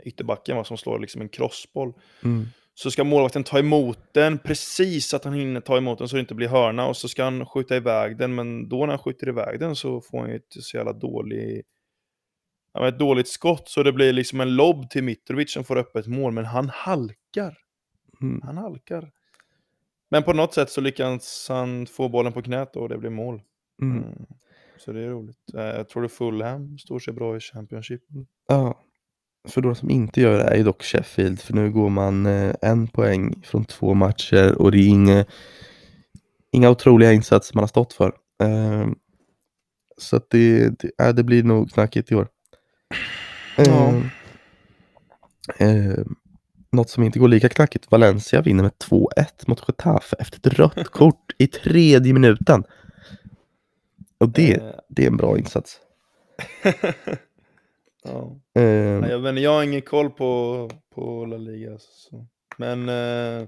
ytterbacken 0.03 0.57
va, 0.57 0.63
som 0.63 0.77
slår 0.77 0.99
liksom 0.99 1.21
en 1.21 1.29
crossboll. 1.29 1.93
Mm. 2.23 2.45
Så 2.73 2.91
ska 2.91 3.03
målvakten 3.03 3.43
ta 3.43 3.59
emot 3.59 3.99
den 4.13 4.37
precis 4.39 5.07
så 5.07 5.15
att 5.15 5.23
han 5.23 5.33
hinner 5.33 5.61
ta 5.61 5.77
emot 5.77 5.97
den 5.99 6.07
så 6.07 6.15
det 6.15 6.19
inte 6.19 6.35
blir 6.35 6.47
hörna 6.47 6.87
och 6.87 6.97
så 6.97 7.07
ska 7.07 7.23
han 7.23 7.45
skjuta 7.45 7.75
iväg 7.75 8.17
den 8.17 8.35
men 8.35 8.69
då 8.69 8.79
när 8.79 8.87
han 8.87 8.97
skjuter 8.99 9.29
iväg 9.29 9.59
den 9.59 9.75
så 9.75 10.01
får 10.01 10.19
han 10.19 10.29
ju 10.29 10.35
ett 10.35 10.45
så 10.49 10.77
jävla 10.77 10.93
dålig, 10.93 11.63
ja, 12.73 12.87
ett 12.87 12.99
dåligt 12.99 13.27
skott 13.27 13.69
så 13.69 13.83
det 13.83 13.93
blir 13.93 14.13
liksom 14.13 14.41
en 14.41 14.55
lobb 14.55 14.89
till 14.89 15.03
Mitrovic 15.03 15.53
som 15.53 15.63
får 15.63 15.77
öppet 15.77 16.07
mål 16.07 16.31
men 16.33 16.45
han 16.45 16.69
halkar. 16.69 17.57
Mm. 18.21 18.41
Han 18.43 18.57
halkar. 18.57 19.11
Men 20.09 20.23
på 20.23 20.33
något 20.33 20.53
sätt 20.53 20.69
så 20.69 20.81
lyckas 20.81 21.45
han 21.49 21.87
få 21.87 22.09
bollen 22.09 22.33
på 22.33 22.41
knät 22.41 22.75
och 22.75 22.89
det 22.89 22.97
blir 22.97 23.09
mål. 23.09 23.41
Mm. 23.81 23.97
Mm. 23.97 24.25
Så 24.77 24.91
det 24.91 25.03
är 25.03 25.09
roligt. 25.09 25.53
Eh, 25.53 25.61
Jag 25.61 25.89
tror 25.89 26.03
det 26.03 26.09
Fulham 26.09 26.77
står 26.77 26.99
sig 26.99 27.13
bra 27.13 27.37
i 27.37 27.39
Championship. 27.39 28.01
Ja. 28.47 28.83
För 29.47 29.61
de 29.61 29.75
som 29.75 29.89
inte 29.89 30.21
gör 30.21 30.37
det 30.37 30.43
är 30.43 30.55
ju 30.55 30.63
dock 30.63 30.83
Sheffield, 30.83 31.39
för 31.39 31.53
nu 31.53 31.71
går 31.71 31.89
man 31.89 32.25
eh, 32.25 32.55
en 32.61 32.87
poäng 32.87 33.41
från 33.43 33.65
två 33.65 33.93
matcher 33.93 34.55
och 34.61 34.71
det 34.71 34.77
är 34.77 34.87
inga, 34.87 35.25
inga 36.51 36.69
otroliga 36.69 37.13
insatser 37.13 37.55
man 37.55 37.61
har 37.61 37.67
stått 37.67 37.93
för. 37.93 38.13
Eh, 38.43 38.87
så 39.97 40.15
att 40.15 40.29
det, 40.29 40.69
det, 40.79 40.89
äh, 41.03 41.13
det 41.13 41.23
blir 41.23 41.43
nog 41.43 41.71
knackigt 41.71 42.11
i 42.11 42.15
år. 42.15 42.27
Ja. 43.57 43.93
eh, 45.57 46.05
något 46.71 46.89
som 46.89 47.03
inte 47.03 47.19
går 47.19 47.27
lika 47.27 47.49
knackigt, 47.49 47.91
Valencia 47.91 48.41
vinner 48.41 48.63
med 48.63 48.71
2-1 48.89 49.07
mot 49.47 49.63
Getafe 49.67 50.15
efter 50.19 50.37
ett 50.37 50.53
rött 50.53 50.87
kort 50.91 51.31
i 51.37 51.47
tredje 51.47 52.13
minuten. 52.13 52.63
Och 54.17 54.29
det, 54.29 54.53
Eh, 54.53 54.71
det 54.89 55.03
är 55.03 55.07
en 55.07 55.17
bra 55.17 55.37
insats. 55.37 55.79
ja. 58.03 58.39
Eh, 58.61 59.09
jag, 59.09 59.21
men 59.21 59.37
jag 59.37 59.51
har 59.51 59.63
ingen 59.63 59.81
koll 59.81 60.09
på, 60.09 60.69
på 60.95 61.25
La 61.25 61.37
Liga. 61.37 61.77
Så. 61.79 62.27
Men 62.57 62.89
eh, 62.89 63.47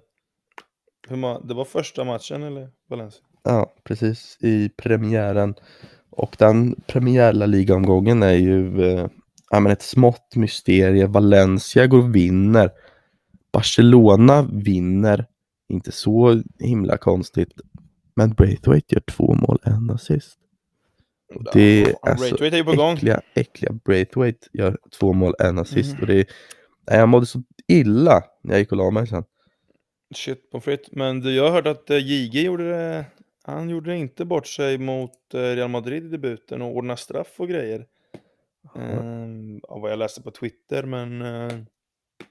hur 1.07 1.15
ma- 1.15 1.47
det 1.47 1.53
var 1.53 1.65
första 1.65 2.03
matchen 2.03 2.43
eller 2.43 2.69
Valencia? 2.89 3.23
Ja, 3.43 3.73
precis. 3.83 4.37
I 4.39 4.69
premiären. 4.69 5.55
Och 6.09 6.35
den 6.39 6.75
premiärla 6.87 7.45
ligaomgången 7.45 8.23
är 8.23 8.33
ju 8.33 8.83
eh, 8.91 9.07
ja, 9.49 9.59
men 9.59 9.71
ett 9.71 9.81
smått 9.81 10.35
mysterie. 10.35 11.07
Valencia 11.07 11.87
går 11.87 11.97
och 11.97 12.15
vinner. 12.15 12.71
Barcelona 13.53 14.49
vinner. 14.51 15.25
Inte 15.69 15.91
så 15.91 16.41
himla 16.59 16.97
konstigt. 16.97 17.53
Men 18.15 18.29
Braithwaite 18.33 18.95
gör 18.95 19.01
två 19.01 19.33
mål, 19.33 19.59
en 19.63 19.89
assist. 19.89 20.39
Det 21.53 21.81
är 21.81 21.95
alltså 22.01 22.25
Braithwaite 22.25 22.55
är 22.55 22.57
ju 22.57 22.63
på 22.63 22.75
gång. 22.75 22.93
äckliga, 22.93 23.21
äckliga 23.33 23.71
Braithwaite 23.71 24.47
gör 24.53 24.77
två 24.99 25.13
mål, 25.13 25.35
en 25.39 25.59
assist. 25.59 25.89
Mm. 25.89 26.01
Och 26.01 26.07
det 26.07 26.29
är, 26.87 26.99
jag 26.99 27.09
mådde 27.09 27.25
så 27.25 27.43
illa 27.67 28.23
när 28.41 28.53
jag 28.53 28.59
gick 28.59 28.71
och 28.71 28.77
la 28.77 28.91
mig 28.91 29.07
sen. 29.07 29.23
Shit 30.15 30.51
på 30.51 30.61
fritt. 30.61 30.89
Men 30.91 31.19
du, 31.19 31.35
jag 31.35 31.43
har 31.43 31.51
hört 31.51 31.67
att 31.67 31.89
eh, 31.89 31.97
JG 31.97 32.41
gjorde 32.41 32.69
det. 32.69 33.05
Han 33.43 33.69
gjorde 33.69 33.89
det 33.91 33.97
inte 33.97 34.25
bort 34.25 34.47
sig 34.47 34.77
mot 34.77 35.33
eh, 35.33 35.39
Real 35.39 35.69
Madrid 35.69 36.05
i 36.05 36.07
debuten 36.07 36.61
och 36.61 36.75
ordnade 36.75 36.99
straff 36.99 37.33
och 37.37 37.49
grejer. 37.49 37.85
Ehm, 38.75 39.61
av 39.63 39.81
vad 39.81 39.91
jag 39.91 39.99
läste 39.99 40.21
på 40.21 40.31
Twitter, 40.31 40.83
men 40.83 41.21
eh, 41.21 41.51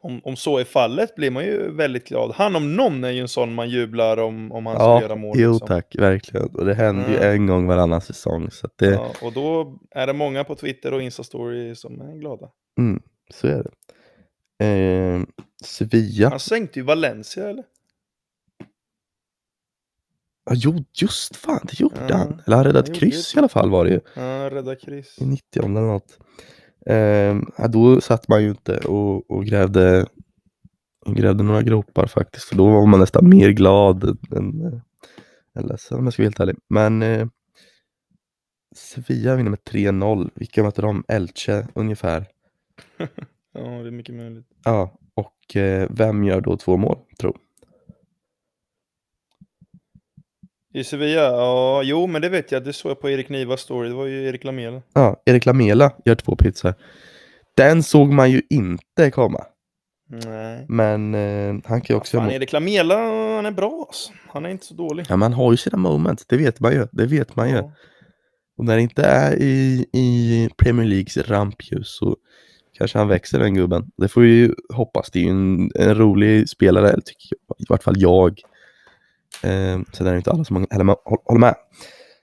om, 0.00 0.20
om 0.24 0.36
så 0.36 0.58
är 0.58 0.64
fallet 0.64 1.14
blir 1.14 1.30
man 1.30 1.44
ju 1.44 1.70
väldigt 1.72 2.08
glad. 2.08 2.32
Han 2.34 2.56
om 2.56 2.76
någon 2.76 3.04
är 3.04 3.10
ju 3.10 3.20
en 3.20 3.28
sån 3.28 3.54
man 3.54 3.68
jublar 3.70 4.16
om, 4.16 4.52
om 4.52 4.66
han 4.66 4.76
ska 4.76 4.84
göra 5.00 5.12
Ja, 5.12 5.14
mål. 5.16 5.36
jo 5.40 5.50
liksom. 5.52 5.68
tack, 5.68 5.94
verkligen. 5.98 6.46
Och 6.46 6.64
det 6.64 6.74
händer 6.74 7.08
ju 7.10 7.16
Mm. 7.16 7.30
en 7.30 7.46
gång 7.46 7.66
varannan 7.66 8.00
säsong. 8.00 8.50
Så 8.50 8.68
det, 8.76 8.86
Ja, 8.90 9.12
och 9.22 9.32
då 9.32 9.78
är 9.90 10.06
det 10.06 10.12
många 10.12 10.44
på 10.44 10.54
Twitter 10.54 10.94
och 10.94 11.02
Instastory 11.02 11.74
som 11.74 12.00
är 12.00 12.16
glada. 12.18 12.48
mm, 12.78 13.02
så 13.34 13.46
är 13.48 13.62
det. 13.62 13.70
Eh, 14.64 15.22
Sevilla. 15.64 16.28
Han 16.30 16.40
sänkte 16.40 16.78
ju 16.78 16.84
Valencia 16.84 17.48
eller? 17.50 17.64
Ja, 20.44 20.52
jo, 20.54 20.84
just 20.94 21.36
fan, 21.36 21.60
det 21.62 21.80
gjorde 21.80 22.06
Ja, 22.08 22.16
han. 22.16 22.42
Eller 22.46 22.56
han 22.56 22.64
räddade 22.66 22.88
han 22.90 22.94
kryss 22.98 23.32
det. 23.32 23.36
i 23.36 23.38
alla 23.38 23.48
fall 23.48 23.70
var 23.70 23.84
det 23.84 23.90
ju. 23.90 24.00
Ja, 24.16 24.50
rädda 24.50 24.76
kryss. 24.76 25.18
I 25.20 25.26
90 25.26 25.62
eller 25.62 25.80
något. 25.80 26.18
Ja, 27.56 27.68
då 27.68 28.00
satt 28.00 28.28
man 28.28 28.42
ju 28.42 28.48
inte 28.48 28.78
och, 28.78 29.30
och 29.30 29.44
grävde, 29.44 30.06
grävde 31.06 31.42
några 31.42 31.62
gropar 31.62 32.06
faktiskt. 32.06 32.44
För 32.44 32.56
då 32.56 32.70
var 32.70 32.86
man 32.86 33.00
nästan 33.00 33.28
mer 33.28 33.50
glad 33.50 34.04
än, 34.36 34.66
eh, 34.66 34.80
än 35.58 35.66
ledsen 35.66 35.98
om 35.98 36.04
jag 36.04 36.12
ska 36.12 36.22
vara 36.22 36.26
helt 36.26 36.40
ärlig. 36.40 36.56
Men 36.68 37.02
eh, 37.02 37.28
Sevilla 38.76 39.36
vinner 39.36 39.50
med 39.50 39.58
3-0. 39.70 40.30
Vilka 40.34 40.62
mötte 40.62 40.82
de? 40.82 41.04
Elche 41.08 41.66
ungefär. 41.74 42.26
Ja, 43.54 43.60
det 43.60 43.88
är 43.88 43.90
mycket 43.90 44.14
möjligt. 44.14 44.46
Ja, 44.64 44.98
och 45.14 45.56
eh, 45.56 45.88
vem 45.90 46.24
gör 46.24 46.40
då 46.40 46.56
två 46.56 46.76
mål, 46.76 46.98
tro? 47.18 47.36
I 50.74 50.84
Sevilla? 50.84 51.22
Ja, 51.22 51.82
jo, 51.82 52.06
men 52.06 52.22
det 52.22 52.28
vet 52.28 52.52
jag. 52.52 52.64
Det 52.64 52.72
såg 52.72 52.90
jag 52.90 53.00
på 53.00 53.10
Erik 53.10 53.28
Nivas 53.28 53.60
story. 53.60 53.88
Det 53.88 53.94
var 53.94 54.06
ju 54.06 54.28
Erik 54.28 54.44
Lamela. 54.44 54.82
Ja, 54.94 55.22
Erik 55.26 55.46
Lamela 55.46 55.90
gör 56.04 56.14
två 56.14 56.36
pizzor. 56.36 56.74
Den 57.56 57.82
såg 57.82 58.12
man 58.12 58.30
ju 58.30 58.42
inte 58.50 59.10
komma. 59.10 59.44
Nej. 60.08 60.66
Men 60.68 61.14
eh, 61.14 61.62
han 61.64 61.80
kan 61.80 61.94
ju 61.94 61.94
också 61.94 62.16
göra 62.16 62.26
Fan. 62.26 62.34
Erik 62.34 62.52
Lamela, 62.52 62.96
han 63.36 63.46
är 63.46 63.50
bra 63.50 63.84
alltså. 63.88 64.12
Han 64.28 64.44
är 64.44 64.50
inte 64.50 64.66
så 64.66 64.74
dålig. 64.74 65.06
Ja, 65.08 65.16
man 65.16 65.32
har 65.32 65.50
ju 65.50 65.56
sina 65.56 65.78
moments, 65.78 66.26
det 66.26 66.36
vet 66.36 66.60
man 66.60 66.72
ju. 66.72 66.86
Det 66.92 67.06
vet 67.06 67.36
man 67.36 67.48
ju. 67.50 67.56
Ja. 67.56 67.72
Och 68.58 68.64
när 68.64 68.76
det 68.76 68.82
inte 68.82 69.02
är 69.02 69.36
i, 69.42 69.86
i 69.92 70.48
Premier 70.56 70.86
Leagues 70.86 71.16
rampljus 71.16 71.96
så 71.98 72.16
kanske 72.78 72.98
han 72.98 73.08
växer 73.08 73.38
den 73.38 73.54
gubben. 73.54 73.90
Det 73.96 74.08
får 74.08 74.20
vi 74.20 74.28
ju 74.28 74.54
hoppas. 74.74 75.10
Det 75.10 75.18
är 75.18 75.22
ju 75.22 75.30
en, 75.30 75.70
en 75.74 75.94
rolig 75.94 76.48
spelare, 76.48 76.90
tycker 76.90 77.28
jag, 77.48 77.56
i 77.58 77.64
vart 77.68 77.82
fall 77.82 77.94
jag. 77.98 78.40
Eh, 79.42 79.80
sen 79.92 80.06
är 80.06 80.10
det 80.12 80.16
inte 80.16 80.30
alla 80.30 80.44
som 80.44 80.56
håller 80.56 81.38
med. 81.40 81.54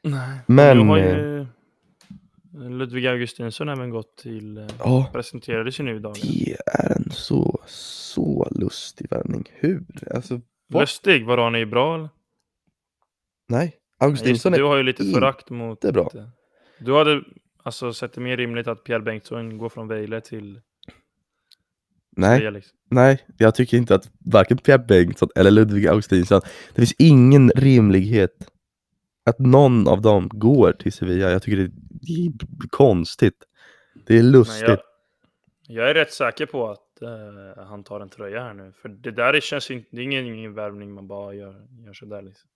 Nej. 0.03 0.39
Men, 0.47 0.78
Nu 0.78 0.84
har 0.86 0.97
eh, 0.97 1.05
ju 1.05 1.45
Ludvig 2.70 3.07
Augustinsson 3.07 3.70
även 3.70 3.89
gått 3.89 4.18
till... 4.18 4.57
eh, 4.57 4.68
Ja, 4.80 5.10
Presenterades 5.14 5.80
ju 5.80 5.84
nu 5.84 5.95
i 5.95 5.99
dagen. 5.99 6.16
det 6.24 6.57
är 6.66 6.95
en 6.95 7.12
så, 7.12 7.60
så 7.68 8.47
lustig 8.51 9.07
värvning. 9.12 9.43
Hur? 9.53 9.84
Alltså, 10.16 10.41
vad? 10.68 10.82
Lustig, 10.82 11.26
vadå 11.26 11.43
han 11.43 11.55
är 11.55 11.60
ju 11.60 11.66
bra 11.66 11.95
eller? 11.95 12.10
Nej, 13.49 13.60
Nej, 13.60 13.74
Augustinsson 13.99 14.51
det, 14.51 14.57
Du 14.57 14.64
är 14.64 14.68
har 14.68 14.78
ju 14.78 14.84
lite 14.84 15.03
förakt 15.03 15.49
mot... 15.49 15.82
bra. 15.82 16.12
Du 16.80 16.93
hade 16.95 17.22
alltså 17.64 17.93
sett 17.93 18.14
det 18.14 18.22
mer 18.22 18.38
rimligt 18.38 18.68
att 18.68 18.84
Pierre 18.84 19.01
Bengtsson 19.01 19.57
går 19.57 19.70
från 19.70 19.88
Vejle 19.88 20.22
till 20.22 20.62
Nej, 22.18 22.51
liksom. 22.51 22.78
nej, 22.89 23.26
jag 23.38 23.55
tycker 23.55 23.78
inte 23.78 23.95
att 23.95 24.12
varken 24.20 24.57
Pierre 24.57 24.84
Bengtsson 24.88 25.30
eller 25.36 25.51
Ludvig 25.51 25.88
Augustinsson, 25.88 26.41
det 26.70 26.76
finns 26.76 26.95
ingen 26.97 27.51
rimlighet 27.55 28.51
att 29.26 29.39
någon 29.39 29.88
av 29.88 30.01
dem 30.01 30.30
går 30.34 30.72
till 30.72 30.93
Sevilla. 30.93 31.32
Jag 31.32 31.43
tycker 31.43 31.57
det 31.57 32.14
är 32.14 32.32
konstigt. 32.70 33.43
Det 34.07 34.18
är 34.18 34.24
lustigt. 34.24 34.68
jag, 34.68 34.80
jag 35.68 35.89
är 35.89 35.93
rätt 35.93 36.14
säker 36.14 36.45
på 36.45 36.70
att 36.70 37.01
eh, 37.01 37.64
han 37.66 37.84
tar 37.84 37.99
en 37.99 38.10
tröja 38.10 38.43
här 38.43 38.53
nu. 38.53 38.74
För 38.82 38.89
det 38.89 39.12
där 39.12 39.34
är- 39.34 39.41
känns 39.41 39.72
inte... 39.72 39.88
Det 39.91 39.97
är 39.97 40.03
ingen, 40.03 40.26
ingen 40.26 40.53
värvning 40.53 40.93
man 40.93 41.07
bara 41.07 41.34
gör, 41.34 41.68
gör 41.86 41.93
sådär 41.93 42.22
liksom. 42.22 42.49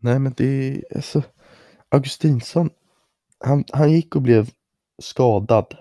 Nej, 0.00 0.18
men 0.18 0.34
det 0.36 0.44
är 0.44 0.96
alltså 0.96 1.22
Augustinsson. 1.88 2.70
Han, 3.44 3.64
han 3.72 3.92
gick 3.92 4.16
och 4.16 4.22
blev 4.22 4.50
skadad. 5.02 5.76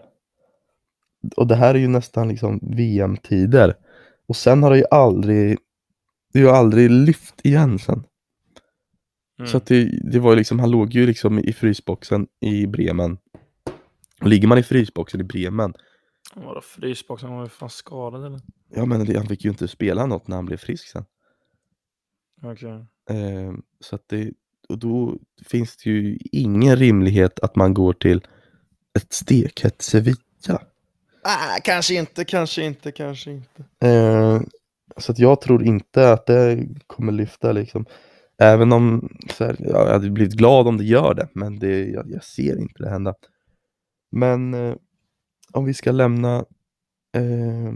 Och 1.36 1.48
det 1.48 1.56
här 1.56 1.76
är 1.76 1.80
ju 1.80 1.88
nästan 1.88 2.28
liksom 2.28 2.60
VM-tider. 2.62 3.76
Och 4.28 4.36
sen 4.36 4.64
har 4.64 4.72
det 4.72 4.78
ju 4.78 4.86
aldrig, 4.92 5.58
det 6.34 6.40
har 6.40 6.48
ju 6.48 6.56
aldrig 6.56 6.92
lyft 6.92 7.46
igen 7.46 7.80
sen. 7.80 8.04
Mm. 9.40 9.52
Så 9.52 9.58
att 9.58 9.66
det, 9.66 10.00
det 10.12 10.20
var 10.20 10.32
ju 10.32 10.38
liksom, 10.38 10.60
han 10.60 10.72
låg 10.72 10.94
ju 10.94 11.06
liksom 11.06 11.40
i 11.40 11.54
frysboxen 11.54 12.28
i 12.40 12.68
Bremen. 12.68 13.18
Och 14.22 14.28
ligger 14.28 14.48
man 14.48 14.58
i 14.58 14.64
frysboxen 14.64 15.22
i 15.22 15.24
Bremen, 15.24 15.74
Vadå 16.36 16.62
frysbox? 16.62 17.24
Han 17.24 17.36
var 17.36 17.44
ju 17.44 17.50
fan 17.50 17.70
skadad 17.70 18.26
eller? 18.26 18.40
ja 18.70 18.86
men 18.86 19.16
han 19.16 19.28
fick 19.28 19.46
ju 19.46 19.50
inte 19.50 19.68
spela 19.68 20.06
något 20.06 20.28
när 20.28 20.36
han 20.36 20.46
blev 20.46 20.58
frisk 20.58 20.88
sen. 20.88 21.06
Okej. 22.42 22.86
Eh, 23.10 23.54
så 23.80 23.96
att 23.96 24.10
det, 24.10 24.32
och 24.70 24.78
då 24.78 25.18
finns 25.46 25.78
det 25.78 25.90
ju 25.90 26.18
ingen 26.32 26.76
rimlighet 26.76 27.40
att 27.40 27.56
man 27.56 27.74
går 27.74 27.94
till 27.94 28.22
ett 28.96 29.14
stekhett 29.14 29.82
Sevilla. 29.82 30.62
Ah, 31.22 31.60
kanske 31.64 31.94
inte, 31.94 32.26
kanske 32.26 32.64
inte, 32.64 32.92
kanske 32.92 33.32
inte. 33.32 33.64
Eh, 33.88 34.42
så 34.98 35.12
att 35.12 35.20
jag 35.20 35.42
tror 35.42 35.64
inte 35.64 36.12
att 36.12 36.26
det 36.26 36.68
kommer 36.88 37.12
lyfta 37.12 37.52
liksom. 37.52 37.86
Även 38.42 38.72
om 38.72 39.18
så 39.34 39.46
här, 39.46 39.56
jag 39.60 39.88
hade 39.88 40.10
blivit 40.10 40.34
glad 40.34 40.68
om 40.68 40.78
det 40.78 40.84
gör 40.84 41.14
det, 41.14 41.28
men 41.34 41.60
det, 41.60 41.86
jag, 41.86 42.12
jag 42.12 42.24
ser 42.24 42.60
inte 42.60 42.84
det 42.84 42.90
hända. 42.90 43.16
Men 44.12 44.54
eh, 44.54 44.76
om 45.54 45.66
vi 45.66 45.74
ska 45.74 45.92
lämna 45.92 46.46
eh, 47.16 47.74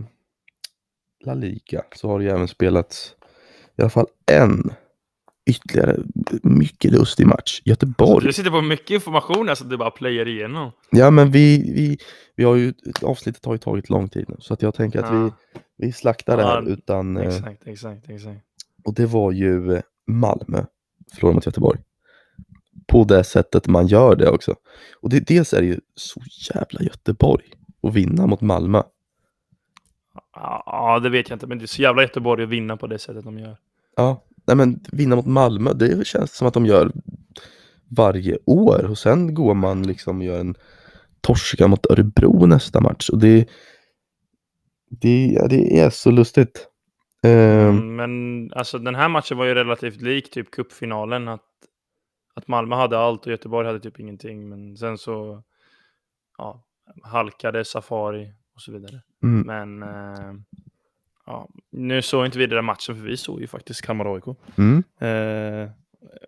La 1.25 1.33
Liga 1.33 1.83
så 1.95 2.07
har 2.09 2.19
det 2.19 2.25
ju 2.25 2.31
även 2.31 2.47
spelats 2.47 3.15
i 3.77 3.81
alla 3.81 3.89
fall 3.89 4.07
en 4.31 4.73
ytterligare 5.45 5.97
mycket 6.43 6.91
lustig 6.91 7.27
match. 7.27 7.61
Göteborg. 7.65 8.25
Du 8.27 8.33
sitter 8.33 8.51
på 8.51 8.61
mycket 8.61 8.89
information 8.91 9.49
alltså, 9.49 9.63
du 9.65 9.77
bara 9.77 9.91
playar 9.91 10.27
igenom. 10.27 10.71
Ja 10.89 11.11
men 11.11 11.31
vi, 11.31 11.73
vi, 11.73 11.97
vi 12.35 12.43
har 12.43 12.55
ju, 12.55 12.73
avsnittet 13.01 13.45
har 13.45 13.53
ju 13.53 13.57
tagit 13.57 13.89
lång 13.89 14.09
tid 14.09 14.25
nu 14.27 14.35
så 14.39 14.53
att 14.53 14.61
jag 14.61 14.75
tänker 14.75 14.99
att 15.03 15.11
vi, 15.13 15.17
Ja. 15.17 15.29
vi 15.77 15.91
slaktar 15.91 16.37
det 16.37 16.43
här 16.43 16.61
Ja, 16.61 16.69
utan 16.69 17.17
eh, 17.17 17.27
Exakt, 17.27 17.67
exakt, 17.67 18.09
exakt. 18.09 18.41
Och 18.85 18.93
det 18.93 19.05
var 19.05 19.31
ju 19.31 19.81
Malmö 20.07 20.63
förlorade 21.15 21.35
mot 21.35 21.45
Göteborg. 21.45 21.79
På 22.87 23.03
det 23.03 23.23
sättet 23.23 23.67
man 23.67 23.87
gör 23.87 24.15
det 24.15 24.29
också. 24.29 24.55
Och 25.01 25.09
det, 25.09 25.19
dels 25.27 25.53
är 25.53 25.61
det 25.61 25.67
ju 25.67 25.79
så 25.95 26.21
jävla 26.53 26.81
Göteborg 26.81 27.45
att 27.87 27.93
vinna 27.93 28.27
mot 28.27 28.41
Malmö. 28.41 28.81
Ja, 30.35 30.63
ja, 30.65 30.99
det 30.99 31.09
vet 31.09 31.29
jag 31.29 31.35
inte, 31.35 31.47
men 31.47 31.57
det 31.57 31.65
är 31.65 31.67
så 31.67 31.81
jävla 31.81 32.01
Göteborg 32.01 32.43
att 32.43 32.49
vinna 32.49 32.77
på 32.77 32.87
det 32.87 32.99
sättet 32.99 33.23
de 33.23 33.39
gör. 33.39 33.57
Ja, 33.95 34.23
nej 34.47 34.55
men 34.55 34.79
vinna 34.91 35.15
mot 35.15 35.25
Malmö, 35.25 35.73
det 35.73 36.07
känns 36.07 36.37
som 36.37 36.47
att 36.47 36.53
de 36.53 36.65
gör 36.65 36.91
varje 37.97 38.37
år. 38.45 38.85
Och 38.89 38.97
sen 38.97 39.33
går 39.33 39.53
man 39.53 39.83
liksom 39.83 40.17
och 40.17 40.23
gör 40.25 40.39
en 40.39 40.55
torska 41.21 41.67
mot 41.67 41.85
Örebro 41.91 42.45
nästa 42.45 42.81
match. 42.81 43.09
Och 43.09 43.19
det, 43.19 43.47
det, 44.89 45.47
det 45.49 45.79
är 45.79 45.89
så 45.89 46.11
lustigt. 46.11 46.67
Ehm, 47.23 47.69
Mm, 47.77 47.95
Men 47.95 48.53
alltså 48.53 48.79
den 48.79 48.95
här 48.95 49.09
matchen 49.09 49.37
var 49.37 49.45
ju 49.45 49.53
relativt 49.53 50.01
lik 50.01 50.31
typ 50.31 50.51
cupfinalen. 50.51 51.27
Att, 51.27 51.41
att 52.35 52.47
Malmö 52.47 52.75
hade 52.75 52.99
allt 52.99 53.25
och 53.25 53.31
Göteborg 53.31 53.67
hade 53.67 53.79
typ 53.79 53.99
ingenting. 53.99 54.49
Men 54.49 54.77
sen 54.77 54.97
så 54.97 55.43
ja, 56.37 56.63
halkade 57.03 57.65
Safari 57.65 58.33
och 58.55 58.61
så 58.61 58.71
vidare. 58.71 59.01
mm, 59.23 59.41
Men 59.47 59.83
eh, 59.83 60.33
ja, 61.25 61.49
nu 61.71 62.01
såg 62.01 62.25
inte 62.25 62.37
vi 62.37 62.45
den 62.47 62.65
matchen 62.65 62.95
för 62.95 63.03
vi 63.03 63.17
såg 63.17 63.41
ju 63.41 63.47
faktiskt 63.47 63.81
Kalmar 63.81 64.15
AIK. 64.15 64.23
mm, 64.57 64.83
Eh, 64.99 65.69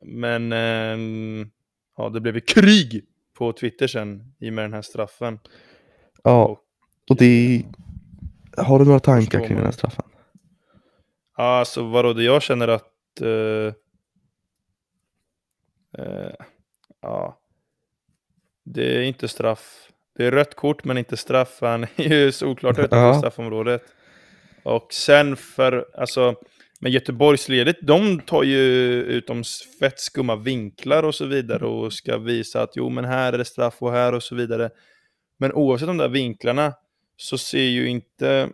men 0.01 0.51
ehm, 0.53 1.49
ja, 1.97 2.09
det 2.09 2.21
blev 2.21 2.35
ju 2.35 2.41
krig 2.41 3.05
på 3.37 3.53
Twitter 3.53 3.87
sen 3.87 4.33
i 4.39 4.49
och 4.49 4.53
med 4.53 4.63
den 4.63 4.73
här 4.73 4.81
straffen. 4.81 5.39
ja, 6.23 6.45
Och, 6.45 6.59
och 7.09 7.15
det... 7.17 7.63
Har 8.57 8.79
du 8.79 8.85
några 8.85 8.99
tankar 8.99 9.39
kring 9.39 9.55
den 9.55 9.65
här 9.65 9.71
straffen? 9.71 10.05
ja, 11.37 11.43
alltså 11.59 11.83
vadå, 11.83 12.13
det 12.13 12.23
jag 12.23 12.41
känner 12.41 12.67
att 12.67 13.21
eh, 13.21 13.73
eh, 15.97 16.33
ja, 17.01 17.39
det 18.63 18.97
är 18.97 19.01
inte 19.01 19.27
straff. 19.27 19.89
Det 20.17 20.25
är 20.25 20.31
rött 20.31 20.55
kort 20.55 20.83
men 20.83 20.97
inte 20.97 21.17
straff. 21.17 21.57
Han 21.61 21.83
är 21.83 22.15
ju 22.15 22.31
såklart 22.31 22.77
utanför 22.79 22.97
Ja. 23.07 23.13
straffområdet. 23.19 23.83
Och 24.66 24.93
sen 24.93 25.36
för, 25.36 25.86
alltså, 25.97 26.36
men 26.80 26.91
Göteborgsledet, 26.91 27.78
de 27.82 28.20
tar 28.20 28.43
ju 28.43 28.59
ut 29.03 29.28
de 29.28 29.43
fett 29.80 29.99
skumma 29.99 30.36
vinklar 30.36 31.03
och 31.03 31.16
så 31.16 31.26
vidare 31.26 31.66
och 31.66 31.93
ska 31.93 32.18
visa 32.18 32.61
att 32.61 32.76
jo 32.76 32.89
men 32.89 33.05
här 33.05 33.34
är 33.34 33.38
det 33.38 33.45
straff 33.45 33.76
och 33.80 33.91
här 33.91 34.13
och 34.13 34.24
så 34.24 34.36
vidare. 34.36 34.70
Men 35.38 35.53
oavsett 35.53 35.88
de 35.88 35.97
där 35.97 36.07
vinklarna 36.07 36.74
så 37.18 37.38
ser 37.38 37.63
ju 37.63 37.88
inte 37.88 38.49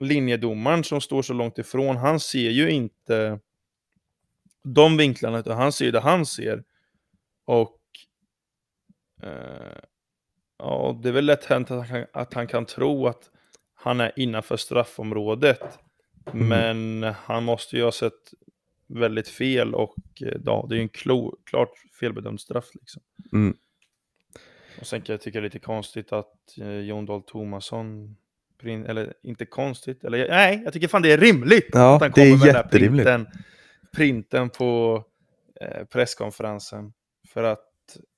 linjedomaren 0.00 0.84
som 0.84 1.00
står 1.00 1.22
så 1.22 1.32
långt 1.32 1.58
ifrån, 1.58 1.96
han 1.96 2.20
ser 2.20 2.50
ju 2.50 2.70
inte 2.70 3.38
de 4.64 4.96
vinklarna 4.96 5.38
utan 5.38 5.56
han 5.56 5.72
ser 5.72 5.92
det 5.92 6.00
han 6.00 6.26
ser. 6.26 6.64
Och, 7.44 7.80
eh, 9.22 9.78
ja, 10.58 11.00
det 11.02 11.08
är 11.08 11.12
väl 11.12 11.24
lätt 11.24 11.44
hänt 11.44 11.70
att 11.70 11.88
han, 11.88 12.06
att 12.12 12.34
han 12.34 12.46
kan 12.46 12.66
tro 12.66 13.06
att 13.06 13.30
han 13.82 14.00
är 14.00 14.12
innanför 14.16 14.56
straffområdet. 14.56 15.78
Mm. 16.32 16.48
Men 16.48 17.14
han 17.14 17.44
måste 17.44 17.76
ju 17.76 17.84
ha 17.84 17.92
sett 17.92 18.32
väldigt 18.86 19.28
fel 19.28 19.74
och 19.74 19.96
eh, 20.22 20.36
ja, 20.44 20.66
det 20.68 20.74
är 20.74 20.76
ju 20.76 20.82
en 20.82 20.88
klo, 20.88 21.36
klart 21.44 21.70
felbedömd 22.00 22.40
straff 22.40 22.68
liksom. 22.74 23.02
Mm. 23.32 23.56
Och 24.80 24.86
sen 24.86 25.02
kan 25.02 25.12
jag 25.12 25.20
tycka 25.20 25.40
det 25.40 25.42
är 25.42 25.48
lite 25.48 25.58
konstigt 25.58 26.12
att 26.12 26.58
eh, 26.60 26.78
Jon 26.78 27.06
Dahl 27.06 27.22
Tomasson, 27.22 28.16
eller 28.64 29.14
inte 29.22 29.46
konstigt, 29.46 30.04
eller 30.04 30.28
nej, 30.28 30.62
jag 30.64 30.72
tycker 30.72 30.88
fan 30.88 31.02
det 31.02 31.12
är 31.12 31.18
rimligt 31.18 31.68
Ja, 31.72 31.94
att 31.94 32.00
han 32.00 32.12
kommer 32.12 32.30
med 32.30 32.46
den 32.46 32.54
här 32.54 32.62
printen, 32.62 33.26
printen 33.92 34.50
på 34.50 35.04
eh, 35.60 35.84
presskonferensen 35.84 36.92
för 37.28 37.42
att 37.42 37.68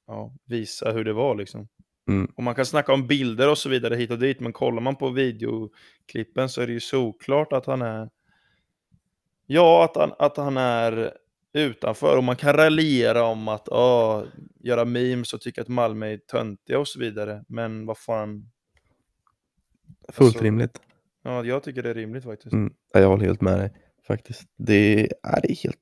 ja, 0.07 0.35
visa 0.45 0.93
hur 0.93 1.05
det 1.05 1.13
var 1.13 1.35
liksom. 1.35 1.69
Mm. 2.09 2.33
Och 2.37 2.43
man 2.43 2.55
kan 2.55 2.67
snacka 2.67 2.93
om 2.93 3.07
bilder 3.07 3.51
och 3.51 3.59
så 3.59 3.69
vidare 3.69 3.95
hit 3.97 4.11
och 4.11 4.19
dit, 4.19 4.41
men 4.41 4.53
kollar 4.53 4.83
man 4.83 4.97
på 4.97 5.11
videoklippen 5.11 6.49
så 6.49 6.61
är 6.63 6.67
det 6.67 6.73
ju 6.73 6.81
såklart 6.81 7.53
att 7.53 7.67
han 7.67 7.83
är 7.83 8.11
Ja, 9.47 9.85
att 9.85 9.97
han, 9.97 10.13
att 10.19 10.37
han 10.37 10.57
är 10.57 11.13
utanför 11.53 12.17
och 12.17 12.25
man 12.25 12.37
kan 12.37 12.53
raljera 12.53 13.25
om 13.25 13.49
att 13.49 13.69
ah, 13.69 14.25
göra 14.61 14.85
memes 14.85 15.33
och 15.33 15.41
tycka 15.41 15.63
att 15.63 15.69
Malmö 15.69 16.07
är 16.13 16.17
töntiga 16.17 16.79
och 16.79 16.89
så 16.89 16.99
vidare. 17.01 17.45
Men 17.49 17.87
vad 17.87 17.99
fan, 17.99 18.51
Fullt 20.13 20.29
Alltså, 20.29 20.45
rimligt. 20.45 20.81
ja, 21.23 21.45
jag 21.45 21.63
tycker 21.63 21.83
det 21.83 21.91
är 21.91 21.95
rimligt 21.95 22.25
faktiskt. 22.25 22.53
Mm. 22.53 22.75
Ja, 22.93 23.01
Jag 23.01 23.09
håller 23.09 23.25
helt 23.25 23.41
med 23.41 23.59
dig 23.59 23.73
faktiskt. 24.07 24.43
Det 24.57 25.01
är, 25.01 25.09
det 25.43 25.51
är 25.51 25.63
helt, 25.63 25.79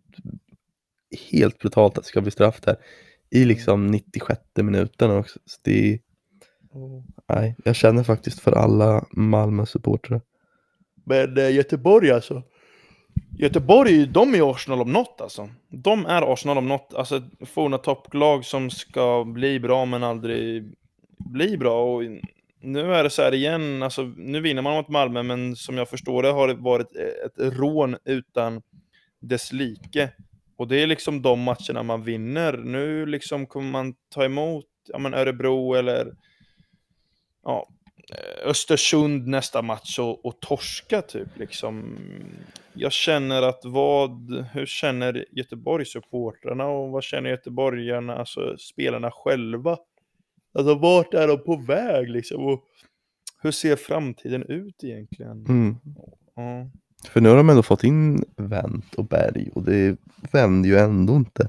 helt 1.30 1.58
brutalt 1.58 1.98
att 1.98 2.04
det 2.04 2.08
ska 2.08 2.20
bli 2.20 2.30
straff 2.30 2.60
där. 2.60 2.76
I 3.30 3.44
liksom 3.44 3.86
96 3.86 4.40
minuten 4.56 5.10
också. 5.10 5.38
Så 5.46 5.60
det 5.64 5.98
nej, 7.28 7.56
jag 7.64 7.76
känner 7.76 8.02
faktiskt 8.02 8.40
för 8.40 8.52
alla 8.52 9.04
Malmö-supportrar. 9.10 10.20
Men 11.04 11.38
eh, 11.38 11.54
Göteborg 11.54 12.10
alltså. 12.10 12.42
Göteborg, 13.38 14.06
de 14.06 14.34
är 14.34 14.50
Arsenal 14.50 14.80
om 14.80 14.92
något 14.92 15.20
alltså. 15.20 15.48
De 15.68 16.06
är 16.06 16.32
Arsenal 16.32 16.58
om 16.58 16.68
något. 16.68 16.94
Alltså 16.94 17.22
forna 17.40 17.78
topplag 17.78 18.44
som 18.44 18.70
ska 18.70 19.24
bli 19.24 19.60
bra 19.60 19.84
men 19.84 20.02
aldrig 20.02 20.74
bli 21.18 21.58
bra. 21.58 21.94
Och 21.94 22.02
nu 22.60 22.94
är 22.94 23.02
det 23.02 23.10
så 23.10 23.22
här 23.22 23.34
igen, 23.34 23.82
alltså 23.82 24.02
nu 24.02 24.40
vinner 24.40 24.62
man 24.62 24.76
mot 24.76 24.88
Malmö 24.88 25.22
men 25.22 25.56
som 25.56 25.78
jag 25.78 25.88
förstår 25.88 26.22
det 26.22 26.30
har 26.30 26.48
det 26.48 26.54
varit 26.54 26.96
ett 26.96 27.32
rån 27.36 27.96
utan 28.04 28.62
dess 29.20 29.52
like. 29.52 30.10
Och 30.56 30.68
det 30.68 30.82
är 30.82 30.86
liksom 30.86 31.22
de 31.22 31.40
matcherna 31.40 31.82
man 31.82 32.02
vinner. 32.02 32.56
Nu 32.56 33.06
liksom 33.06 33.46
kommer 33.46 33.70
man 33.70 33.94
ta 34.14 34.24
emot 34.24 34.66
ja, 34.88 34.98
men 34.98 35.14
Örebro 35.14 35.74
eller 35.74 36.12
ja, 37.44 37.68
eh, 38.10 38.48
Östersund 38.48 39.26
nästa 39.26 39.62
match 39.62 39.98
och, 39.98 40.24
och 40.26 40.40
torska 40.40 41.02
typ 41.02 41.28
liksom. 41.38 41.98
Jag 42.72 42.92
känner 42.92 43.42
att 43.42 43.60
vad, 43.64 44.46
hur 44.52 44.66
känner 44.66 45.24
Göteborgssupportrarna 45.30 46.66
och 46.66 46.90
vad 46.90 47.02
känner 47.02 47.30
göteborgarna, 47.30 48.16
alltså 48.16 48.56
spelarna 48.58 49.10
själva? 49.10 49.78
Alltså 50.54 50.74
vart 50.74 51.14
är 51.14 51.28
de 51.28 51.44
på 51.44 51.56
väg 51.56 52.10
liksom? 52.10 52.44
Och 52.44 52.64
hur 53.42 53.50
ser 53.50 53.76
framtiden 53.76 54.42
ut 54.42 54.84
egentligen? 54.84 55.46
Mm. 55.48 55.76
Ja. 56.36 56.70
För 57.08 57.20
nu 57.20 57.28
har 57.28 57.36
de 57.36 57.50
ändå 57.50 57.62
fått 57.62 57.84
in 57.84 58.24
Wendt 58.36 58.94
och 58.94 59.04
Berg 59.04 59.50
och 59.54 59.62
det 59.62 59.96
vänder 60.32 60.68
ju 60.68 60.76
ändå 60.76 61.16
inte. 61.16 61.48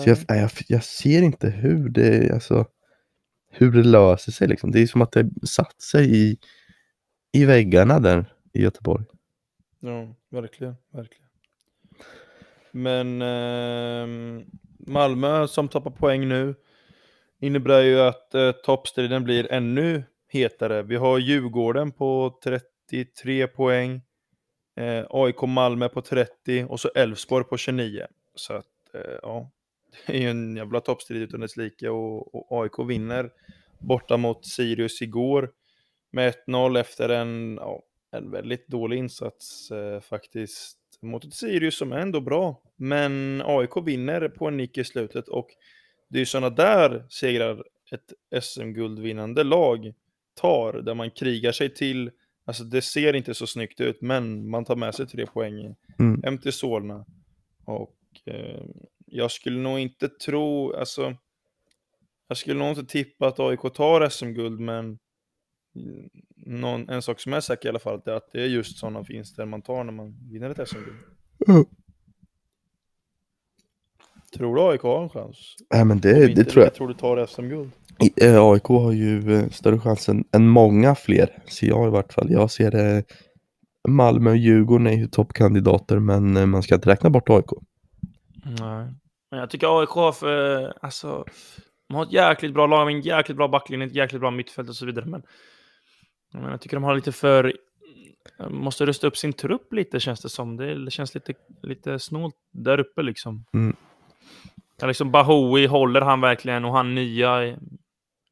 Så 0.00 0.10
jag, 0.10 0.18
jag, 0.28 0.50
jag 0.68 0.84
ser 0.84 1.22
inte 1.22 1.50
hur 1.50 1.88
det, 1.88 2.30
alltså, 2.34 2.66
hur 3.52 3.72
det 3.72 3.82
löser 3.82 4.32
sig 4.32 4.48
liksom. 4.48 4.70
Det 4.70 4.82
är 4.82 4.86
som 4.86 5.02
att 5.02 5.12
det 5.12 5.30
satt 5.42 5.80
sig 5.80 6.16
i, 6.16 6.38
i 7.32 7.44
väggarna 7.44 8.00
där 8.00 8.24
i 8.52 8.62
Göteborg. 8.62 9.04
Ja, 9.80 10.14
verkligen, 10.30 10.76
verkligen. 10.92 11.28
Men 12.70 13.22
eh, 13.22 14.44
Malmö 14.78 15.48
som 15.48 15.68
tappar 15.68 15.90
poäng 15.90 16.28
nu 16.28 16.54
innebär 17.40 17.82
ju 17.82 18.00
att 18.00 18.34
eh, 18.34 18.52
toppstriden 18.52 19.24
blir 19.24 19.52
ännu 19.52 20.04
hetare. 20.28 20.82
Vi 20.82 20.96
har 20.96 21.18
Djurgården 21.18 21.92
på 21.92 22.40
33 22.44 23.46
poäng, 23.46 24.02
eh, 24.76 25.04
AIK 25.10 25.42
Malmö 25.42 25.88
på 25.88 26.02
30 26.02 26.66
och 26.68 26.80
så 26.80 26.88
Elfsborg 26.94 27.44
på 27.44 27.56
29. 27.56 28.06
Så 28.34 28.52
att 28.52 28.94
eh, 28.94 29.18
ja, 29.22 29.50
det 30.06 30.12
är 30.16 30.20
ju 30.20 30.30
en 30.30 30.56
jävla 30.56 30.80
toppstrid 30.80 31.22
utan 31.22 31.40
dess 31.40 31.56
like 31.56 31.88
och, 31.88 32.34
och 32.34 32.62
AIK 32.62 32.88
vinner 32.88 33.30
borta 33.78 34.16
mot 34.16 34.46
Sirius 34.46 35.02
igår 35.02 35.50
med 36.10 36.34
1-0 36.46 36.80
efter 36.80 37.08
en 37.08 37.58
ja, 37.60 37.82
en 38.10 38.30
väldigt 38.30 38.68
dålig 38.68 38.96
insats 38.98 39.70
eh, 39.70 40.00
faktiskt 40.00 40.78
mot 41.00 41.24
ett 41.24 41.34
Sirius 41.34 41.78
som 41.78 41.92
är 41.92 41.96
ändå 41.98 42.20
bra. 42.20 42.62
Men 42.76 43.42
AIK 43.44 43.76
vinner 43.84 44.28
på 44.28 44.48
en 44.48 44.56
nick 44.56 44.78
i 44.78 44.84
slutet 44.84 45.28
och 45.28 45.48
det 46.08 46.16
är 46.18 46.20
ju 46.20 46.26
sådana 46.26 46.50
där 46.50 47.06
segrar 47.08 47.64
ett 47.90 48.42
SM-guldvinnande 48.42 49.44
lag 49.44 49.94
tar, 50.40 50.72
där 50.72 50.94
man 50.94 51.10
krigar 51.10 51.52
sig 51.52 51.74
till, 51.74 52.10
alltså 52.44 52.64
det 52.64 52.82
ser 52.82 53.16
inte 53.16 53.34
så 53.34 53.46
snyggt 53.46 53.80
ut, 53.80 54.00
men 54.00 54.50
man 54.50 54.64
tar 54.64 54.76
med 54.76 54.94
sig 54.94 55.06
tre 55.06 55.26
poäng 55.26 55.74
Mm. 55.98 56.22
hem 56.24 56.38
till 56.38 56.52
Solna. 56.52 57.04
Och 57.64 57.96
eh, 58.24 58.62
jag 59.12 59.30
skulle 59.30 59.60
nog 59.60 59.78
inte 59.78 60.08
tro, 60.08 60.72
alltså, 60.74 61.16
jag 62.28 62.38
skulle 62.38 62.58
nog 62.58 62.68
inte 62.68 62.84
tippa 62.84 63.26
att 63.26 63.40
AIK 63.40 63.60
tar 63.74 64.08
SM-guld, 64.08 64.60
men 64.60 64.98
någon, 66.36 66.88
en 66.88 67.02
sak 67.02 67.20
som 67.20 67.32
är 67.32 67.40
säker 67.40 67.66
i 67.66 67.70
alla 67.70 67.78
fall, 67.78 68.02
är 68.06 68.12
att 68.12 68.32
det 68.32 68.42
är 68.42 68.46
just 68.46 68.78
sådana 68.78 69.02
vinster 69.02 69.46
man 69.46 69.62
tar 69.62 69.84
när 69.84 69.92
man 69.92 70.16
vinner 70.30 70.50
ett 70.50 70.68
SM-guld. 70.68 70.98
Mm. 71.48 71.64
Tror 74.34 74.56
du 74.56 74.62
AIK 74.62 74.80
har 74.80 75.02
en 75.02 75.08
chans? 75.08 75.56
Nej 75.74 75.84
men 75.84 76.00
det, 76.00 76.28
inte, 76.28 76.42
det 76.42 76.50
tror 76.50 76.64
jag. 76.64 76.74
tror 76.74 76.88
du 76.88 76.94
tar 76.94 77.26
SM-guld? 77.26 77.70
Eh, 78.16 78.42
AIK 78.42 78.64
har 78.64 78.92
ju 78.92 79.34
eh, 79.34 79.48
större 79.48 79.78
chans 79.78 80.08
än, 80.08 80.24
än 80.32 80.48
många 80.48 80.94
fler, 80.94 81.42
ser 81.46 81.66
jag 81.66 81.86
i 81.86 81.90
vart 81.90 82.12
fall. 82.12 82.30
Jag 82.30 82.50
ser 82.50 82.70
det 82.70 83.04
Malmö 83.88 84.30
och 84.30 84.36
Djurgården 84.36 84.86
är 84.86 84.96
ju 84.96 85.06
toppkandidater 85.06 85.98
men 85.98 86.36
eh, 86.36 86.46
man 86.46 86.62
ska 86.62 86.74
inte 86.74 86.90
räkna 86.90 87.10
bort 87.10 87.30
AIK. 87.30 87.50
Nej. 88.60 88.88
Men 89.32 89.40
jag 89.40 89.50
tycker 89.50 89.80
AIK 89.80 90.14
för, 90.14 90.72
alltså, 90.82 91.24
de 91.88 91.94
har 91.94 92.02
ett 92.02 92.12
jäkligt 92.12 92.54
bra 92.54 92.66
lag, 92.66 92.92
en 92.92 93.00
jäkligt 93.00 93.36
bra 93.36 93.48
backlinje, 93.48 93.86
ett 93.86 93.94
jäkligt 93.94 94.20
bra 94.20 94.30
mittfält 94.30 94.68
och 94.68 94.76
så 94.76 94.86
vidare. 94.86 95.04
Men 95.04 95.22
jag, 96.32 96.38
menar, 96.38 96.50
jag 96.50 96.60
tycker 96.60 96.76
de 96.76 96.84
har 96.84 96.94
lite 96.94 97.12
för, 97.12 97.56
måste 98.50 98.86
rusta 98.86 99.06
upp 99.06 99.16
sin 99.16 99.32
trupp 99.32 99.72
lite 99.72 100.00
känns 100.00 100.20
det 100.20 100.28
som. 100.28 100.56
Det 100.56 100.90
känns 100.90 101.14
lite, 101.14 101.34
lite 101.62 101.98
snålt 101.98 102.34
där 102.50 102.80
uppe 102.80 103.02
liksom. 103.02 103.44
Mm. 103.54 103.76
Ja, 104.80 104.86
liksom 104.86 105.10
Bahoui, 105.10 105.66
håller 105.66 106.00
han 106.00 106.20
verkligen? 106.20 106.64
Och 106.64 106.72
han 106.72 106.94
nya, 106.94 107.44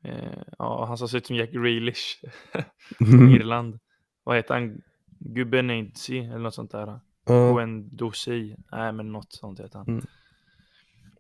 eh, 0.05 0.43
ja, 0.59 0.85
han 0.85 0.99
som 0.99 1.09
ser 1.09 1.19
ut 1.19 1.27
som 1.27 1.37
Jack 1.37 1.51
Grealish 1.51 2.25
från 2.99 3.31
Irland. 3.35 3.79
Vad 4.25 4.37
heter 4.37 4.55
han? 4.55 4.81
Gubenidzi 5.19 6.19
eller 6.19 6.39
något 6.39 6.55
sånt 6.55 6.71
där. 6.71 7.01
Ja, 7.27 7.53
Guendouzi. 7.53 8.57
Nej, 8.73 8.93
men 8.93 9.13
något 9.13 9.33
sånt 9.33 9.61
heter 9.61 9.79
han. 9.79 9.89
Mm. 9.89 10.07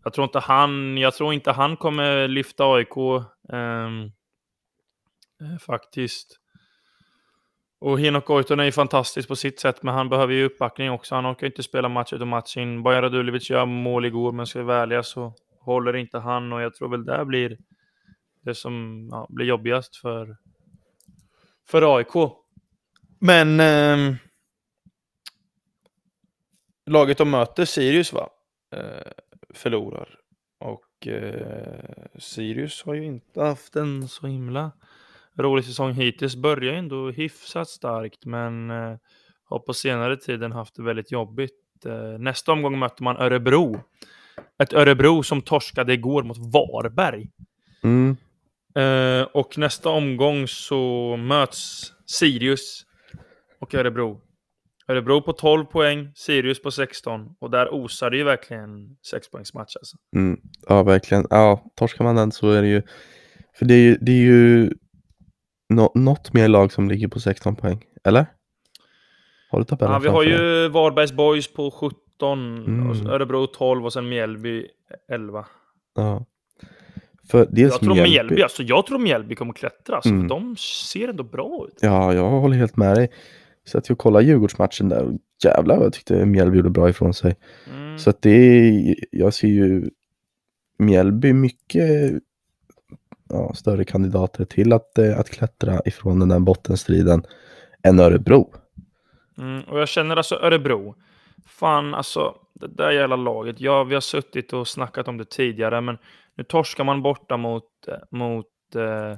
Jag 0.04 0.12
tror 0.12 0.24
inte 0.24 0.38
han, 0.38 0.98
jag 0.98 1.14
tror 1.14 1.34
inte 1.34 1.52
han 1.52 1.76
kommer 1.76 2.28
lyfta 2.28 2.64
AIK 2.64 2.96
ehm, 3.52 4.02
eh, 5.40 5.58
faktiskt. 5.66 6.40
Och 7.80 8.00
Henok 8.00 8.26
Goitom 8.26 8.60
är 8.60 8.64
ju 8.64 8.72
fantastisk 8.72 9.28
på 9.28 9.36
sitt 9.36 9.60
sätt, 9.60 9.82
men 9.82 9.94
han 9.94 10.08
behöver 10.08 10.34
ju 10.34 10.44
uppbackning 10.44 10.90
också. 10.90 11.14
Han 11.14 11.26
orkar 11.26 11.46
inte 11.46 11.62
spela 11.62 11.88
match 11.88 12.12
ut 12.12 12.20
och 12.20 12.26
match 12.26 12.56
in. 12.56 12.82
Bajan 12.82 13.02
Radulovic 13.02 13.50
gör 13.50 13.66
mål 13.66 14.04
igår, 14.04 14.32
men 14.32 14.46
ska 14.46 14.58
vi 14.58 14.64
vara 14.64 14.82
ärliga 14.82 15.02
så 15.02 15.34
håller 15.60 15.96
inte 15.96 16.18
han 16.18 16.52
och 16.52 16.62
jag 16.62 16.74
tror 16.74 16.88
väl 16.88 17.04
det 17.04 17.24
blir 17.24 17.58
det 18.44 18.54
som 18.54 19.08
ja, 19.12 19.26
blir 19.30 19.46
jobbigast 19.46 19.96
för, 19.96 20.36
för 21.68 21.96
AIK. 21.96 22.32
Men 23.18 23.60
eh, 23.60 24.16
laget 26.86 27.18
de 27.18 27.30
möter, 27.30 27.64
Sirius 27.64 28.12
va, 28.12 28.28
eh, 28.76 29.12
förlorar. 29.54 30.18
Och 30.60 31.06
eh, 31.06 32.18
Sirius 32.18 32.82
har 32.82 32.94
ju 32.94 33.04
inte 33.04 33.42
haft 33.42 33.76
en 33.76 34.08
så 34.08 34.26
himla 34.26 34.72
rolig 35.38 35.64
säsong 35.64 35.92
hittills. 35.92 36.36
Börjar 36.36 36.72
ju 36.72 36.78
ändå 36.78 37.10
hyfsat 37.10 37.68
starkt, 37.68 38.24
men 38.24 38.70
eh, 38.70 38.96
har 39.44 39.58
på 39.58 39.74
senare 39.74 40.16
tiden 40.16 40.52
haft 40.52 40.74
det 40.74 40.82
väldigt 40.82 41.12
jobbigt. 41.12 41.86
Eh, 41.86 42.18
nästa 42.18 42.52
omgång 42.52 42.78
möter 42.78 43.04
man 43.04 43.16
Örebro. 43.16 43.80
Ett 44.62 44.72
Örebro 44.72 45.22
som 45.22 45.42
torskade 45.42 45.92
igår 45.92 46.22
mot 46.22 46.38
Varberg. 46.38 47.28
mm, 47.82 48.16
Eh, 48.74 49.22
och 49.22 49.58
nästa 49.58 49.88
omgång 49.88 50.48
så 50.48 51.16
möts 51.16 51.92
Sirius 52.06 52.86
och 53.60 53.74
Örebro. 53.74 54.20
Örebro 54.90 55.22
på 55.22 55.32
12 55.32 55.64
poäng, 55.64 56.12
Sirius 56.14 56.62
på 56.62 56.70
16. 56.70 57.28
Och 57.38 57.50
där 57.50 57.74
osar 57.74 58.10
det 58.10 58.16
ju 58.16 58.24
verkligen 58.24 58.96
6-poängsmatch 59.14 59.76
alltså. 59.80 59.96
mm, 60.16 60.40
ja 60.68 60.82
verkligen. 60.82 61.26
Ja, 61.30 61.64
torskar 61.76 62.04
man 62.04 62.16
den 62.16 62.32
så 62.32 62.50
är 62.50 62.62
det 62.62 62.68
ju, 62.68 62.82
för 63.58 63.64
det 63.66 63.74
är 63.74 63.78
ju, 63.82 63.98
det 64.00 64.12
är 64.12 64.16
ju 64.16 64.70
nå- 65.68 65.92
något 65.94 66.32
mer 66.32 66.48
lag 66.48 66.72
som 66.72 66.88
ligger 66.88 67.08
på 67.08 67.20
16 67.20 67.56
poäng, 67.56 67.84
eller? 68.04 68.26
Har 69.50 69.58
du 69.58 69.64
tabellen 69.64 69.92
Ja, 69.92 69.98
vi 69.98 70.08
har 70.08 70.22
ju 70.22 70.68
Varbergs 70.68 71.12
Boys 71.12 71.52
på 71.52 71.70
17, 71.70 71.92
och 72.90 72.96
så 72.96 73.02
Mm. 73.02 73.12
Örebro 73.12 73.46
12 73.46 73.84
och 73.84 73.92
sen 73.92 74.08
Mjällby 74.08 74.66
11. 75.12 75.46
Ja. 75.94 76.26
För 77.30 77.46
dels 77.50 77.72
Jag 77.72 77.80
tror 77.80 77.94
Mjällby, 77.94 78.42
alltså, 78.42 78.62
jag 78.62 78.86
tror 78.86 78.98
Mjällby 78.98 79.34
kommer 79.34 79.52
klättra. 79.52 79.96
Alltså, 79.96 80.10
Mm. 80.10 80.22
för 80.22 80.28
De 80.28 80.56
ser 80.56 81.08
ändå 81.08 81.22
bra 81.22 81.66
ut. 81.68 81.78
Ja, 81.80 82.14
jag 82.14 82.30
håller 82.30 82.56
helt 82.56 82.76
med 82.76 82.96
dig. 82.96 83.10
Så 83.64 83.78
att 83.78 83.88
jag 83.88 83.98
kollade 83.98 84.24
Djurgårdsmatchen 84.24 84.88
där 84.88 85.04
och 85.04 85.12
jävlar 85.44 85.76
vad 85.76 85.86
jag 85.86 85.92
tyckte 85.92 86.26
Mjällby 86.26 86.56
gjorde 86.56 86.70
bra 86.70 86.88
ifrån 86.88 87.14
sig. 87.14 87.36
Mm. 87.70 87.98
Så 87.98 88.10
att 88.10 88.22
det 88.22 88.30
är, 88.30 88.94
jag 89.10 89.34
ser 89.34 89.48
ju 89.48 89.90
Mjällby 90.78 91.32
mycket 91.32 92.12
ja, 93.28 93.54
större 93.54 93.84
kandidater 93.84 94.44
till 94.44 94.72
att, 94.72 94.98
eh, 94.98 95.18
att 95.18 95.30
klättra 95.30 95.80
ifrån 95.84 96.18
den 96.18 96.28
där 96.28 96.38
bottenstriden 96.38 97.22
än 97.82 98.00
Örebro. 98.00 98.52
Mm, 99.38 99.62
och 99.62 99.80
jag 99.80 99.88
känner 99.88 100.16
alltså 100.16 100.34
Örebro. 100.34 100.94
Fan, 101.46 101.94
alltså 101.94 102.34
det 102.54 102.68
där 102.68 102.90
jävla 102.90 103.16
laget. 103.16 103.60
Ja, 103.60 103.84
vi 103.84 103.94
har 103.94 104.00
suttit 104.00 104.52
och 104.52 104.68
snackat 104.68 105.08
om 105.08 105.18
det 105.18 105.30
tidigare, 105.30 105.80
men 105.80 105.98
nu 106.36 106.44
torskar 106.44 106.84
man 106.84 107.02
borta 107.02 107.36
mot, 107.36 107.64
eh, 107.88 108.18
mot, 108.18 108.46
eh, 108.74 109.16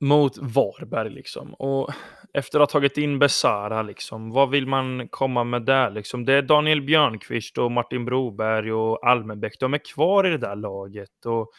mot 0.00 0.38
Varberg 0.38 1.10
liksom. 1.10 1.54
Och 1.54 1.90
efter 2.32 2.60
att 2.60 2.72
ha 2.72 2.80
tagit 2.80 2.98
in 2.98 3.18
Besara, 3.18 3.82
liksom, 3.82 4.30
vad 4.30 4.50
vill 4.50 4.66
man 4.66 5.08
komma 5.08 5.44
med 5.44 5.62
där? 5.62 5.90
Liksom? 5.90 6.24
Det 6.24 6.32
är 6.32 6.42
Daniel 6.42 6.82
Björnqvist 6.82 7.58
och 7.58 7.72
Martin 7.72 8.04
Broberg 8.04 8.72
och 8.72 9.08
Almenbäck. 9.08 9.60
De 9.60 9.74
är 9.74 9.94
kvar 9.94 10.26
i 10.26 10.30
det 10.30 10.38
där 10.38 10.56
laget. 10.56 11.26
Och 11.26 11.50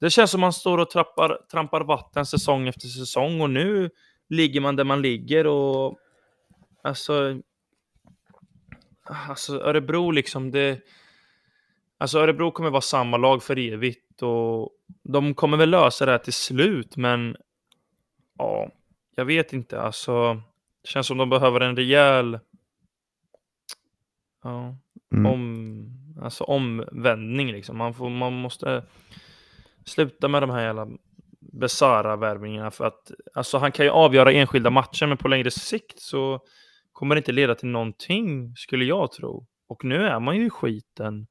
det 0.00 0.10
känns 0.10 0.30
som 0.30 0.40
man 0.40 0.52
står 0.52 0.78
och 0.78 0.90
trappar, 0.90 1.38
trampar 1.52 1.80
vatten 1.80 2.26
säsong 2.26 2.68
efter 2.68 2.88
säsong 2.88 3.40
och 3.40 3.50
nu 3.50 3.90
ligger 4.28 4.60
man 4.60 4.76
där 4.76 4.84
man 4.84 5.02
ligger 5.02 5.46
och 5.46 5.98
alltså, 6.82 7.40
alltså 9.28 9.60
Örebro 9.60 10.10
liksom 10.10 10.50
det 10.50 10.80
Alltså 11.98 12.18
Örebro 12.18 12.50
kommer 12.50 12.70
vara 12.70 12.80
samma 12.80 13.16
lag 13.16 13.42
för 13.42 13.58
evigt 13.58 14.22
och 14.22 14.70
de 15.02 15.34
kommer 15.34 15.56
väl 15.56 15.70
lösa 15.70 16.06
det 16.06 16.10
här 16.10 16.18
till 16.18 16.32
slut 16.32 16.96
men 16.96 17.36
ja, 18.38 18.70
jag 19.16 19.24
vet 19.24 19.52
inte 19.52 19.80
alltså. 19.80 20.34
Det 20.82 20.88
känns 20.88 21.06
som 21.06 21.18
de 21.18 21.30
behöver 21.30 21.60
en 21.60 21.76
rejäl 21.76 22.38
ja, 24.42 24.76
Mm. 25.14 25.26
om, 25.26 25.86
alltså 26.22 26.44
omvändning 26.44 27.52
liksom. 27.52 27.76
Man, 27.78 27.94
får, 27.94 28.10
man 28.10 28.32
måste 28.32 28.84
sluta 29.84 30.28
med 30.28 30.42
de 30.42 30.50
här 30.50 30.62
jävla 30.62 30.88
bisarra 31.40 32.16
värvningarna 32.16 32.70
för 32.70 32.84
att 32.84 33.10
alltså 33.34 33.58
han 33.58 33.72
kan 33.72 33.86
ju 33.86 33.90
avgöra 33.90 34.32
enskilda 34.32 34.70
matcher 34.70 35.06
men 35.06 35.16
på 35.16 35.28
längre 35.28 35.50
sikt 35.50 36.00
så 36.00 36.40
kommer 36.92 37.14
det 37.14 37.18
inte 37.18 37.32
leda 37.32 37.54
till 37.54 37.68
någonting 37.68 38.56
skulle 38.56 38.84
jag 38.84 39.12
tro. 39.12 39.46
Och 39.68 39.84
nu 39.84 40.06
är 40.06 40.20
man 40.20 40.36
ju 40.36 40.46
i 40.46 40.50
skiten. 40.50 41.26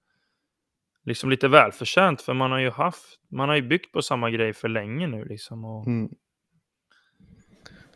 Liksom 1.06 1.30
lite 1.30 1.48
välförtjänt 1.48 2.22
för 2.22 2.34
man 2.34 2.52
har 2.52 2.60
ju 2.60 2.70
haft, 2.70 3.20
man 3.32 3.50
har 3.50 3.56
ju 3.56 3.62
byggt 3.62 3.92
på 3.92 4.02
samma 4.02 4.30
grej 4.30 4.54
för 4.54 4.68
länge 4.70 5.08
nu 5.08 5.26
liksom. 5.26 5.66
Och, 5.66 5.88
Mm. 5.88 6.10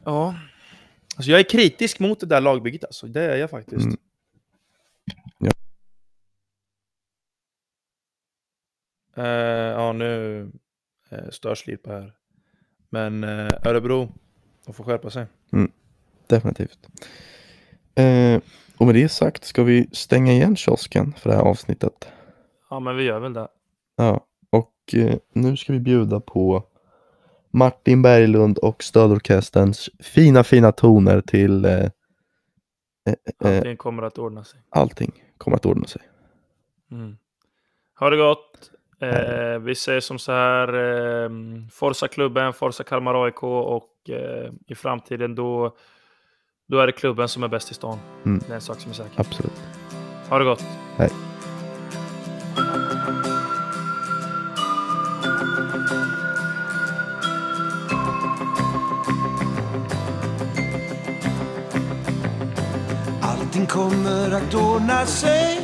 Ja. 0.08 0.36
Alltså 1.16 1.32
jag 1.32 1.40
är 1.40 1.44
kritisk 1.44 2.00
mot 2.00 2.20
det 2.20 2.26
där 2.26 2.42
lagbygget 2.42 2.84
alltså. 2.84 3.08
Det 3.08 3.22
är 3.22 3.38
jag 3.38 3.50
faktiskt. 3.50 3.86
Mm. 3.86 3.98
Ja. 5.40 5.52
Eh, 9.16 9.72
ja, 9.72 9.94
nu 9.94 10.42
uh, 11.12 11.30
störs 11.30 11.68
Lipa 11.68 11.92
här. 11.92 12.14
Men 12.90 13.24
eh, 13.24 13.50
Örebro, 13.66 14.14
de 14.66 14.74
får 14.74 14.84
skärpa 14.84 15.10
sig. 15.10 15.26
Definitivt. 16.28 16.88
Eh, 17.96 18.42
och 18.78 18.86
med 18.86 18.96
det 18.96 19.10
sagt 19.10 19.44
ska 19.44 19.64
vi 19.64 19.90
stänga 19.92 20.32
igen 20.32 20.56
kiosken 20.56 21.14
för 21.14 21.30
det 21.30 21.36
här 21.36 21.44
avsnittet. 21.44 22.12
Ja, 22.70 22.80
men 22.80 22.98
vi 22.98 23.04
gör 23.04 23.20
väl 23.20 23.34
det. 23.34 23.48
Ja, 23.96 24.26
och 24.50 24.96
nu 25.34 25.58
ska 25.58 25.74
vi 25.74 25.80
bjuda 25.80 26.20
på 26.20 26.64
Martin 27.58 28.02
Berglund 28.02 28.58
och 28.58 28.84
stödorkesterns 28.84 29.90
fina, 30.00 30.44
fina 30.44 30.72
toner 30.72 31.22
till 31.22 31.66
eh, 31.66 31.72
eh, 31.74 31.88
eh, 33.44 33.58
Allting 33.58 33.78
kommer 33.78 34.04
att 34.04 34.18
ordna 34.18 34.44
sig. 34.44 34.60
allting 34.70 35.24
kommer 35.38 35.58
att 35.58 35.66
ordna 35.66 35.88
sig. 35.88 36.02
Mm. 36.92 37.18
Ha 38.00 38.10
det 38.10 38.18
gott. 38.18 38.72
Eh, 39.02 39.60
vi 39.60 39.76
säger 39.76 40.00
som 40.00 40.20
så 40.20 40.32
här. 40.32 40.68
Eh, 41.24 41.30
Forza 41.72 42.08
klubben, 42.08 42.54
Forza 42.54 42.84
Kalmar 42.84 43.26
AIK 43.26 43.44
och 43.44 44.10
eh, 44.10 44.52
i 44.68 44.76
framtiden 44.76 45.36
då, 45.36 45.76
då 46.68 46.80
är 46.80 46.86
det 46.88 46.92
klubben 46.94 47.28
som 47.28 47.44
är 47.44 47.48
bäst 47.48 47.72
i 47.72 47.74
stan. 47.74 47.98
Mm. 48.26 48.40
Det 48.48 48.52
är 48.52 48.56
en 48.56 48.62
sak 48.62 48.80
som 48.80 48.92
är 48.92 48.96
säker. 48.96 49.12
Absolut. 49.16 49.62
Ha 50.30 50.40
det 50.40 50.46
gott. 50.46 50.64
Hej. 50.98 51.10
Kommer 63.78 64.32
att 64.32 64.54
ordna 64.54 65.06
sig. 65.06 65.60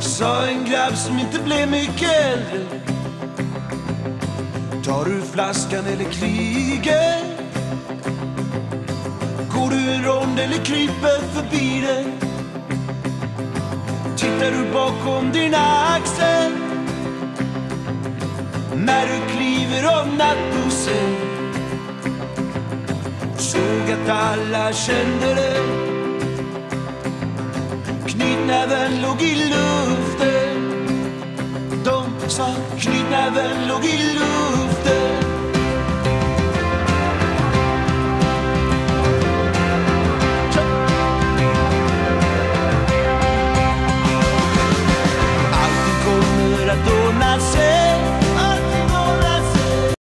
Sa 0.00 0.46
en 0.46 0.64
grabb 0.64 0.96
som 0.96 1.18
inte 1.18 1.38
blev 1.44 1.70
mycket 1.70 2.10
äldre. 2.24 2.66
Tar 4.84 5.04
du 5.04 5.22
flaskan 5.22 5.86
eller 5.86 6.04
kriget? 6.04 7.24
Går 9.54 9.70
du 9.70 9.92
en 9.92 10.04
rond 10.04 10.38
eller 10.38 10.64
kryper 10.64 11.20
förbi 11.34 11.80
det? 11.86 12.04
Tittar 14.16 14.50
du 14.50 14.72
bakom 14.72 15.32
din 15.32 15.54
axel? 15.54 16.52
När 18.74 19.06
du 19.06 19.36
kliver 19.36 20.00
av 20.00 20.06
nattbussen. 20.06 21.16
Såg 23.38 23.92
att 23.92 24.08
alla 24.08 24.72
kände 24.72 25.34
det 25.34 25.97
knytnäven 28.28 29.02
låg 29.02 29.22
i 29.22 29.34
luften. 29.34 30.58
De 31.84 32.30
sa 32.30 32.54
knytnäven 32.78 33.68
låg 33.68 33.84
i 33.84 34.14
luften. 34.14 35.07